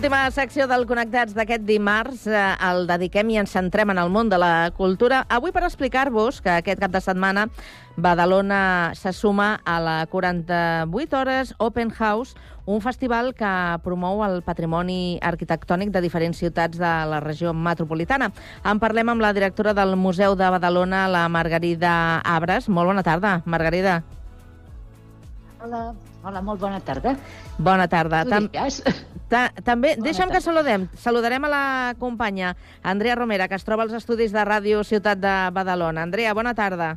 Última 0.00 0.30
secció 0.32 0.64
del 0.64 0.86
Connectats 0.88 1.34
d'aquest 1.36 1.66
dimarts. 1.68 2.22
Eh, 2.24 2.38
el 2.64 2.86
dediquem 2.88 3.34
i 3.34 3.36
ens 3.36 3.52
centrem 3.52 3.90
en 3.92 3.98
el 4.00 4.08
món 4.08 4.30
de 4.32 4.38
la 4.40 4.70
cultura. 4.72 5.18
Avui 5.28 5.52
per 5.52 5.60
explicar-vos 5.66 6.38
que 6.40 6.54
aquest 6.54 6.80
cap 6.80 6.94
de 6.94 7.02
setmana 7.04 7.44
Badalona 8.00 8.94
se 8.96 9.12
suma 9.12 9.60
a 9.60 9.76
la 9.76 9.98
48 10.08 11.18
Hores 11.20 11.52
Open 11.58 11.90
House, 11.90 12.32
un 12.64 12.80
festival 12.80 13.34
que 13.36 13.52
promou 13.84 14.24
el 14.24 14.40
patrimoni 14.40 15.18
arquitectònic 15.20 15.92
de 15.92 16.00
diferents 16.00 16.40
ciutats 16.40 16.80
de 16.80 16.96
la 17.12 17.20
regió 17.20 17.52
metropolitana. 17.52 18.32
En 18.64 18.80
parlem 18.80 19.12
amb 19.12 19.20
la 19.20 19.34
directora 19.36 19.76
del 19.76 19.98
Museu 20.00 20.32
de 20.32 20.48
Badalona, 20.48 21.08
la 21.12 21.28
Margarida 21.28 22.22
Abres. 22.24 22.72
Molt 22.72 22.88
bona 22.88 23.04
tarda, 23.04 23.42
Margarida. 23.44 24.00
Hola, 25.60 25.90
hola, 26.22 26.42
molt 26.42 26.60
bona 26.60 26.80
tarda. 26.80 27.16
Bona 27.58 27.86
tarda. 27.88 28.24
Diràs. 28.24 28.80
Ta 29.30 29.48
també, 29.64 29.94
Bona 29.96 30.08
deixa'm 30.08 30.28
tarda. 30.28 30.34
que 30.34 30.40
saludem. 30.44 30.88
Saludarem 30.98 31.44
a 31.44 31.48
la 31.48 31.94
companya 31.98 32.56
Andrea 32.82 33.14
Romera, 33.14 33.46
que 33.48 33.54
es 33.54 33.64
troba 33.64 33.84
als 33.84 33.92
estudis 33.94 34.32
de 34.32 34.44
Ràdio 34.44 34.82
Ciutat 34.84 35.18
de 35.22 35.34
Badalona. 35.52 36.02
Andrea, 36.02 36.34
bona 36.34 36.54
tarda. 36.54 36.96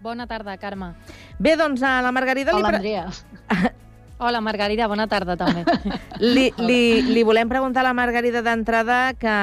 Bona 0.00 0.26
tarda, 0.30 0.56
Carme. 0.58 0.92
Bé, 1.38 1.56
doncs 1.56 1.82
a 1.82 2.00
la 2.02 2.12
Margarida... 2.12 2.54
Hola, 2.54 2.70
li 2.78 2.94
Andrea. 2.94 3.08
Hola, 4.20 4.40
Margarida, 4.42 4.88
bona 4.90 5.06
tarda, 5.06 5.36
també. 5.38 5.62
Li, 6.18 6.48
li, 6.58 7.02
li 7.06 7.22
volem 7.22 7.46
preguntar 7.46 7.84
a 7.84 7.86
la 7.86 7.92
Margarida 7.94 8.40
d'entrada 8.42 9.12
que, 9.14 9.34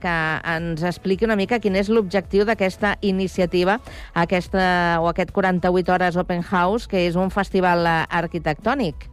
que 0.00 0.14
ens 0.54 0.80
expliqui 0.88 1.26
una 1.28 1.36
mica 1.36 1.58
quin 1.60 1.76
és 1.76 1.90
l'objectiu 1.92 2.46
d'aquesta 2.48 2.94
iniciativa, 3.04 3.76
aquesta, 4.16 4.62
o 5.04 5.10
aquest 5.12 5.34
48 5.36 5.92
hores 5.92 6.16
Open 6.16 6.40
House, 6.48 6.88
que 6.88 7.04
és 7.10 7.18
un 7.20 7.28
festival 7.34 7.84
eh, 7.84 7.98
arquitectònic. 8.22 9.04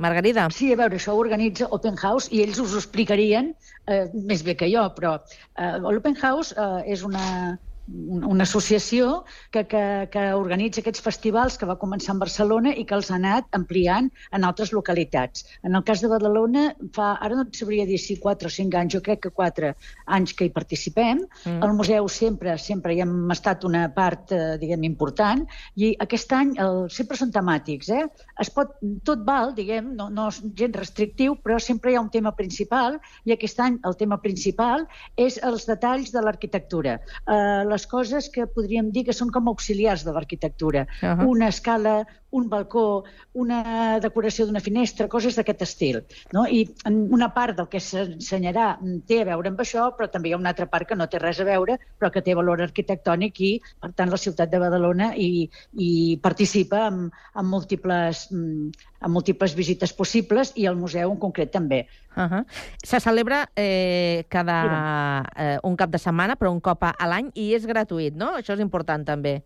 Margarida. 0.00 0.48
Sí, 0.52 0.70
a 0.72 0.76
veure, 0.80 0.96
això 0.96 1.12
ho 1.12 1.20
organitza 1.20 1.68
Open 1.72 1.96
House 2.00 2.28
i 2.32 2.40
ells 2.44 2.58
us 2.60 2.72
ho 2.72 2.80
explicarien 2.80 3.52
eh, 3.88 4.06
més 4.28 4.42
bé 4.44 4.56
que 4.56 4.68
jo, 4.72 4.82
però 4.96 5.14
eh, 5.20 5.76
l'Open 5.84 6.16
House 6.24 6.56
eh, 6.56 6.82
és 6.96 7.04
una, 7.04 7.22
un- 7.52 7.56
una 7.86 8.44
associació 8.44 9.24
que, 9.50 9.64
que, 9.70 9.82
que 10.12 10.26
organitza 10.34 10.82
aquests 10.82 11.02
festivals 11.04 11.56
que 11.58 11.68
va 11.68 11.78
començar 11.80 12.14
en 12.14 12.22
Barcelona 12.22 12.74
i 12.74 12.84
que 12.84 12.96
els 12.98 13.10
ha 13.10 13.16
anat 13.20 13.48
ampliant 13.56 14.10
en 14.36 14.44
altres 14.44 14.72
localitats. 14.76 15.46
En 15.62 15.78
el 15.78 15.84
cas 15.86 16.02
de 16.02 16.10
Badalona, 16.12 16.68
fa, 16.94 17.14
ara 17.20 17.38
no 17.38 17.46
et 17.46 17.56
sabria 17.58 17.86
dir 17.88 17.98
si 18.02 18.18
4 18.22 18.50
o 18.50 18.52
5 18.52 18.80
anys, 18.80 18.96
jo 18.96 19.02
crec 19.06 19.22
que 19.26 19.34
4 19.34 19.72
anys 20.18 20.34
que 20.36 20.48
hi 20.48 20.54
participem. 20.54 21.24
Mm. 21.44 21.62
Al 21.62 21.74
museu 21.78 22.08
sempre 22.12 22.56
sempre 22.58 22.94
hi 22.94 23.02
hem 23.04 23.30
estat 23.32 23.64
una 23.68 23.86
part, 23.94 24.32
eh, 24.32 24.56
diguem, 24.60 24.84
important, 24.88 25.44
i 25.76 25.92
aquest 26.02 26.32
any 26.36 26.54
el, 26.62 26.86
sempre 26.92 27.18
són 27.18 27.32
temàtics. 27.34 27.90
Eh? 27.94 28.04
Es 28.42 28.50
pot, 28.54 28.74
tot 29.06 29.24
val, 29.26 29.54
diguem, 29.56 29.92
no, 29.98 30.08
no 30.12 30.28
és 30.32 30.40
gens 30.58 30.76
restrictiu, 30.78 31.36
però 31.42 31.58
sempre 31.62 31.92
hi 31.92 31.98
ha 31.98 32.04
un 32.04 32.10
tema 32.12 32.32
principal, 32.36 32.98
i 33.24 33.34
aquest 33.34 33.60
any 33.62 33.78
el 33.88 33.96
tema 34.00 34.18
principal 34.22 34.86
és 35.16 35.38
els 35.46 35.66
detalls 35.68 36.12
de 36.14 36.22
l'arquitectura. 36.24 36.98
Eh, 37.26 37.62
les 37.70 37.75
coses 37.84 38.30
que 38.32 38.46
podríem 38.48 38.88
dir 38.94 39.04
que 39.04 39.14
són 39.16 39.28
com 39.34 39.50
auxiliars 39.52 40.06
de 40.06 40.14
l'arquitectura. 40.16 40.86
Ahà. 41.02 41.26
Una 41.28 41.50
escala, 41.52 42.06
un 42.36 42.48
balcó, 42.52 43.04
una 43.34 43.98
decoració 44.02 44.46
d'una 44.46 44.60
finestra, 44.60 45.08
coses 45.12 45.36
d'aquest 45.38 45.62
estil. 45.66 46.00
No? 46.36 46.44
I 46.46 46.64
una 46.86 47.30
part 47.34 47.56
del 47.58 47.68
que 47.72 47.80
s'ensenyarà 47.82 48.68
mm, 48.76 48.98
té 49.08 49.22
a 49.22 49.28
veure 49.30 49.52
amb 49.52 49.62
això, 49.64 49.88
però 49.96 50.10
també 50.12 50.30
hi 50.30 50.36
ha 50.36 50.40
una 50.40 50.52
altra 50.52 50.68
part 50.72 50.88
que 50.90 50.98
no 50.98 51.08
té 51.10 51.20
res 51.22 51.40
a 51.40 51.48
veure, 51.48 51.78
però 51.98 52.10
que 52.12 52.22
té 52.24 52.36
valor 52.36 52.62
arquitectònic 52.64 53.40
i, 53.40 53.52
per 53.80 53.92
tant, 53.96 54.12
la 54.12 54.20
ciutat 54.20 54.52
de 54.52 54.60
Badalona 54.62 55.12
i, 55.16 55.46
i 55.72 55.90
participa 56.22 56.86
en, 56.90 57.06
en, 57.34 57.48
múltiples, 57.48 58.26
mm, 58.32 58.86
en 59.00 59.16
múltiples 59.16 59.56
visites 59.56 59.96
possibles 59.96 60.52
i 60.56 60.68
el 60.68 60.76
museu 60.76 61.12
en 61.12 61.20
concret 61.20 61.52
també. 61.52 61.86
Uh 62.16 62.28
-huh. 62.28 62.44
Se 62.82 63.00
celebra 63.00 63.48
eh, 63.56 64.24
cada 64.28 65.24
eh, 65.36 65.58
un 65.62 65.76
cap 65.76 65.90
de 65.90 65.98
setmana, 65.98 66.36
però 66.36 66.52
un 66.52 66.60
cop 66.60 66.82
a 66.82 67.06
l'any, 67.06 67.30
i 67.34 67.54
és 67.54 67.66
gratuït, 67.66 68.14
no? 68.14 68.36
Això 68.36 68.54
és 68.54 68.60
important, 68.60 69.04
també. 69.04 69.42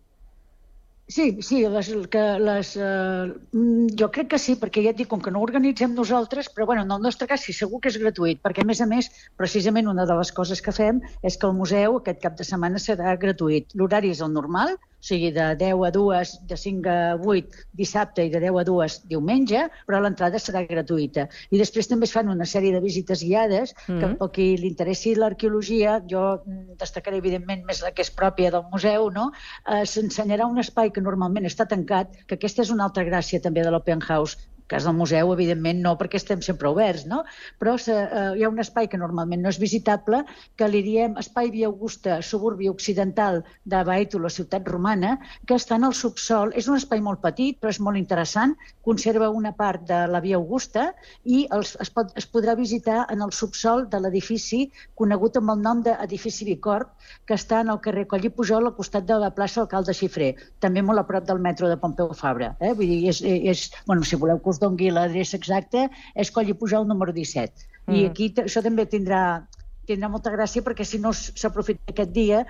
Sí, 1.11 1.25
sí, 1.43 1.57
les, 1.67 1.89
que 2.11 2.21
les, 2.39 2.69
eh, 2.77 3.33
mm, 3.53 3.87
jo 3.99 4.09
crec 4.15 4.29
que 4.31 4.39
sí, 4.39 4.55
perquè 4.61 4.85
ja 4.85 4.93
et 4.93 4.99
dic, 5.01 5.09
com 5.11 5.23
que 5.25 5.33
no 5.35 5.41
organitzem 5.43 5.97
nosaltres, 5.97 6.51
però 6.55 6.69
bueno, 6.71 6.85
en 6.87 6.93
el 6.97 7.03
nostre 7.03 7.27
cas 7.27 7.43
sí, 7.43 7.55
segur 7.57 7.81
que 7.83 7.91
és 7.91 7.99
gratuït, 7.99 8.39
perquè 8.45 8.63
a 8.63 8.69
més 8.69 8.81
a 8.81 8.87
més, 8.87 9.09
precisament 9.41 9.91
una 9.91 10.07
de 10.07 10.15
les 10.21 10.31
coses 10.37 10.63
que 10.63 10.75
fem 10.77 11.01
és 11.27 11.37
que 11.37 11.49
el 11.51 11.57
museu 11.59 11.99
aquest 11.99 12.23
cap 12.23 12.39
de 12.39 12.47
setmana 12.47 12.79
serà 12.79 13.17
gratuït. 13.25 13.75
L'horari 13.75 14.15
és 14.15 14.23
el 14.23 14.31
normal, 14.37 14.77
o 15.01 15.07
sigui, 15.09 15.31
de 15.33 15.47
10 15.57 15.87
a 15.87 15.91
2, 15.95 16.35
de 16.47 16.57
5 16.57 16.91
a 16.93 17.17
8 17.17 17.65
dissabte 17.73 18.27
i 18.27 18.31
de 18.31 18.41
10 18.43 18.61
a 18.61 18.65
2 18.69 18.99
diumenge, 19.09 19.65
però 19.89 20.01
l'entrada 20.01 20.39
serà 20.39 20.63
gratuïta. 20.69 21.27
I 21.51 21.59
després 21.59 21.89
també 21.89 22.05
es 22.09 22.13
fan 22.13 22.29
una 22.29 22.45
sèrie 22.45 22.75
de 22.75 22.83
visites 22.85 23.25
guiades, 23.25 23.75
mm. 23.87 23.99
que 23.99 24.07
Mhm. 24.07 24.17
pel 24.21 24.31
qui 24.37 24.49
li 24.59 24.69
interessi 24.69 25.15
l'arqueologia, 25.15 26.01
jo 26.07 26.43
destacaré 26.79 27.17
evidentment 27.17 27.65
més 27.65 27.83
la 27.83 27.93
que 27.93 28.03
és 28.03 28.13
pròpia 28.13 28.51
del 28.51 28.65
museu, 28.73 29.11
no? 29.11 29.31
eh, 29.67 29.85
s'ensenyarà 29.87 30.47
un 30.47 30.59
espai 30.59 30.93
que 30.93 31.01
normalment 31.01 31.49
està 31.49 31.67
tancat, 31.67 32.13
que 32.27 32.35
aquesta 32.35 32.63
és 32.63 32.71
una 32.71 32.85
altra 32.85 33.05
gràcia 33.05 33.41
també 33.41 33.65
de 33.65 33.71
l'Open 33.71 34.01
House, 34.09 34.37
cas 34.71 34.87
del 34.87 34.97
museu, 34.97 35.33
evidentment, 35.35 35.83
no, 35.85 35.97
perquè 35.99 36.21
estem 36.21 36.43
sempre 36.47 36.71
oberts, 36.71 37.07
no? 37.11 37.25
Però 37.61 37.77
se, 37.79 37.97
eh, 38.05 38.27
hi 38.39 38.45
ha 38.47 38.51
un 38.53 38.63
espai 38.63 38.89
que 38.91 39.01
normalment 39.01 39.43
no 39.43 39.51
és 39.51 39.59
visitable, 39.59 40.23
que 40.57 40.69
li 40.71 40.83
diem 40.87 41.17
Espai 41.21 41.51
Via 41.51 41.69
Augusta, 41.71 42.21
suburbi 42.23 42.71
occidental 42.71 43.43
de 43.65 43.83
Baeto, 43.85 44.21
la 44.23 44.31
ciutat 44.31 44.69
romana, 44.69 45.17
que 45.47 45.59
està 45.59 45.77
en 45.81 45.89
el 45.89 45.97
subsol. 45.99 46.55
És 46.55 46.69
un 46.71 46.79
espai 46.79 47.03
molt 47.03 47.23
petit, 47.25 47.59
però 47.61 47.73
és 47.75 47.81
molt 47.83 47.99
interessant. 47.99 48.55
Conserva 48.87 49.31
una 49.35 49.53
part 49.57 49.83
de 49.89 50.05
la 50.11 50.23
Via 50.23 50.39
Augusta 50.39 50.91
i 51.25 51.43
els, 51.51 51.75
es, 51.83 51.91
pot, 51.91 52.13
es 52.21 52.29
podrà 52.31 52.55
visitar 52.59 53.05
en 53.11 53.25
el 53.27 53.35
subsol 53.35 53.89
de 53.91 54.01
l'edifici 54.01 54.63
conegut 54.95 55.37
amb 55.41 55.55
el 55.55 55.63
nom 55.65 55.83
d'edifici 55.85 56.47
Bicorp, 56.47 56.93
que 57.27 57.37
està 57.39 57.61
en 57.65 57.73
el 57.73 57.81
carrer 57.83 58.07
Coll 58.11 58.29
i 58.29 58.33
Pujol, 58.35 58.69
al 58.69 58.77
costat 58.77 59.07
de 59.09 59.19
la 59.21 59.33
plaça 59.35 59.63
Alcalde 59.65 59.95
Xifré, 59.97 60.35
també 60.63 60.83
molt 60.87 61.03
a 61.03 61.07
prop 61.09 61.27
del 61.27 61.43
metro 61.43 61.69
de 61.71 61.79
Pompeu 61.81 62.13
Fabra. 62.17 62.53
Eh? 62.61 62.73
Vull 62.77 62.91
dir, 62.91 63.01
és, 63.13 63.23
és, 63.25 63.67
bueno, 63.87 64.07
si 64.07 64.19
voleu 64.21 64.41
que 64.41 64.53
us 64.53 64.60
dongui 64.61 64.91
l'adreça 64.95 65.37
exacta, 65.41 65.89
és 66.15 66.31
Coll 66.31 66.49
i 66.53 66.55
Pujol 66.55 66.87
número 66.87 67.13
17. 67.17 67.67
Mm. 67.87 67.95
I 67.97 68.05
aquí 68.11 68.33
això 68.45 68.63
també 68.63 68.87
tindrà 68.87 69.47
tindrà 69.91 70.07
molta 70.07 70.31
gràcia 70.31 70.63
perquè 70.63 70.85
si 70.87 71.01
no 71.03 71.11
s'aprofita 71.13 71.91
aquest 71.91 72.13
dia, 72.15 72.45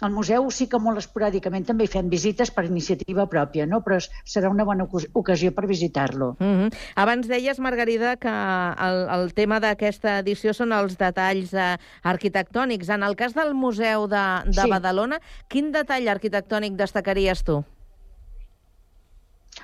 al 0.00 0.12
museu 0.14 0.46
sí 0.50 0.64
que 0.66 0.78
molt 0.80 0.96
esporàdicament 0.96 1.66
també 1.68 1.84
hi 1.84 1.90
fem 1.92 2.08
visites 2.08 2.48
per 2.50 2.64
iniciativa 2.64 3.26
pròpia, 3.28 3.66
no? 3.68 3.82
però 3.84 3.98
serà 4.24 4.48
una 4.48 4.64
bona 4.64 4.86
ocas- 4.86 5.04
ocasió 5.12 5.52
per 5.52 5.66
visitar-lo. 5.68 6.36
Mm 6.38 6.54
-hmm. 6.56 6.72
Abans 6.94 7.28
deies, 7.28 7.58
Margarida, 7.58 8.16
que 8.16 8.28
el, 8.32 9.08
el 9.20 9.34
tema 9.34 9.60
d'aquesta 9.60 10.18
edició 10.20 10.54
són 10.54 10.72
els 10.72 10.96
detalls 10.96 11.52
eh, 11.52 11.76
arquitectònics. 12.02 12.88
En 12.88 13.02
el 13.02 13.14
cas 13.14 13.34
del 13.34 13.52
Museu 13.54 14.06
de, 14.08 14.24
de 14.46 14.62
Sí. 14.62 14.70
Badalona, 14.70 15.20
quin 15.48 15.72
detall 15.72 16.08
arquitectònic 16.08 16.76
destacaries 16.76 17.44
tu? 17.44 17.62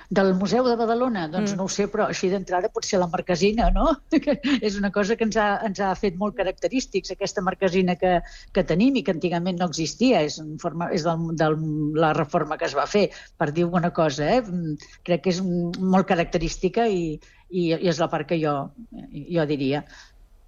Del 0.09 0.33
Museu 0.35 0.65
de 0.67 0.75
Badalona, 0.75 1.27
doncs 1.27 1.53
Mm. 1.53 1.57
no 1.57 1.63
ho 1.65 1.69
sé, 1.69 1.87
però 1.87 2.07
així 2.07 2.29
d'entrada 2.29 2.69
potser 2.69 2.99
la 2.99 3.07
marquesina, 3.07 3.69
no? 3.71 3.95
Que 4.11 4.39
és 4.61 4.77
una 4.77 4.91
cosa 4.91 5.15
que 5.15 5.23
ens 5.23 5.37
ha, 5.37 5.59
ens 5.65 5.79
ha 5.79 5.93
fet 5.95 6.15
molt 6.15 6.35
característics, 6.35 7.11
aquesta 7.11 7.41
marquesina 7.41 7.95
que, 7.95 8.21
que 8.53 8.63
tenim 8.63 8.95
i 8.95 9.03
que 9.03 9.11
antigament 9.15 9.59
no 9.59 9.67
existia, 9.71 10.21
és, 10.21 10.39
en 10.39 10.57
forma, 10.59 10.89
és 10.93 11.03
del, 11.03 11.35
del, 11.39 11.57
la 11.95 12.13
reforma 12.13 12.57
que 12.57 12.65
es 12.65 12.75
va 12.75 12.85
fer, 12.87 13.09
per 13.37 13.51
dir 13.51 13.63
alguna 13.63 13.91
cosa, 13.93 14.27
eh? 14.37 14.41
Mm, 14.41 14.77
Crec 15.03 15.23
que 15.23 15.29
és 15.33 15.41
molt 15.43 16.07
característica 16.07 16.87
i, 16.87 17.19
i, 17.49 17.69
i 17.73 17.87
és 17.89 17.99
la 17.99 18.09
part 18.09 18.27
que 18.27 18.39
jo, 18.41 18.53
jo 19.11 19.45
diria. 19.49 19.83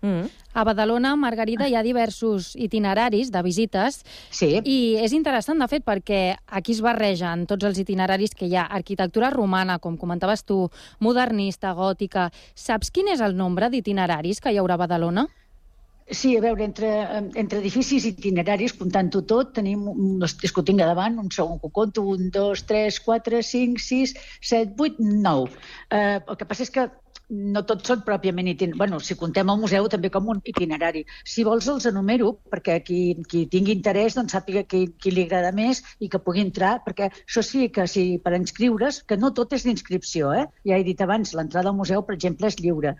Mm. 0.06 0.28
A 0.56 0.64
Badalona, 0.64 1.16
Margarida, 1.20 1.66
hi 1.68 1.74
ha 1.76 1.82
diversos 1.84 2.52
itineraris 2.56 3.32
de 3.34 3.42
visites 3.44 4.04
sí. 4.32 4.52
i 4.64 4.96
és 5.02 5.16
interessant, 5.18 5.60
de 5.60 5.68
fet, 5.72 5.84
perquè 5.84 6.20
aquí 6.46 6.76
es 6.76 6.82
barregen 6.86 7.48
tots 7.50 7.66
els 7.68 7.80
itineraris 7.82 8.36
que 8.38 8.48
hi 8.48 8.56
ha. 8.56 8.68
Arquitectura 8.78 9.32
romana, 9.34 9.80
com 9.84 9.98
comentaves 9.98 10.46
tu, 10.46 10.66
modernista, 11.04 11.74
gòtica... 11.76 12.30
Saps 12.56 12.92
quin 12.94 13.10
és 13.12 13.24
el 13.26 13.36
nombre 13.36 13.72
d'itineraris 13.74 14.40
que 14.40 14.54
hi 14.54 14.62
haurà 14.62 14.78
a 14.78 14.84
Badalona? 14.86 15.26
Sí, 16.06 16.36
a 16.38 16.42
veure, 16.44 16.62
entre, 16.64 16.90
entre 17.34 17.60
edificis 17.64 18.06
i 18.06 18.12
itineraris, 18.14 18.76
comptant-ho 18.78 19.24
tot, 19.26 19.56
tenim, 19.58 19.88
un- 19.90 20.22
és 20.22 20.52
que 20.54 20.62
ho 20.62 20.64
tinc 20.68 20.84
davant, 20.84 21.18
un 21.18 21.32
segon 21.34 21.58
que 21.58 21.66
ho 21.66 21.74
conto, 21.74 22.04
un, 22.14 22.30
dos, 22.30 22.62
tres, 22.70 23.00
quatre, 23.02 23.42
cinc, 23.42 23.82
sis, 23.82 24.14
set, 24.40 24.76
vuit, 24.78 25.00
nou. 25.02 25.48
Eh, 25.90 26.20
el 26.22 26.38
que 26.38 26.46
passa 26.46 26.62
és 26.68 26.70
que 26.70 26.86
no 27.30 27.64
tots 27.68 27.88
són 27.90 28.04
pròpiament 28.06 28.50
itinerari. 28.52 28.78
Bueno, 28.80 29.00
si 29.00 29.18
contem 29.20 29.50
el 29.50 29.60
museu 29.62 29.90
també 29.92 30.12
com 30.14 30.30
un 30.34 30.42
itinerari. 30.46 31.06
Si 31.24 31.46
vols 31.48 31.68
els 31.72 31.88
enumero, 31.92 32.32
perquè 32.52 32.80
qui, 32.86 33.00
qui 33.30 33.46
tingui 33.52 33.76
interès 33.76 34.18
doncs 34.18 34.36
sàpiga 34.36 34.66
qui, 34.70 34.86
qui 35.02 35.14
li 35.14 35.26
agrada 35.26 35.52
més 35.56 35.84
i 36.00 36.10
que 36.10 36.22
pugui 36.22 36.44
entrar, 36.46 36.80
perquè 36.86 37.12
això 37.12 37.46
sí 37.46 37.70
que 37.70 37.88
si 37.92 38.06
per 38.24 38.36
inscriure's, 38.38 39.04
que 39.04 39.18
no 39.18 39.34
tot 39.34 39.54
és 39.58 39.66
d'inscripció, 39.68 40.34
eh? 40.34 40.46
ja 40.68 40.78
he 40.80 40.88
dit 40.88 41.02
abans, 41.02 41.34
l'entrada 41.38 41.72
al 41.72 41.80
museu, 41.80 42.04
per 42.06 42.18
exemple, 42.18 42.52
és 42.52 42.60
lliure 42.62 42.96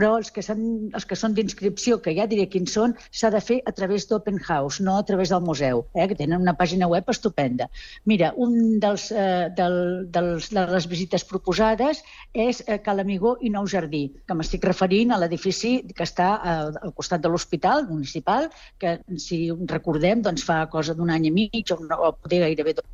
però 0.00 0.14
els 0.16 0.30
que, 0.32 0.40
els 0.40 1.06
que 1.06 1.18
són 1.18 1.34
d'inscripció, 1.36 1.98
que 2.00 2.14
ja 2.16 2.24
diré 2.30 2.46
quins 2.48 2.72
són, 2.72 2.94
s'ha 3.12 3.28
de 3.34 3.42
fer 3.44 3.58
a 3.68 3.74
través 3.76 4.06
d'Open 4.08 4.38
House, 4.46 4.80
no 4.86 4.96
a 4.96 5.04
través 5.04 5.32
del 5.34 5.42
museu, 5.44 5.84
eh, 5.94 6.06
que 6.08 6.16
tenen 6.16 6.40
una 6.40 6.56
pàgina 6.56 6.88
web 6.88 7.10
estupenda. 7.12 7.68
Mira, 8.08 8.32
un 8.36 8.78
dels, 8.80 9.10
eh, 9.12 9.50
del, 9.56 9.76
dels, 10.14 10.48
de 10.56 10.66
les 10.72 10.88
visites 10.88 11.26
proposades 11.28 12.00
és 12.32 12.62
eh, 12.66 12.78
Calamigó 12.86 13.36
i 13.44 13.52
Nou 13.52 13.68
jardí, 13.72 14.02
que 14.26 14.36
m'estic 14.36 14.64
referint 14.68 15.14
a 15.14 15.18
l'edifici 15.22 15.72
que 15.96 16.06
està 16.06 16.30
al 16.54 16.94
costat 16.96 17.24
de 17.24 17.32
l'hospital 17.32 17.86
municipal, 17.88 18.50
que, 18.78 18.98
si 19.26 19.42
recordem, 19.74 20.24
doncs 20.26 20.46
fa 20.46 20.62
cosa 20.72 20.96
d'un 20.98 21.12
any 21.16 21.30
i 21.30 21.36
mig 21.42 21.74
o, 21.74 21.80
o 21.80 22.12
poder 22.18 22.44
gairebé 22.46 22.76
dos 22.80 22.88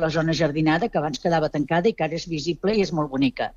la 0.00 0.10
zona 0.10 0.34
jardinada, 0.36 0.88
que 0.88 0.98
abans 0.98 1.20
quedava 1.22 1.50
tancada 1.52 1.90
i 1.90 1.94
que 1.96 2.04
ara 2.06 2.16
és 2.18 2.26
visible 2.30 2.74
i 2.76 2.84
és 2.84 2.92
molt 2.96 3.10
bonica. 3.12 3.50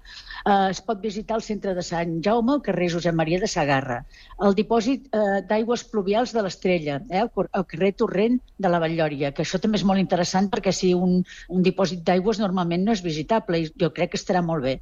Eh, 0.45 0.69
es 0.69 0.81
pot 0.81 1.01
visitar 1.01 1.39
el 1.39 1.45
centre 1.45 1.73
de 1.73 1.83
Sant 1.85 2.19
Jaume, 2.25 2.57
el 2.57 2.63
carrer 2.65 2.91
Josep 2.93 3.15
Maria 3.15 3.39
de 3.39 3.47
Sagarra, 3.47 4.03
el 4.43 4.55
dipòsit 4.57 5.07
eh, 5.09 5.41
d'aigües 5.49 5.85
pluvials 5.91 6.33
de 6.35 6.43
l'Estrella, 6.45 6.99
eh, 7.09 7.25
carrer 7.69 7.93
Torrent 7.97 8.39
de 8.59 8.71
la 8.71 8.79
Vallòria, 8.83 9.31
que 9.31 9.43
això 9.43 9.59
també 9.61 9.79
és 9.79 9.85
molt 9.87 10.01
interessant 10.01 10.49
perquè 10.51 10.73
si 10.75 10.93
un, 10.93 11.21
un 11.49 11.63
dipòsit 11.65 12.03
d'aigües 12.05 12.39
normalment 12.41 12.83
no 12.85 12.93
és 12.95 13.03
visitable 13.05 13.61
i 13.61 13.69
jo 13.79 13.91
crec 13.95 14.13
que 14.13 14.19
estarà 14.19 14.43
molt 14.45 14.65
bé. 14.65 14.75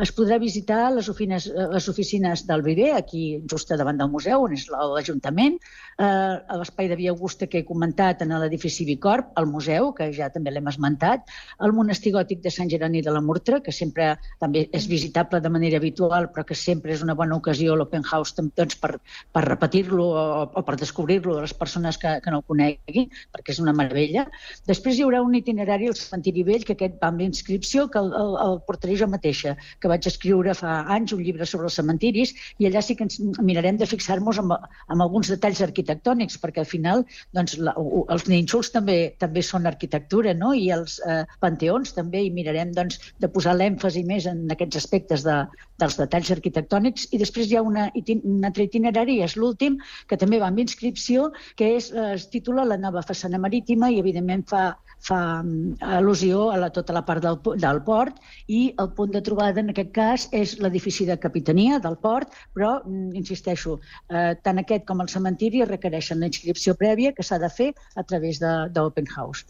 Es 0.00 0.12
podrà 0.14 0.38
visitar 0.42 0.88
les 0.94 1.08
oficines, 1.08 1.48
eh, 1.50 1.68
les 1.74 1.88
oficines 1.88 2.46
del 2.46 2.62
Viver, 2.62 2.92
aquí 2.96 3.42
just 3.50 3.72
davant 3.74 3.98
del 3.98 4.10
museu, 4.12 4.44
on 4.46 4.54
és 4.56 4.68
l'Ajuntament, 4.70 5.58
eh, 5.98 6.34
l'espai 6.60 6.88
de 6.88 6.96
Via 6.96 7.10
Augusta 7.10 7.46
que 7.46 7.62
he 7.62 7.64
comentat 7.66 8.22
en 8.22 8.34
l'edifici 8.38 8.86
Bicorp, 8.88 9.32
el 9.36 9.46
museu, 9.46 9.92
que 9.94 10.12
ja 10.12 10.30
també 10.30 10.50
l'hem 10.52 10.68
esmentat, 10.68 11.07
el 11.16 11.74
monestir 11.76 12.12
gòtic 12.14 12.42
de 12.44 12.52
Sant 12.54 12.70
Geroni 12.72 13.02
de 13.04 13.12
la 13.14 13.22
Murtra, 13.24 13.60
que 13.64 13.72
sempre 13.74 14.10
també 14.42 14.66
és 14.76 14.88
visitable 14.90 15.40
de 15.40 15.52
manera 15.52 15.78
habitual, 15.80 16.28
però 16.34 16.44
que 16.48 16.56
sempre 16.58 16.94
és 16.94 17.02
una 17.04 17.16
bona 17.18 17.36
ocasió 17.36 17.76
l'Open 17.76 18.04
House 18.10 18.34
doncs, 18.38 18.76
per, 18.80 18.96
per 19.32 19.44
repetir-lo 19.46 20.08
o, 20.08 20.24
o 20.54 20.64
per 20.66 20.76
descobrir-lo 20.80 21.38
a 21.38 21.44
les 21.46 21.54
persones 21.54 21.98
que, 21.98 22.18
que 22.24 22.32
no 22.34 22.42
el 22.42 22.46
coneguin, 22.48 23.08
perquè 23.34 23.54
és 23.54 23.62
una 23.62 23.74
meravella. 23.76 24.26
Després 24.68 24.98
hi 24.98 25.06
haurà 25.06 25.22
un 25.24 25.36
itinerari 25.38 25.88
al 25.88 25.96
cementiri 25.98 26.44
vell, 26.46 26.66
que 26.66 26.76
aquest 26.76 26.98
va 27.02 27.12
amb 27.12 27.22
l'inscripció, 27.22 27.88
que 27.92 28.00
el, 28.02 28.12
el, 28.18 28.34
el 28.44 28.58
portaré 28.68 28.98
jo 29.00 29.08
mateixa, 29.10 29.56
que 29.80 29.90
vaig 29.90 30.06
escriure 30.10 30.54
fa 30.58 30.80
anys 30.94 31.14
un 31.16 31.22
llibre 31.24 31.46
sobre 31.48 31.70
els 31.70 31.78
cementiris, 31.80 32.34
i 32.58 32.68
allà 32.68 32.82
sí 32.84 32.96
que 32.98 33.06
ens 33.06 33.18
mirarem 33.44 33.78
de 33.80 33.88
fixar-nos 33.88 34.40
amb, 34.42 34.56
amb 34.88 35.04
alguns 35.04 35.30
detalls 35.32 35.62
arquitectònics, 35.64 36.38
perquè 36.42 36.64
al 36.64 36.70
final 36.70 37.04
doncs, 37.36 37.58
la, 37.62 37.74
els 38.14 38.28
nínxols 38.30 38.72
també 38.74 38.98
també 39.18 39.42
són 39.44 39.66
arquitectura, 39.70 40.34
no? 40.34 40.52
i 40.54 40.68
els 40.74 40.97
eh, 41.06 41.22
panteons 41.40 41.94
també, 41.96 42.24
i 42.26 42.34
mirarem 42.34 42.72
doncs, 42.76 42.98
de 43.18 43.30
posar 43.32 43.56
l'èmfasi 43.56 44.04
més 44.08 44.26
en 44.30 44.46
aquests 44.54 44.80
aspectes 44.82 45.24
de, 45.26 45.38
dels 45.78 45.98
detalls 46.00 46.32
arquitectònics. 46.34 47.08
I 47.12 47.22
després 47.22 47.50
hi 47.50 47.58
ha 47.58 47.64
una, 47.64 47.88
un 48.18 48.48
altre 48.48 48.66
itinerari, 48.68 49.20
és 49.24 49.36
l'últim, 49.36 49.78
que 50.08 50.18
també 50.20 50.40
va 50.42 50.50
amb 50.52 50.62
inscripció, 50.64 51.30
que 51.56 51.74
és, 51.78 51.92
eh, 51.92 52.12
es 52.18 52.28
titula 52.32 52.66
La 52.68 52.78
nova 52.80 53.02
façana 53.06 53.40
marítima 53.40 53.90
i, 53.90 53.98
evidentment, 54.02 54.44
fa, 54.50 54.64
fa 55.04 55.20
mm, 55.42 55.78
al·lusió 55.98 56.48
a 56.52 56.58
la, 56.62 56.70
tota 56.74 56.96
la 56.96 57.04
part 57.06 57.24
del, 57.24 57.38
del 57.62 57.82
port 57.86 58.18
i 58.48 58.62
el 58.82 58.90
punt 58.96 59.14
de 59.14 59.22
trobada 59.24 59.62
en 59.62 59.72
aquest 59.72 59.92
cas 59.94 60.26
és 60.36 60.56
l'edifici 60.62 61.06
de 61.08 61.18
capitania 61.20 61.78
del 61.84 61.98
port, 62.02 62.34
però, 62.56 62.78
mm, 62.84 63.14
insisteixo, 63.22 63.78
eh, 64.10 64.34
tant 64.42 64.62
aquest 64.64 64.86
com 64.88 65.04
el 65.04 65.12
cementiri 65.12 65.64
requereixen 65.68 66.20
la 66.20 66.32
inscripció 66.32 66.74
prèvia 66.74 67.14
que 67.14 67.26
s'ha 67.26 67.38
de 67.38 67.52
fer 67.60 67.72
a 67.96 68.02
través 68.02 68.42
d'Open 68.42 69.14
House. 69.16 69.46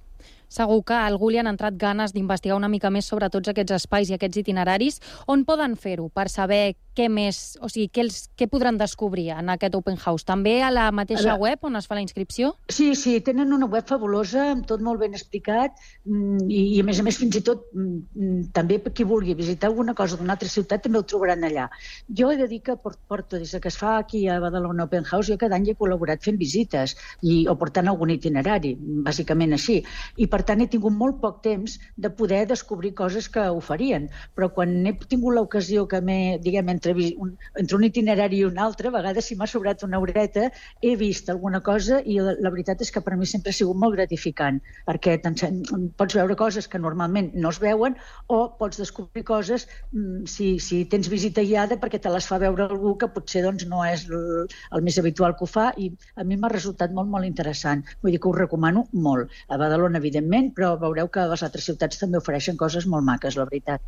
Segur 0.48 0.82
que 0.88 0.96
a 0.96 1.06
algú 1.06 1.30
li 1.30 1.38
han 1.38 1.50
entrat 1.50 1.76
ganes 1.76 2.14
d'investigar 2.16 2.56
una 2.56 2.72
mica 2.72 2.90
més 2.90 3.06
sobre 3.06 3.28
tots 3.30 3.48
aquests 3.52 3.76
espais 3.76 4.10
i 4.10 4.16
aquests 4.16 4.42
itineraris. 4.44 5.00
On 5.26 5.44
poden 5.44 5.76
fer-ho 5.76 6.08
per 6.08 6.28
saber 6.32 6.76
què 6.98 7.06
més, 7.12 7.54
o 7.62 7.68
sigui, 7.70 7.86
què, 7.94 8.02
els, 8.02 8.16
què 8.34 8.48
podran 8.50 8.78
descobrir 8.80 9.28
en 9.36 9.52
aquest 9.52 9.76
Open 9.78 9.98
House? 10.02 10.26
També 10.26 10.56
a 10.66 10.70
la 10.74 10.88
mateixa 10.94 11.30
a 11.34 11.38
web 11.38 11.62
on 11.68 11.78
es 11.78 11.86
fa 11.86 11.94
la 11.94 12.02
inscripció? 12.02 12.50
Sí, 12.74 12.90
sí, 12.98 13.18
tenen 13.24 13.54
una 13.54 13.68
web 13.70 13.86
fabulosa, 13.86 14.48
amb 14.56 14.66
tot 14.66 14.82
molt 14.82 14.98
ben 15.04 15.14
explicat, 15.14 15.78
mm, 16.08 16.48
i, 16.48 16.62
i 16.74 16.80
a 16.82 16.86
més 16.88 16.98
a 16.98 17.06
més 17.06 17.20
fins 17.20 17.38
i 17.38 17.42
tot 17.46 17.68
mm, 17.70 18.00
mm, 18.18 18.40
també 18.56 18.80
qui 18.90 19.06
vulgui 19.06 19.36
visitar 19.38 19.70
alguna 19.70 19.94
cosa 19.94 20.18
d'una 20.18 20.34
altra 20.34 20.50
ciutat 20.50 20.82
també 20.86 20.98
ho 20.98 21.06
trobaran 21.06 21.46
allà. 21.46 21.68
Jo 22.20 22.32
he 22.32 22.40
de 22.40 22.48
dir 22.50 22.60
que 22.66 22.74
porto, 22.82 23.38
des 23.38 23.54
que 23.54 23.70
es 23.70 23.78
fa 23.78 23.98
aquí 24.00 24.24
a 24.26 24.40
Badalona 24.42 24.88
Open 24.88 25.06
House, 25.06 25.30
jo 25.30 25.38
cada 25.38 25.54
any 25.54 25.70
he 25.70 25.76
col·laborat 25.78 26.24
fent 26.24 26.40
visites 26.40 26.96
i, 27.22 27.44
o 27.46 27.54
portant 27.60 27.92
algun 27.92 28.10
itinerari, 28.16 28.74
bàsicament 29.06 29.54
així. 29.54 29.78
I 30.18 30.26
per 30.26 30.37
per 30.38 30.44
tant, 30.46 30.60
he 30.62 30.68
tingut 30.70 30.94
molt 30.94 31.16
poc 31.18 31.40
temps 31.42 31.72
de 31.98 32.10
poder 32.14 32.44
descobrir 32.46 32.92
coses 32.94 33.26
que 33.34 33.42
ho 33.42 33.58
farien. 33.58 34.04
Però 34.38 34.46
quan 34.54 34.70
he 34.86 34.92
tingut 35.10 35.34
l'ocasió 35.34 35.82
que 35.90 35.98
m'he, 35.98 36.38
diguem, 36.44 36.68
entre 36.70 36.94
un, 36.94 37.32
entre 37.58 37.74
un 37.74 37.86
itinerari 37.88 38.38
i 38.38 38.44
un 38.46 38.60
altre, 38.62 38.92
a 38.92 38.94
vegades 38.94 39.26
si 39.26 39.34
m'ha 39.34 39.48
sobrat 39.50 39.82
una 39.82 39.98
horeta, 39.98 40.46
he 40.80 40.94
vist 41.00 41.26
alguna 41.32 41.58
cosa 41.66 41.98
i 42.06 42.20
la, 42.22 42.36
la 42.38 42.52
veritat 42.54 42.84
és 42.86 42.94
que 42.94 43.02
per 43.02 43.16
mi 43.18 43.26
sempre 43.26 43.50
ha 43.50 43.56
sigut 43.56 43.80
molt 43.82 43.96
gratificant, 43.98 44.60
perquè 44.86 45.16
pots 45.98 46.14
veure 46.14 46.38
coses 46.38 46.70
que 46.70 46.78
normalment 46.78 47.32
no 47.34 47.50
es 47.50 47.58
veuen 47.58 47.98
o 48.30 48.38
pots 48.60 48.78
descobrir 48.78 49.24
coses 49.26 49.66
mm, 49.90 50.22
si, 50.30 50.52
si 50.62 50.84
tens 50.92 51.10
visita 51.10 51.42
guiada 51.42 51.80
perquè 51.82 51.98
te 51.98 52.12
les 52.14 52.30
fa 52.30 52.38
veure 52.38 52.68
algú 52.68 52.94
que 53.00 53.10
potser 53.10 53.42
doncs, 53.42 53.66
no 53.66 53.82
és 53.88 54.06
el, 54.06 54.46
el 54.46 54.86
més 54.86 55.00
habitual 55.02 55.34
que 55.34 55.48
ho 55.48 55.50
fa 55.50 55.72
i 55.76 55.90
a 56.14 56.24
mi 56.24 56.38
m'ha 56.38 56.52
resultat 56.54 56.94
molt, 56.94 57.10
molt 57.10 57.26
interessant. 57.26 57.82
Vull 58.02 58.14
dir 58.14 58.22
que 58.22 58.30
ho 58.30 58.36
recomano 58.38 58.86
molt. 58.94 59.34
A 59.50 59.58
Badalona, 59.58 59.98
evidentment, 59.98 60.27
evidentment, 60.28 60.54
però 60.54 60.76
veureu 60.78 61.08
que 61.08 61.26
les 61.28 61.42
altres 61.42 61.64
ciutats 61.64 61.98
també 61.98 62.18
ofereixen 62.18 62.56
coses 62.56 62.86
molt 62.86 63.04
maques, 63.04 63.36
la 63.36 63.48
veritat. 63.48 63.80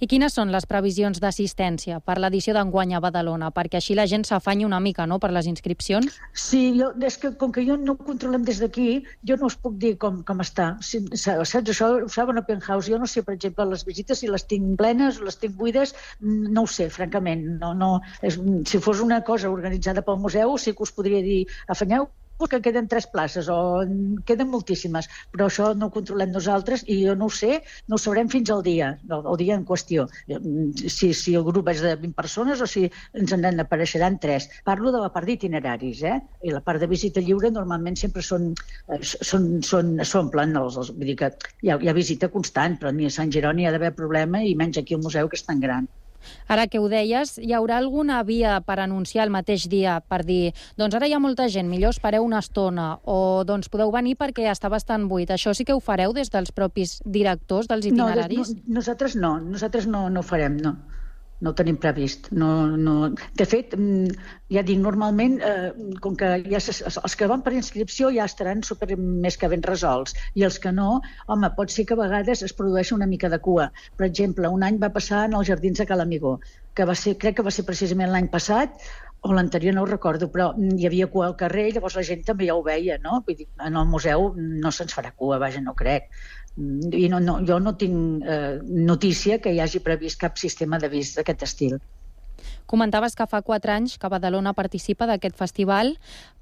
I 0.00 0.06
quines 0.08 0.32
són 0.32 0.50
les 0.50 0.64
previsions 0.66 1.20
d'assistència 1.20 2.00
per 2.00 2.16
l'edició 2.18 2.54
d'enguany 2.54 2.94
a 2.96 3.00
Badalona? 3.04 3.50
Perquè 3.52 3.78
així 3.78 3.94
la 3.94 4.06
gent 4.10 4.24
s'afanyi 4.24 4.64
una 4.64 4.80
mica 4.80 5.06
no, 5.06 5.18
per 5.22 5.30
les 5.30 5.46
inscripcions? 5.46 6.16
Sí, 6.32 6.72
jo, 6.80 6.88
és 7.04 7.18
que 7.20 7.30
com 7.36 7.52
que 7.52 7.62
jo 7.66 7.76
no 7.76 7.94
ho 7.94 8.06
controlem 8.08 8.42
des 8.48 8.58
d'aquí, 8.58 9.04
jo 9.28 9.36
no 9.36 9.46
us 9.46 9.58
puc 9.60 9.76
dir 9.78 9.96
com, 10.02 10.22
com 10.26 10.40
està. 10.42 10.70
Si, 10.80 11.02
saps, 11.14 11.54
això 11.60 11.90
ho 12.00 12.08
saben 12.10 12.40
Open 12.40 12.62
House. 12.64 12.88
Jo 12.90 12.98
no 12.98 13.06
sé, 13.06 13.22
per 13.22 13.36
exemple, 13.36 13.68
les 13.70 13.84
visites, 13.86 14.18
si 14.18 14.30
les 14.30 14.46
tinc 14.50 14.78
plenes 14.80 15.20
o 15.20 15.28
les 15.28 15.38
tinc 15.38 15.54
buides, 15.54 15.94
no 16.22 16.64
ho 16.64 16.70
sé, 16.78 16.88
francament. 16.94 17.44
No, 17.60 17.74
no, 17.74 17.98
és, 18.22 18.40
si 18.66 18.82
fos 18.82 19.04
una 19.04 19.20
cosa 19.26 19.52
organitzada 19.52 20.02
pel 20.06 20.18
museu, 20.24 20.56
sí 20.58 20.74
que 20.74 20.88
us 20.88 20.94
podria 20.96 21.22
dir 21.22 21.44
afanyeu 21.68 22.08
que 22.46 22.60
queden 22.62 22.86
tres 22.88 23.08
places 23.10 23.48
o 23.50 23.82
queden 24.28 24.50
moltíssimes, 24.52 25.08
però 25.32 25.48
això 25.48 25.72
no 25.74 25.88
ho 25.88 25.94
controlem 25.94 26.30
nosaltres 26.30 26.84
i 26.86 27.00
jo 27.06 27.16
no 27.18 27.26
ho 27.26 27.34
sé, 27.34 27.62
no 27.88 27.98
ho 27.98 28.02
sabrem 28.02 28.30
fins 28.30 28.52
al 28.54 28.62
dia, 28.62 28.92
el 29.10 29.36
dia 29.40 29.56
en 29.58 29.66
qüestió. 29.66 30.06
Si, 30.86 31.12
si 31.14 31.34
el 31.34 31.46
grup 31.48 31.70
és 31.72 31.82
de 31.82 31.96
20 31.96 32.14
persones 32.18 32.62
o 32.62 32.68
si 32.70 32.86
ens 33.18 33.34
en 33.34 33.64
apareixeran 33.64 34.18
tres. 34.22 34.48
Parlo 34.64 34.92
de 34.94 35.02
la 35.02 35.10
part 35.14 35.26
d'itineraris, 35.26 36.02
eh? 36.06 36.18
I 36.46 36.54
la 36.54 36.62
part 36.64 36.80
de 36.82 36.90
visita 36.90 37.24
lliure 37.24 37.50
normalment 37.50 37.98
sempre 37.98 38.22
són, 38.22 38.52
eh, 38.88 39.00
són, 39.02 39.50
són, 39.66 39.96
s'omplen, 40.04 40.56
els, 40.62 40.78
els, 40.80 40.92
vull 40.94 41.10
dir 41.10 41.18
que 41.22 41.32
hi 41.64 41.72
ha, 41.72 41.78
hi 41.82 41.90
ha 41.90 41.96
visita 41.96 42.30
constant, 42.34 42.78
però 42.78 42.94
ni 42.94 43.08
a 43.08 43.14
Sant 43.14 43.32
Geroni 43.34 43.64
hi 43.64 43.70
ha 43.70 43.74
d'haver 43.74 43.94
problema 43.98 44.44
i 44.44 44.54
menys 44.58 44.78
aquí 44.78 44.94
al 44.94 45.02
museu 45.02 45.28
que 45.28 45.40
és 45.40 45.48
tan 45.48 45.64
gran. 45.64 45.88
Ara 46.48 46.66
que 46.66 46.80
ho 46.80 46.88
deies, 46.88 47.36
hi 47.38 47.54
haurà 47.56 47.78
alguna 47.78 48.22
via 48.26 48.58
per 48.64 48.78
anunciar 48.82 49.26
el 49.26 49.32
mateix 49.34 49.68
dia 49.70 49.98
per 50.00 50.24
dir 50.28 50.52
doncs 50.80 50.96
ara 50.98 51.08
hi 51.08 51.14
ha 51.16 51.22
molta 51.22 51.48
gent, 51.48 51.68
millor 51.70 51.94
espereu 51.96 52.26
una 52.26 52.42
estona 52.44 52.90
o 53.04 53.44
doncs 53.48 53.70
podeu 53.72 53.92
venir 53.94 54.16
perquè 54.18 54.48
està 54.50 54.70
bastant 54.72 55.08
buit. 55.08 55.30
Això 55.30 55.54
sí 55.54 55.64
que 55.64 55.76
ho 55.76 55.80
fareu 55.80 56.12
des 56.16 56.30
dels 56.30 56.52
propis 56.52 56.98
directors 57.04 57.68
dels 57.70 57.90
itineraris? 57.90 58.54
No, 58.54 58.62
no 58.66 58.78
nosaltres 58.80 59.16
no, 59.16 59.38
nosaltres 59.40 59.86
no, 59.86 60.08
no 60.10 60.24
ho 60.24 60.30
farem, 60.34 60.60
no 60.62 60.76
no 61.40 61.50
ho 61.50 61.54
tenim 61.58 61.78
previst. 61.80 62.30
No, 62.32 62.50
no... 62.76 63.10
De 63.38 63.46
fet, 63.48 63.74
mm, 63.78 64.28
ja 64.54 64.64
dic, 64.66 64.80
normalment, 64.82 65.38
eh, 65.44 65.72
com 66.04 66.16
que 66.18 66.30
ja 66.46 66.60
els 66.60 67.18
que 67.18 67.30
van 67.30 67.44
per 67.46 67.54
inscripció 67.56 68.12
ja 68.14 68.26
estaran 68.28 68.64
super 68.66 68.96
més 68.98 69.38
que 69.40 69.50
ben 69.52 69.64
resolts, 69.66 70.16
i 70.34 70.46
els 70.48 70.58
que 70.62 70.72
no, 70.74 71.00
home, 71.26 71.52
pot 71.56 71.74
ser 71.74 71.86
que 71.88 71.96
a 71.96 72.02
vegades 72.02 72.44
es 72.46 72.56
produeixi 72.60 72.96
una 72.96 73.10
mica 73.10 73.30
de 73.32 73.40
cua. 73.44 73.70
Per 73.96 74.08
exemple, 74.08 74.48
un 74.48 74.64
any 74.66 74.80
va 74.82 74.94
passar 74.94 75.26
en 75.28 75.36
els 75.38 75.50
Jardins 75.50 75.78
de 75.82 75.86
Calamigó, 75.86 76.38
que 76.74 76.86
va 76.86 76.94
ser, 76.94 77.18
crec 77.18 77.38
que 77.38 77.46
va 77.46 77.54
ser 77.54 77.66
precisament 77.66 78.10
l'any 78.12 78.30
passat, 78.32 78.74
o 79.26 79.32
l'anterior 79.34 79.74
no 79.74 79.82
ho 79.82 79.88
recordo, 79.88 80.28
però 80.30 80.52
hi 80.78 80.86
havia 80.86 81.08
cua 81.10 81.26
al 81.26 81.38
carrer, 81.38 81.72
llavors 81.74 81.96
la 81.98 82.04
gent 82.06 82.22
també 82.26 82.46
ja 82.46 82.54
ho 82.54 82.62
veia, 82.62 83.00
no? 83.02 83.18
Vull 83.26 83.38
dir, 83.40 83.48
en 83.66 83.78
el 83.80 83.88
museu 83.90 84.28
no 84.38 84.70
se'ns 84.70 84.94
farà 84.94 85.10
cua, 85.10 85.40
vaja, 85.42 85.62
no 85.64 85.74
crec 85.78 86.06
i 86.58 87.08
no, 87.08 87.20
no, 87.22 87.38
jo 87.46 87.58
no 87.62 87.74
tinc 87.78 88.24
eh, 88.26 88.58
notícia 88.64 89.38
que 89.38 89.52
hi 89.54 89.60
hagi 89.62 89.80
previst 89.84 90.18
cap 90.20 90.38
sistema 90.40 90.78
d'avís 90.82 91.14
d'aquest 91.16 91.44
estil. 91.46 91.78
Comentaves 92.68 93.14
que 93.16 93.26
fa 93.26 93.40
quatre 93.42 93.72
anys 93.72 93.96
que 93.98 94.10
Badalona 94.12 94.52
participa 94.54 95.06
d'aquest 95.08 95.38
festival. 95.38 95.94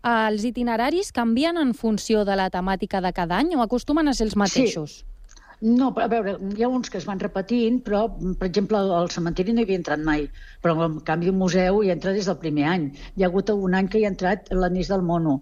Els 0.02 0.46
itineraris 0.48 1.12
canvien 1.14 1.60
en 1.60 1.72
funció 1.74 2.24
de 2.26 2.36
la 2.36 2.48
temàtica 2.50 3.00
de 3.04 3.12
cada 3.14 3.38
any 3.38 3.54
o 3.54 3.62
acostumen 3.62 4.08
a 4.08 4.14
ser 4.14 4.26
els 4.26 4.36
mateixos? 4.36 4.98
Sí. 5.00 5.15
No, 5.64 5.86
a 5.96 6.06
veure, 6.12 6.34
hi 6.52 6.64
ha 6.64 6.68
uns 6.68 6.90
que 6.92 6.98
es 7.00 7.06
van 7.08 7.20
repetint, 7.20 7.78
però, 7.84 8.02
per 8.40 8.48
exemple, 8.48 8.80
al 8.96 9.08
cementiri 9.14 9.54
no 9.56 9.62
hi 9.62 9.64
havia 9.64 9.78
entrat 9.80 10.02
mai, 10.04 10.26
però 10.60 10.74
en 10.84 10.98
canvi 11.06 11.30
al 11.32 11.38
museu 11.42 11.78
hi 11.80 11.92
entra 11.94 12.12
des 12.12 12.28
del 12.28 12.36
primer 12.42 12.66
any. 12.68 12.84
Hi 13.16 13.24
ha 13.24 13.30
hagut 13.30 13.52
algun 13.54 13.76
any 13.78 13.88
que 13.88 13.98
hi 13.98 14.04
ha 14.04 14.10
entrat 14.12 14.50
l'anís 14.52 14.90
del 14.92 15.06
mono. 15.10 15.38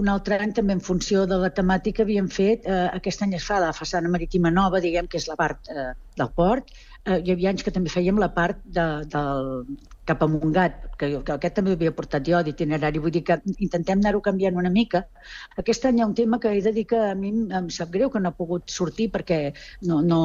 Un 0.00 0.08
altre 0.08 0.38
any 0.40 0.54
també 0.56 0.72
en 0.78 0.80
funció 0.88 1.26
de 1.28 1.36
la 1.42 1.52
temàtica 1.58 2.06
havíem 2.06 2.30
fet, 2.38 2.64
eh, 2.64 2.86
aquest 3.00 3.26
any 3.26 3.36
es 3.36 3.44
fa 3.44 3.60
la 3.60 3.74
façana 3.76 4.08
marítima 4.14 4.54
nova, 4.60 4.80
diguem 4.80 5.06
que 5.12 5.20
és 5.20 5.28
la 5.28 5.36
part 5.42 5.68
eh, 5.68 5.90
del 6.16 6.32
port, 6.40 6.72
eh, 7.04 7.20
hi 7.20 7.36
havia 7.36 7.52
anys 7.52 7.66
que 7.66 7.76
també 7.76 7.92
fèiem 7.92 8.24
la 8.24 8.32
part 8.40 8.64
de, 8.64 8.88
del, 9.12 9.52
cap 10.06 10.22
a 10.22 10.28
Montgat, 10.30 10.86
que, 10.98 11.08
que 11.26 11.34
aquest 11.34 11.56
també 11.58 11.74
havia 11.76 11.92
portat 11.94 12.24
jo 12.26 12.38
d'itinerari, 12.46 13.00
vull 13.02 13.12
dir 13.14 13.22
que 13.26 13.36
intentem 13.58 14.00
anar-ho 14.00 14.22
canviant 14.24 14.56
una 14.60 14.70
mica. 14.72 15.02
Aquest 15.60 15.86
any 15.88 15.98
hi 15.98 16.04
ha 16.04 16.08
un 16.08 16.14
tema 16.18 16.38
que 16.40 16.52
he 16.54 16.62
de 16.62 16.72
dir 16.76 16.86
que 16.92 17.00
a 17.10 17.14
mi 17.18 17.32
em 17.58 17.68
sap 17.74 17.90
greu 17.94 18.10
que 18.12 18.22
no 18.22 18.30
ha 18.30 18.36
pogut 18.36 18.70
sortir 18.70 19.08
perquè 19.14 19.40
no, 19.88 20.00
no, 20.02 20.20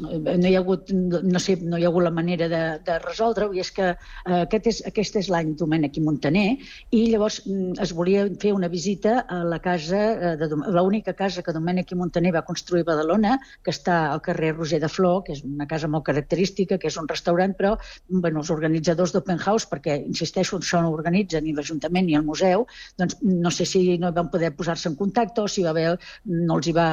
no 0.00 0.50
hi 0.50 0.54
ha 0.56 0.62
hagut, 0.62 0.90
no 0.92 1.42
sé, 1.42 1.56
no 1.62 1.78
hi 1.78 1.86
ha 1.86 1.92
hagut 1.92 2.06
la 2.08 2.14
manera 2.14 2.50
de, 2.52 2.62
de 2.86 2.98
resoldre-ho 3.04 3.54
i 3.54 3.62
és 3.62 3.70
que 3.76 3.92
eh, 3.92 4.40
aquest 4.40 4.70
és, 4.72 4.82
aquest 4.90 5.20
és 5.22 5.30
l'any 5.32 5.54
Domènec 5.60 6.00
i 6.00 6.04
Montaner 6.04 6.46
i 6.90 7.04
llavors 7.12 7.40
mm, 7.46 7.78
es 7.86 7.94
volia 7.96 8.26
fer 8.42 8.52
una 8.56 8.70
visita 8.72 9.20
a 9.28 9.42
la 9.46 9.60
casa, 9.62 10.02
eh, 10.12 10.34
de, 10.40 10.50
l'única 10.74 11.14
casa 11.14 11.44
que 11.46 11.54
Domènec 11.56 11.94
i 11.94 12.00
Montaner 12.00 12.34
va 12.34 12.44
construir 12.46 12.84
a 12.86 12.90
Badalona, 12.92 13.38
que 13.62 13.74
està 13.74 14.00
al 14.10 14.24
carrer 14.26 14.52
Roger 14.56 14.82
de 14.82 14.90
Flor, 14.90 15.22
que 15.26 15.36
és 15.36 15.44
una 15.46 15.68
casa 15.70 15.88
molt 15.88 16.06
característica, 16.08 16.78
que 16.80 16.90
és 16.90 16.98
un 17.00 17.08
restaurant, 17.08 17.54
però 17.56 17.76
bueno, 18.08 18.42
els 18.42 18.50
organitzadors 18.50 19.14
d'Open 19.20 19.40
House, 19.44 19.68
perquè, 19.70 20.00
insisteixo, 20.08 20.58
això 20.58 20.80
no 20.82 20.90
ho 20.90 20.96
organitzen 20.96 21.44
ni 21.44 21.54
l'Ajuntament 21.56 22.08
ni 22.08 22.16
el 22.18 22.26
museu, 22.26 22.66
doncs 22.98 23.18
no 23.22 23.52
sé 23.54 23.68
si 23.68 23.84
no 24.00 24.12
van 24.16 24.30
poder 24.32 24.52
posar-se 24.56 24.88
en 24.90 24.96
contacte 24.98 25.44
o 25.44 25.48
si 25.48 25.64
va 25.66 25.74
haver, 25.74 25.94
no 26.24 26.58
els 26.58 26.70
hi 26.70 26.74
va... 26.76 26.88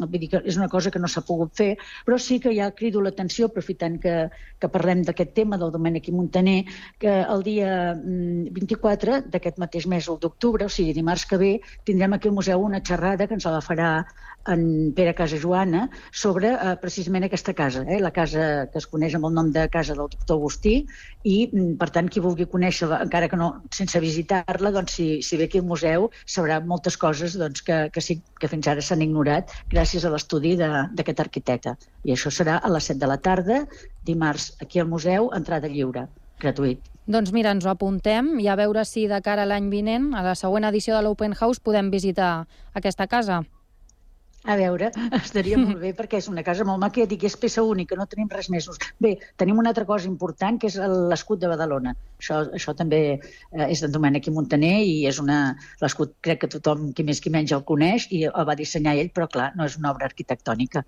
Vull 0.00 0.20
dir 0.20 0.30
que 0.34 0.42
és 0.44 0.60
una 0.60 0.68
cosa 0.70 0.92
que 0.92 1.02
no 1.02 1.08
s'ha 1.10 1.24
pogut 1.26 1.54
fer, 1.56 1.70
però 2.06 2.18
sí 2.20 2.38
que 2.42 2.54
ja 2.56 2.70
crido 2.76 3.02
l'atenció, 3.02 3.50
aprofitant 3.50 3.98
que, 4.02 4.16
que 4.60 4.72
parlem 4.72 5.04
d'aquest 5.06 5.34
tema 5.36 5.58
del 5.60 5.72
Domènec 5.74 6.10
i 6.10 6.16
Montaner, 6.16 6.58
que 7.00 7.20
el 7.22 7.44
dia 7.46 7.70
24 7.96 9.16
mm, 9.16 9.30
d'aquest 9.34 9.60
mateix 9.62 9.86
mes, 9.90 10.08
el 10.08 10.20
d'octubre, 10.22 10.66
o 10.66 10.72
sigui, 10.72 10.94
dimarts 10.96 11.26
que 11.30 11.40
ve, 11.40 11.52
tindrem 11.88 12.16
aquí 12.16 12.28
al 12.28 12.36
museu 12.36 12.66
una 12.66 12.82
xerrada 12.84 13.26
que 13.26 13.38
ens 13.38 13.48
la 13.48 13.62
farà 13.64 13.92
en 14.48 14.92
Pere 14.96 15.14
Casa 15.14 15.38
Joana 15.40 15.88
sobre 16.12 16.52
eh, 16.54 16.76
precisament 16.80 17.26
aquesta 17.26 17.54
casa, 17.54 17.84
eh, 17.86 18.00
la 18.00 18.12
casa 18.12 18.68
que 18.72 18.80
es 18.80 18.88
coneix 18.88 19.16
amb 19.16 19.28
el 19.28 19.36
nom 19.36 19.50
de 19.52 19.66
Casa 19.72 19.94
del 19.94 20.08
Doctor 20.08 20.38
Agustí, 20.38 20.74
i, 21.24 21.36
mm, 21.52 21.69
per 21.78 21.90
tant, 21.94 22.08
qui 22.10 22.22
vulgui 22.24 22.46
conèixer-la, 22.50 23.00
encara 23.04 23.28
que 23.30 23.38
no 23.40 23.50
sense 23.74 24.00
visitar-la, 24.02 24.72
doncs, 24.74 24.96
si, 24.98 25.08
si 25.26 25.38
ve 25.40 25.48
aquí 25.48 25.60
al 25.60 25.68
museu, 25.68 26.08
sabrà 26.26 26.60
moltes 26.64 26.96
coses 27.00 27.36
doncs, 27.40 27.62
que, 27.66 27.82
que, 27.94 28.04
sí, 28.04 28.20
que 28.40 28.50
fins 28.50 28.68
ara 28.70 28.84
s'han 28.84 29.04
ignorat 29.06 29.52
gràcies 29.72 30.04
a 30.04 30.12
l'estudi 30.14 30.56
d'aquest 30.60 31.20
arquitecte. 31.26 31.76
I 32.04 32.16
això 32.16 32.32
serà 32.34 32.58
a 32.58 32.72
les 32.72 32.90
7 32.90 33.00
de 33.02 33.10
la 33.10 33.20
tarda, 33.20 33.60
dimarts, 34.06 34.54
aquí 34.62 34.80
al 34.80 34.88
museu, 34.88 35.30
entrada 35.36 35.70
lliure, 35.70 36.08
gratuït. 36.40 36.82
Doncs 37.10 37.32
mira, 37.34 37.50
ens 37.50 37.66
ho 37.66 37.72
apuntem 37.72 38.36
i 38.38 38.46
a 38.46 38.54
veure 38.58 38.84
si 38.86 39.08
de 39.10 39.18
cara 39.24 39.42
a 39.42 39.48
l'any 39.50 39.70
vinent, 39.72 40.12
a 40.14 40.22
la 40.22 40.36
següent 40.38 40.68
edició 40.68 40.94
de 40.96 41.02
l'Open 41.06 41.34
House, 41.34 41.58
podem 41.58 41.90
visitar 41.90 42.46
aquesta 42.78 43.08
casa. 43.10 43.42
A 44.48 44.56
veure, 44.56 44.88
estaria 45.20 45.58
molt 45.60 45.82
bé 45.82 45.90
perquè 45.96 46.20
és 46.20 46.28
una 46.32 46.44
casa 46.46 46.64
molt 46.64 46.80
maca, 46.80 47.04
dic, 47.08 47.26
és 47.28 47.36
peça 47.36 47.64
única, 47.66 47.96
no 47.98 48.06
tenim 48.08 48.30
res 48.32 48.48
més. 48.52 48.68
Bé, 49.02 49.14
tenim 49.40 49.60
una 49.60 49.74
altra 49.74 49.84
cosa 49.88 50.08
important 50.08 50.56
que 50.60 50.70
és 50.70 50.78
l'escut 51.12 51.42
de 51.42 51.50
Badalona. 51.50 51.94
Això, 52.22 52.40
això 52.56 52.74
també 52.76 53.02
eh, 53.12 53.66
és 53.68 53.84
d'en 53.84 53.92
Domènec 53.92 54.30
i 54.30 54.34
Montaner 54.34 54.78
i 54.86 54.96
és 55.10 55.20
una... 55.20 55.40
L'escut 55.84 56.16
crec 56.24 56.44
que 56.44 56.52
tothom, 56.56 56.90
qui 56.96 57.04
més 57.04 57.20
qui 57.20 57.32
menys, 57.32 57.52
el 57.52 57.66
coneix 57.68 58.08
i 58.16 58.24
el 58.30 58.48
va 58.48 58.56
dissenyar 58.56 58.96
ell, 58.96 59.12
però 59.12 59.28
clar, 59.28 59.52
no 59.56 59.68
és 59.68 59.76
una 59.80 59.92
obra 59.92 60.08
arquitectònica. 60.08 60.84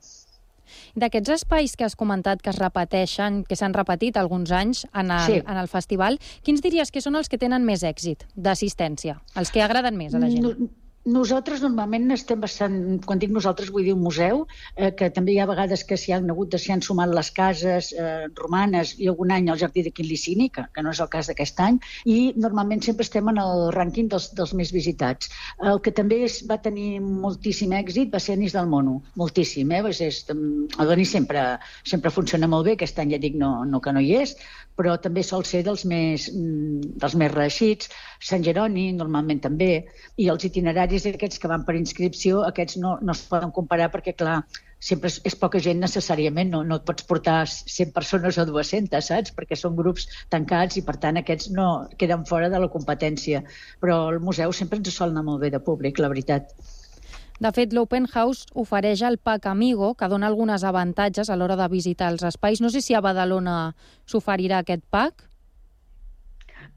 D'aquests 0.97 1.35
espais 1.37 1.75
que 1.77 1.85
has 1.85 1.97
comentat 1.99 2.41
que 2.41 2.49
es 2.53 2.59
repeteixen, 2.61 3.43
que 3.49 3.57
s'han 3.59 3.77
repetit 3.77 4.17
alguns 4.17 4.53
anys 4.57 4.87
en 4.93 5.13
el, 5.13 5.25
sí. 5.27 5.41
en 5.45 5.61
el 5.61 5.69
festival, 5.69 6.17
quins 6.47 6.65
diries 6.65 6.93
que 6.93 7.03
són 7.05 7.19
els 7.21 7.29
que 7.29 7.41
tenen 7.41 7.67
més 7.69 7.85
èxit 7.85 8.25
d'assistència, 8.37 9.19
els 9.37 9.53
que 9.53 9.65
agraden 9.65 9.99
més 10.01 10.17
a 10.17 10.23
la 10.23 10.31
gent? 10.33 10.49
No, 10.49 10.71
nosaltres 11.05 11.63
normalment 11.63 12.11
estem 12.15 12.41
bastant, 12.41 12.77
quan 13.07 13.19
dic 13.19 13.33
nosaltres 13.35 13.71
vull 13.75 13.85
dir 13.87 13.95
un 13.97 14.03
museu, 14.03 14.45
eh, 14.77 14.93
que 14.95 15.11
també 15.11 15.35
hi 15.35 15.41
ha 15.43 15.49
vegades 15.51 15.83
que 15.85 15.97
s'hi 15.99 16.15
han 16.15 16.31
hagut 16.31 16.53
de 16.53 16.61
s'hi 16.63 16.73
han 16.73 16.83
sumat 16.83 17.11
les 17.11 17.31
cases 17.35 17.93
eh, 17.93 18.29
romanes 18.39 18.95
i 18.99 19.09
algun 19.11 19.33
any 19.35 19.49
el 19.51 19.59
jardí 19.59 19.83
de 19.83 19.93
Licini, 20.03 20.49
que, 20.51 20.65
que 20.75 20.83
no 20.83 20.91
és 20.91 21.01
el 21.01 21.11
cas 21.11 21.27
d'aquest 21.27 21.61
any, 21.61 21.79
i 22.07 22.33
normalment 22.37 22.83
sempre 22.83 23.07
estem 23.07 23.29
en 23.29 23.39
el 23.43 23.71
rànquing 23.75 24.09
dels, 24.13 24.31
dels 24.39 24.55
més 24.55 24.73
visitats. 24.73 25.31
El 25.59 25.81
que 25.83 25.91
també 25.91 26.23
és, 26.27 26.43
va 26.49 26.61
tenir 26.63 27.01
moltíssim 27.01 27.73
èxit 27.73 28.13
va 28.13 28.21
ser 28.21 28.37
Anis 28.39 28.55
del 28.55 28.71
Mono, 28.71 29.01
moltíssim, 29.17 29.71
eh? 29.73 29.83
És, 29.93 30.01
és, 30.01 30.23
el 30.33 30.89
Denis 30.89 31.11
sempre, 31.11 31.59
sempre 31.85 32.11
funciona 32.11 32.49
molt 32.49 32.67
bé, 32.67 32.77
aquest 32.79 32.99
any 33.03 33.15
ja 33.15 33.23
dic 33.23 33.35
no, 33.39 33.65
no 33.65 33.81
que 33.83 33.93
no 33.93 34.01
hi 34.03 34.15
és, 34.23 34.37
però 34.79 34.97
també 35.01 35.23
sol 35.27 35.45
ser 35.45 35.63
dels 35.67 35.85
més, 35.89 36.29
mm, 36.33 36.95
dels 37.03 37.15
més 37.19 37.33
reeixits. 37.33 37.91
Sant 38.23 38.45
Jeroni, 38.47 38.91
normalment 38.97 39.43
també, 39.43 39.73
i 40.17 40.29
els 40.33 40.45
itineraris 40.49 40.92
aquests 40.95 41.41
que 41.41 41.49
van 41.51 41.65
per 41.69 41.75
inscripció, 41.79 42.43
aquests 42.47 42.77
no, 42.83 42.99
no 43.03 43.15
es 43.17 43.23
poden 43.31 43.53
comparar 43.55 43.89
perquè, 43.93 44.15
clar, 44.19 44.43
sempre 44.83 45.09
és, 45.13 45.21
és 45.29 45.37
poca 45.39 45.61
gent 45.63 45.81
necessàriament, 45.83 46.51
no, 46.51 46.63
no 46.67 46.81
et 46.81 46.85
pots 46.89 47.07
portar 47.09 47.39
100 47.47 47.95
persones 47.95 48.39
o 48.43 48.47
200, 48.49 49.09
saps? 49.09 49.35
Perquè 49.37 49.59
són 49.59 49.79
grups 49.79 50.09
tancats 50.35 50.81
i, 50.81 50.85
per 50.87 50.99
tant, 51.03 51.21
aquests 51.21 51.53
no 51.55 51.69
queden 51.99 52.27
fora 52.29 52.51
de 52.53 52.61
la 52.63 52.71
competència. 52.73 53.45
Però 53.81 53.99
el 54.13 54.21
museu 54.21 54.53
sempre 54.53 54.83
ens 54.83 54.93
sol 54.95 55.15
anar 55.15 55.25
molt 55.29 55.43
bé 55.47 55.53
de 55.55 55.63
públic, 55.63 56.03
la 56.03 56.11
veritat. 56.13 56.51
De 57.43 57.51
fet, 57.51 57.73
l'Open 57.75 58.05
House 58.13 58.47
ofereix 58.59 59.01
el 59.07 59.17
Pack 59.19 59.49
Amigo, 59.51 59.95
que 59.99 60.07
dona 60.11 60.29
algunes 60.31 60.63
avantatges 60.63 61.31
a 61.31 61.37
l'hora 61.39 61.57
de 61.59 61.67
visitar 61.73 62.13
els 62.13 62.23
espais. 62.29 62.61
No 62.63 62.71
sé 62.71 62.83
si 62.85 62.95
a 62.95 63.01
Badalona 63.03 63.75
s'oferirà 64.07 64.61
aquest 64.63 64.85
pack. 64.95 65.27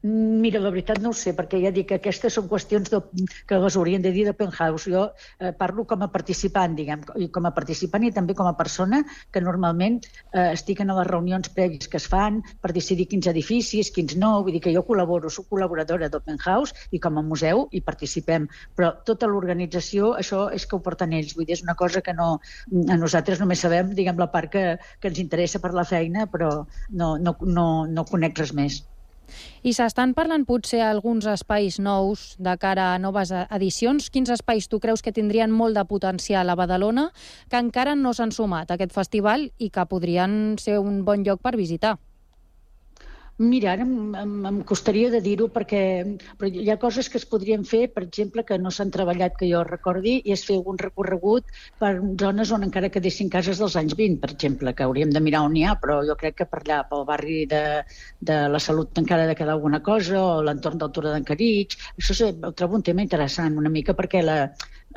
Mira, 0.06 0.60
la 0.62 0.70
veritat 0.70 1.00
no 1.02 1.10
ho 1.10 1.16
sé, 1.18 1.32
perquè 1.34 1.58
ja 1.64 1.72
dic 1.74 1.88
que 1.90 1.98
aquestes 1.98 2.36
són 2.38 2.46
qüestions 2.50 2.92
de, 2.94 3.00
que 3.50 3.58
les 3.58 3.78
haurien 3.80 4.04
de 4.04 4.12
dir 4.14 4.26
de 4.28 4.36
penthouse. 4.38 4.92
Jo 4.94 5.06
eh, 5.40 5.50
parlo 5.58 5.86
com 5.90 6.06
a 6.06 6.10
participant, 6.14 6.76
diguem, 6.78 7.02
i 7.26 7.28
com 7.34 7.48
a 7.50 7.52
participant 7.56 8.06
i 8.06 8.12
també 8.14 8.36
com 8.38 8.46
a 8.46 8.54
persona 8.60 9.00
que 9.34 9.42
normalment 9.42 9.98
eh, 10.04 10.52
estic 10.52 10.84
en 10.86 10.94
les 10.94 11.10
reunions 11.10 11.50
prèvies 11.58 11.90
que 11.90 11.98
es 11.98 12.06
fan 12.12 12.38
per 12.62 12.76
decidir 12.78 13.10
quins 13.10 13.32
edificis, 13.34 13.90
quins 13.98 14.14
no, 14.22 14.32
vull 14.46 14.54
dir 14.60 14.62
que 14.68 14.76
jo 14.78 14.86
col·laboro, 14.86 15.34
soc 15.34 15.50
col·laboradora 15.56 16.12
d'Open 16.14 16.38
House 16.46 16.88
i 16.94 17.02
com 17.02 17.18
a 17.18 17.26
museu 17.26 17.66
hi 17.74 17.82
participem, 17.90 18.46
però 18.78 18.94
tota 19.10 19.26
l'organització, 19.32 20.14
això 20.22 20.46
és 20.54 20.70
que 20.70 20.78
ho 20.78 20.84
porten 20.86 21.18
ells, 21.18 21.34
vull 21.34 21.50
dir, 21.50 21.58
és 21.58 21.66
una 21.66 21.80
cosa 21.80 22.06
que 22.06 22.14
no, 22.14 22.36
a 22.86 23.00
nosaltres 23.02 23.42
només 23.42 23.66
sabem, 23.66 23.96
diguem, 23.98 24.22
la 24.22 24.30
part 24.30 24.54
que, 24.54 24.68
que 25.02 25.10
ens 25.10 25.24
interessa 25.24 25.64
per 25.66 25.74
la 25.74 25.90
feina, 25.98 26.30
però 26.30 26.60
no, 26.92 27.16
no, 27.18 27.40
no, 27.42 27.70
no 27.90 28.12
conec 28.12 28.46
res 28.46 28.54
més. 28.54 28.84
I 29.64 29.74
s'estan 29.74 30.14
parlant 30.18 30.46
potser 30.48 30.82
alguns 30.86 31.28
espais 31.30 31.80
nous 31.80 32.26
de 32.40 32.56
cara 32.62 32.94
a 32.94 33.00
noves 33.00 33.34
edicions. 33.46 34.10
Quins 34.10 34.30
espais 34.30 34.70
tu 34.70 34.80
creus 34.80 35.02
que 35.02 35.16
tindrien 35.16 35.52
molt 35.52 35.78
de 35.78 35.86
potencial 35.90 36.50
a 36.50 36.56
Badalona 36.56 37.10
que 37.50 37.62
encara 37.62 37.96
no 37.96 38.14
s'han 38.14 38.32
sumat 38.32 38.72
a 38.72 38.80
aquest 38.80 38.94
festival 38.96 39.50
i 39.58 39.70
que 39.70 39.90
podrien 39.90 40.56
ser 40.62 40.80
un 40.80 41.04
bon 41.06 41.26
lloc 41.26 41.42
per 41.42 41.58
visitar? 41.58 41.98
Mira, 43.38 43.74
ara 43.74 43.84
em, 43.84 44.16
em, 44.16 44.60
costaria 44.64 45.10
de 45.12 45.20
dir-ho 45.20 45.50
perquè 45.52 45.80
però 46.40 46.48
hi 46.48 46.70
ha 46.72 46.78
coses 46.80 47.10
que 47.12 47.18
es 47.20 47.26
podrien 47.28 47.66
fer, 47.68 47.82
per 47.92 48.04
exemple, 48.06 48.46
que 48.48 48.58
no 48.58 48.72
s'han 48.72 48.94
treballat 48.96 49.34
que 49.36 49.50
jo 49.50 49.64
recordi, 49.68 50.14
i 50.24 50.32
és 50.32 50.46
fer 50.48 50.56
algun 50.56 50.78
recorregut 50.80 51.52
per 51.84 51.90
zones 52.22 52.54
on 52.56 52.64
encara 52.64 52.90
quedessin 52.94 53.32
cases 53.34 53.60
dels 53.60 53.76
anys 53.82 53.98
20, 54.00 54.22
per 54.22 54.30
exemple, 54.32 54.72
que 54.78 54.88
hauríem 54.88 55.12
de 55.12 55.24
mirar 55.26 55.42
on 55.50 55.58
hi 55.60 55.66
ha, 55.68 55.76
però 55.82 55.98
jo 56.08 56.16
crec 56.22 56.38
que 56.40 56.48
per 56.54 56.62
allà, 56.62 56.80
pel 56.88 57.04
barri 57.12 57.42
de, 57.52 57.64
de 58.32 58.38
la 58.56 58.62
Salut 58.64 59.04
encara 59.04 59.28
ha 59.28 59.32
de 59.34 59.36
quedar 59.36 59.58
alguna 59.58 59.82
cosa, 59.84 60.22
o 60.22 60.40
l'entorn 60.48 60.80
del 60.80 60.96
Tura 60.96 61.12
d'en 61.12 61.28
Carits, 61.28 61.76
això 62.00 62.32
ho 62.32 62.54
trobo 62.56 62.80
un 62.80 62.88
tema 62.88 63.04
interessant 63.04 63.60
una 63.60 63.74
mica 63.74 63.98
perquè 64.00 64.24
la, 64.24 64.40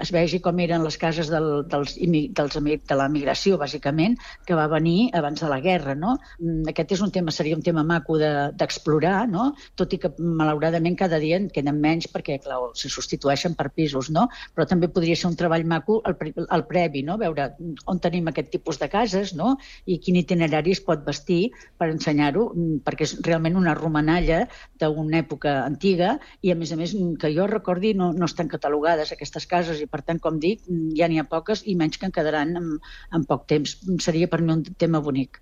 es 0.02 0.12
vegi 0.14 0.38
com 0.42 0.58
eren 0.62 0.84
les 0.86 0.96
cases 1.00 1.30
del, 1.32 1.48
dels, 1.70 1.96
dels, 1.98 2.58
de 2.58 2.98
la 2.98 3.08
migració, 3.10 3.58
bàsicament, 3.60 4.16
que 4.46 4.56
va 4.58 4.68
venir 4.70 5.10
abans 5.18 5.42
de 5.42 5.48
la 5.50 5.58
guerra. 5.64 5.94
No? 5.98 6.16
Mm, 6.38 6.68
aquest 6.72 6.94
és 6.96 7.02
un 7.04 7.12
tema, 7.14 7.34
seria 7.34 7.56
un 7.56 7.64
tema 7.66 7.84
maco 7.86 8.18
d'explorar, 8.18 9.26
de, 9.26 9.32
no? 9.34 9.48
tot 9.78 9.94
i 9.94 10.00
que 10.02 10.12
malauradament 10.18 10.96
cada 10.98 11.18
dia 11.22 11.38
en 11.40 11.48
queden 11.54 11.80
menys 11.82 12.08
perquè 12.12 12.38
clar, 12.44 12.60
se 12.78 12.90
substitueixen 12.92 13.56
per 13.58 13.70
pisos, 13.74 14.10
no? 14.14 14.28
però 14.54 14.66
també 14.68 14.90
podria 14.92 15.16
ser 15.18 15.30
un 15.30 15.38
treball 15.38 15.66
maco 15.66 16.00
al, 16.06 16.16
al 16.48 16.66
previ, 16.70 17.02
no? 17.06 17.18
veure 17.18 17.50
on 17.90 18.02
tenim 18.02 18.30
aquest 18.30 18.52
tipus 18.54 18.78
de 18.78 18.90
cases 18.92 19.34
no? 19.38 19.56
i 19.86 19.98
quin 20.02 20.18
itinerari 20.20 20.76
es 20.76 20.82
pot 20.84 21.02
vestir 21.06 21.50
per 21.78 21.90
ensenyar-ho, 21.90 22.48
mm, 22.54 22.80
perquè 22.86 23.08
és 23.08 23.16
realment 23.26 23.58
una 23.58 23.74
romanalla 23.78 24.44
d'una 24.78 25.22
època 25.24 25.58
antiga 25.64 26.16
i, 26.42 26.52
a 26.52 26.56
més 26.58 26.72
a 26.72 26.78
més, 26.78 26.94
que 27.18 27.32
jo 27.34 27.48
recordi, 27.50 27.94
no, 27.98 28.12
no 28.14 28.28
estan 28.28 28.50
catalogades 28.50 29.12
aquestes 29.12 29.46
cases 29.48 29.77
i 29.84 29.90
per 29.90 30.02
tant, 30.06 30.20
com 30.22 30.40
dic, 30.42 30.64
ja 30.98 31.08
n'hi 31.08 31.20
ha 31.20 31.28
poques 31.28 31.64
i 31.66 31.76
menys 31.78 31.98
que 31.98 32.08
en 32.08 32.14
quedaran 32.14 32.56
en, 32.60 32.72
en 33.14 33.28
poc 33.28 33.46
temps. 33.50 33.78
Seria 34.04 34.30
per 34.30 34.42
mi 34.42 34.54
un 34.54 34.64
tema 34.78 35.02
bonic. 35.04 35.40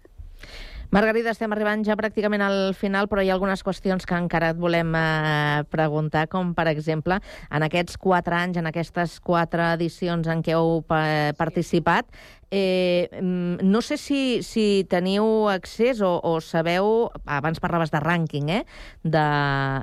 Margarida, 0.95 1.33
estem 1.35 1.51
arribant 1.51 1.83
ja 1.83 1.97
pràcticament 1.99 2.45
al 2.47 2.71
final, 2.79 3.09
però 3.11 3.23
hi 3.23 3.31
ha 3.31 3.35
algunes 3.35 3.65
qüestions 3.67 4.07
que 4.07 4.15
encara 4.15 4.53
et 4.53 4.59
volem 4.61 4.93
eh, 4.95 5.65
preguntar, 5.73 6.29
com 6.31 6.53
per 6.55 6.69
exemple, 6.71 7.19
en 7.51 7.67
aquests 7.67 7.99
quatre 7.99 8.37
anys, 8.39 8.61
en 8.61 8.71
aquestes 8.71 9.17
quatre 9.19 9.73
edicions 9.75 10.31
en 10.31 10.45
què 10.47 10.55
heu 10.55 10.85
eh, 10.95 11.33
participat, 11.39 12.07
eh, 12.55 13.09
mm, 13.19 13.67
no 13.67 13.83
sé 13.83 13.99
si, 13.99 14.45
si 14.47 14.87
teniu 14.91 15.49
accés 15.51 16.05
o, 16.07 16.13
o 16.23 16.39
sabeu, 16.39 17.11
abans 17.25 17.59
parlaves 17.59 17.91
de 17.91 18.03
rànquing, 18.05 18.53
eh, 18.55 18.63
de, 19.03 19.27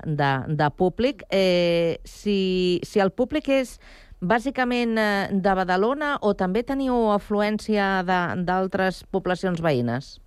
de, 0.07 0.31
de 0.55 0.71
públic, 0.79 1.27
eh, 1.29 1.99
si, 2.07 2.79
si 2.87 3.03
el 3.03 3.11
públic 3.11 3.51
és 3.51 3.75
bàsicament 4.23 4.97
eh, 4.97 5.29
de 5.45 5.55
Badalona 5.59 6.15
o 6.21 6.33
també 6.39 6.63
teniu 6.63 7.11
afluència 7.13 8.01
d'altres 8.07 9.03
poblacions 9.11 9.61
veïnes? 9.61 10.17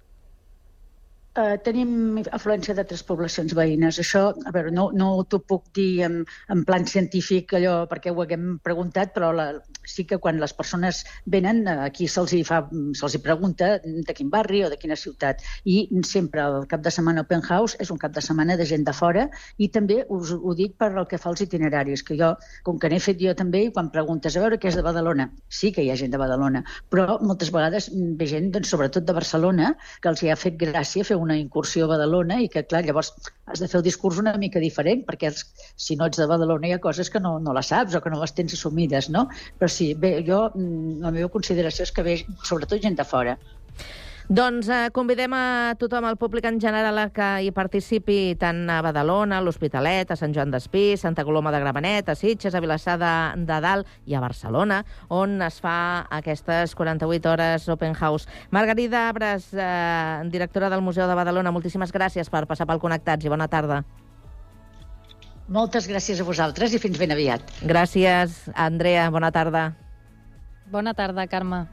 eh, 1.36 1.56
tenim 1.64 2.20
afluència 2.36 2.74
d'altres 2.76 3.02
poblacions 3.06 3.54
veïnes. 3.56 4.00
Això, 4.02 4.22
a 4.48 4.52
veure, 4.54 4.72
no, 4.74 4.88
no 4.96 5.10
t'ho 5.28 5.40
puc 5.52 5.68
dir 5.76 5.90
en, 6.06 6.20
en 6.52 6.64
plan 6.68 6.86
científic, 6.88 7.56
allò, 7.58 7.76
perquè 7.90 8.12
ho 8.12 8.22
haguem 8.24 8.56
preguntat, 8.64 9.12
però 9.16 9.32
la, 9.36 9.50
sí 9.86 10.04
que 10.04 10.18
quan 10.18 10.40
les 10.42 10.52
persones 10.52 11.04
venen, 11.24 11.62
eh, 11.68 11.76
aquí 11.86 12.08
se'ls 12.08 12.34
hi, 12.36 12.42
fa, 12.44 12.62
se'ls 12.98 13.16
hi 13.16 13.22
pregunta 13.22 13.76
de 13.84 14.16
quin 14.16 14.30
barri 14.30 14.64
o 14.66 14.70
de 14.70 14.78
quina 14.80 14.96
ciutat. 14.98 15.42
I 15.64 15.88
sempre 16.04 16.42
el 16.44 16.66
cap 16.70 16.82
de 16.84 16.92
setmana 16.92 17.24
Open 17.24 17.42
House 17.48 17.78
és 17.80 17.90
un 17.94 18.00
cap 18.02 18.12
de 18.12 18.24
setmana 18.24 18.56
de 18.56 18.66
gent 18.68 18.84
de 18.86 18.94
fora 18.96 19.28
i 19.58 19.70
també 19.72 20.02
us 20.12 20.34
ho 20.36 20.54
dic 20.58 20.76
per 20.80 20.92
el 20.92 21.06
que 21.10 21.18
fa 21.22 21.30
als 21.30 21.44
itineraris, 21.46 22.02
que 22.02 22.18
jo, 22.18 22.34
com 22.66 22.78
que 22.82 22.90
n'he 22.92 23.00
fet 23.02 23.20
jo 23.22 23.34
també, 23.38 23.66
i 23.66 23.72
quan 23.72 23.90
preguntes 23.94 24.36
a 24.36 24.44
veure 24.44 24.60
què 24.60 24.70
és 24.72 24.78
de 24.78 24.84
Badalona, 24.86 25.30
sí 25.48 25.72
que 25.72 25.84
hi 25.84 25.90
ha 25.90 25.98
gent 26.00 26.12
de 26.14 26.20
Badalona, 26.20 26.64
però 26.90 27.18
moltes 27.22 27.52
vegades 27.54 27.90
ve 27.92 28.28
gent, 28.30 28.50
doncs, 28.54 28.70
sobretot 28.74 29.06
de 29.06 29.16
Barcelona, 29.16 29.74
que 30.02 30.12
els 30.12 30.22
hi 30.22 30.30
ha 30.32 30.38
fet 30.40 30.58
gràcia 30.60 31.06
fer 31.06 31.18
una 31.20 31.38
incursió 31.38 31.86
a 31.86 31.94
Badalona 31.94 32.40
i 32.42 32.50
que, 32.52 32.66
clar, 32.66 32.84
llavors 32.86 33.12
has 33.46 33.62
de 33.62 33.68
fer 33.70 33.78
el 33.78 33.84
discurs 33.86 34.18
una 34.22 34.34
mica 34.42 34.62
diferent, 34.62 35.04
perquè 35.06 35.30
si 35.32 35.96
no 35.96 36.08
ets 36.10 36.18
de 36.20 36.26
Badalona 36.30 36.68
hi 36.68 36.74
ha 36.76 36.82
coses 36.82 37.10
que 37.12 37.22
no, 37.22 37.36
no 37.42 37.54
les 37.56 37.70
saps 37.72 37.94
o 37.94 38.02
que 38.02 38.10
no 38.12 38.20
les 38.22 38.34
tens 38.34 38.56
assumides, 38.58 39.10
no? 39.16 39.26
Però 39.58 39.70
sí, 39.70 39.92
bé, 39.94 40.16
jo, 40.26 40.40
mm, 40.54 40.98
la 41.04 41.14
meva 41.14 41.30
consideració 41.36 41.86
és 41.86 41.94
que 41.94 42.06
ve 42.06 42.16
sobretot 42.50 42.82
gent 42.82 42.98
de 42.98 43.06
fora. 43.06 43.36
Doncs 44.26 44.66
eh, 44.74 44.88
convidem 44.90 45.30
a 45.38 45.76
tothom, 45.78 46.02
al 46.08 46.16
públic 46.18 46.48
en 46.48 46.56
general, 46.58 46.98
a 46.98 47.10
que 47.14 47.26
hi 47.46 47.52
participi 47.54 48.34
tant 48.40 48.64
a 48.74 48.80
Badalona, 48.82 49.36
a 49.38 49.44
l'Hospitalet, 49.44 50.10
a 50.10 50.16
Sant 50.18 50.34
Joan 50.34 50.50
d'Espí, 50.50 50.96
Santa 50.98 51.22
Coloma 51.22 51.52
de 51.54 51.60
Gramenet, 51.62 52.10
a 52.10 52.16
Sitges, 52.18 52.56
a 52.56 52.62
Vilassar 52.64 52.96
de, 52.98 53.12
de 53.46 53.60
Dalt 53.62 53.86
i 54.10 54.18
a 54.18 54.24
Barcelona, 54.24 54.80
on 55.14 55.38
es 55.46 55.60
fa 55.62 55.76
aquestes 56.18 56.74
48 56.74 57.30
hores 57.30 57.68
Open 57.70 57.94
House. 57.94 58.26
Margarida 58.50 59.04
Abres, 59.12 59.52
eh, 59.54 60.26
directora 60.34 60.72
del 60.74 60.82
Museu 60.82 61.06
de 61.06 61.14
Badalona, 61.14 61.54
moltíssimes 61.54 61.94
gràcies 61.94 62.26
per 62.26 62.48
passar 62.50 62.66
pel 62.66 62.82
Connectats 62.82 63.22
i 63.22 63.30
bona 63.30 63.46
tarda. 63.46 63.84
Moltes 65.46 65.86
gràcies 65.86 66.18
a 66.18 66.26
vosaltres 66.26 66.74
i 66.74 66.82
fins 66.82 66.98
ben 66.98 67.14
aviat. 67.14 67.46
Gràcies, 67.62 68.42
Andrea, 68.58 69.06
bona 69.14 69.30
tarda. 69.30 69.68
Bona 70.66 70.98
tarda, 70.98 71.30
Carme. 71.30 71.68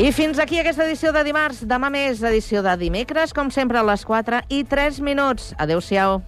I 0.00 0.08
fins 0.10 0.38
aquí 0.40 0.56
aquesta 0.58 0.86
edició 0.86 1.10
de 1.12 1.20
dimarts. 1.22 1.58
Demà 1.68 1.90
més 1.92 2.22
edició 2.24 2.62
de 2.64 2.72
dimecres, 2.80 3.34
com 3.36 3.50
sempre 3.52 3.76
a 3.76 3.84
les 3.84 4.06
4 4.08 4.40
i 4.48 4.64
3 4.64 5.02
minuts. 5.04 5.52
Adéu-siau. 5.60 6.22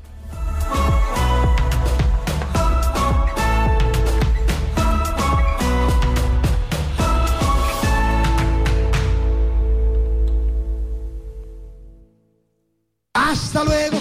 Hasta 13.15 13.65
luego. 13.65 13.94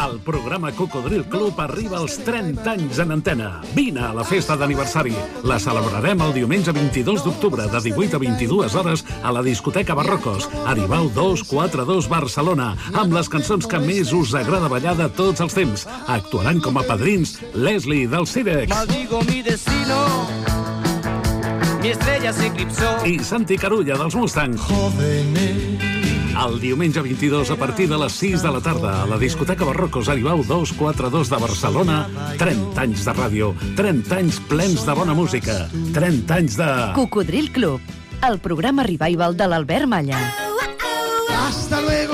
El 0.00 0.20
programa 0.20 0.72
Cocodril 0.72 1.24
Club 1.24 1.58
arriba 1.60 1.98
als 1.98 2.18
30 2.24 2.70
anys 2.70 2.98
en 2.98 3.12
antena. 3.12 3.48
Vine 3.74 4.00
a 4.00 4.12
la 4.14 4.24
festa 4.24 4.56
d'aniversari. 4.56 5.14
La 5.44 5.58
celebrarem 5.62 6.20
el 6.26 6.34
diumenge 6.34 6.72
22 6.72 7.24
d'octubre 7.24 7.66
de 7.70 7.80
18 7.80 8.16
a 8.16 8.20
22 8.22 8.74
hores 8.74 9.04
a 9.22 9.32
la 9.32 9.42
discoteca 9.42 9.94
Barrocos, 9.94 10.48
Aribau 10.66 11.08
242 11.14 12.08
Barcelona, 12.08 12.74
amb 12.92 13.14
les 13.14 13.28
cançons 13.28 13.66
que 13.66 13.80
més 13.80 14.12
us 14.12 14.34
agrada 14.34 14.68
ballar 14.72 14.96
de 14.98 15.08
tots 15.08 15.44
els 15.44 15.54
temps. 15.54 15.86
Actuaran 16.06 16.60
com 16.60 16.78
a 16.78 16.84
padrins 16.86 17.38
Leslie 17.54 18.08
del 18.08 18.26
Cirex 18.26 18.70
Maldigo 18.72 19.22
mi 19.28 19.42
destino. 19.42 20.04
Mi 21.82 21.90
estrella 21.90 22.32
se 22.32 22.46
eclipsó. 22.46 22.96
i 23.04 23.18
Santi 23.20 23.58
Carulla 23.58 23.98
dels 24.00 24.14
Mustang. 24.14 24.56
El 26.34 26.58
diumenge 26.58 27.00
22 27.00 27.50
a 27.54 27.56
partir 27.56 27.86
de 27.88 27.96
les 27.98 28.12
6 28.18 28.42
de 28.42 28.50
la 28.50 28.60
tarda 28.60 28.94
a 29.02 29.06
la 29.06 29.18
discoteca 29.18 29.64
Barrocos 29.64 30.08
Aribau 30.10 30.42
242 30.42 31.30
de 31.30 31.38
Barcelona 31.38 31.98
30 32.40 32.80
anys 32.82 33.04
de 33.06 33.14
ràdio 33.14 33.52
30 33.78 34.18
anys 34.18 34.40
plens 34.50 34.82
de 34.86 34.96
bona 34.98 35.14
música 35.14 35.68
30 35.94 36.34
anys 36.34 36.58
de... 36.58 36.70
Cocodril 36.98 37.52
Club, 37.54 37.80
el 38.26 38.40
programa 38.42 38.82
revival 38.82 39.38
de 39.38 39.46
l'Albert 39.46 39.86
Malla. 39.86 40.18
Hasta 41.46 41.80
luego. 41.80 42.13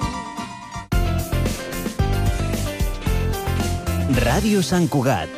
Ràdio 4.11 4.59
Sant 4.59 4.89
Cugat. 4.91 5.29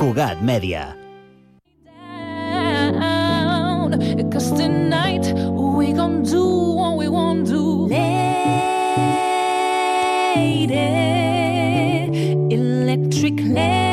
Cugat 0.00 0.40
Mèdia. 0.40 0.96
Tonight 4.56 5.32
we 5.52 5.92
gon' 5.92 6.22
do 6.22 6.72
what 6.72 6.96
we 6.96 7.08
want 7.08 7.46
to. 7.48 7.86
Lady, 7.86 8.48
electric 12.48 13.40
lady. 13.40 13.83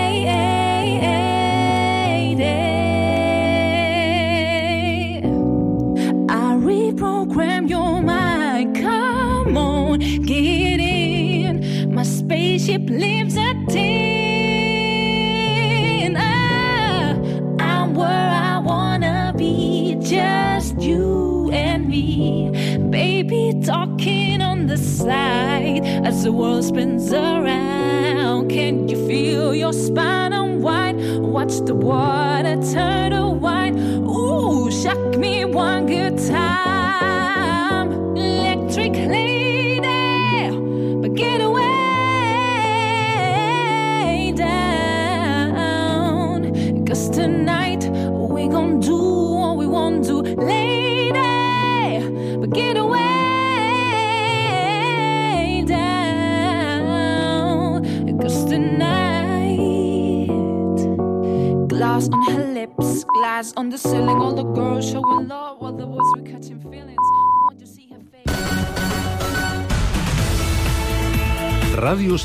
Talking 23.59 24.41
on 24.41 24.67
the 24.67 24.77
side 24.77 25.83
as 26.05 26.23
the 26.23 26.31
world 26.31 26.63
spins 26.63 27.11
around. 27.11 28.49
Can 28.49 28.87
you 28.87 28.95
feel 29.07 29.53
your 29.53 29.73
spine 29.73 30.31
unwind? 30.33 31.25
Watch 31.25 31.59
the 31.65 31.75
water 31.75 32.55
turn 32.71 33.11
to 33.11 33.27
wine. 33.27 33.77
Ooh, 34.07 34.71
shock 34.71 35.17
me 35.17 35.43
one 35.45 35.85
good 35.87 36.17
time. 36.27 37.91
Electric 38.15 38.93
lady, 38.93 39.81
but 41.01 41.13
get 41.15 41.41
away 41.41 41.61
down. 44.35 46.43
Cause 46.85 47.09
tonight 47.09 47.83
we 48.11 48.47
gon' 48.47 48.79
do 48.79 49.20
glass 63.21 63.53
on 63.55 63.69
the 63.69 63.77
ceiling. 63.77 64.17
All 64.17 64.33
the 64.33 64.43
girls 64.43 64.89
showing 64.89 65.27
love 65.27 65.61
while 65.61 65.73
the 65.73 65.85
boys 65.85 66.09
were 66.15 66.23
catching 66.23 66.59
feelings. 66.59 66.97
Want 67.45 67.59
to 67.59 67.67
see 67.67 67.87
her 67.93 68.01
face. 68.11 68.33
Sant 71.69 72.17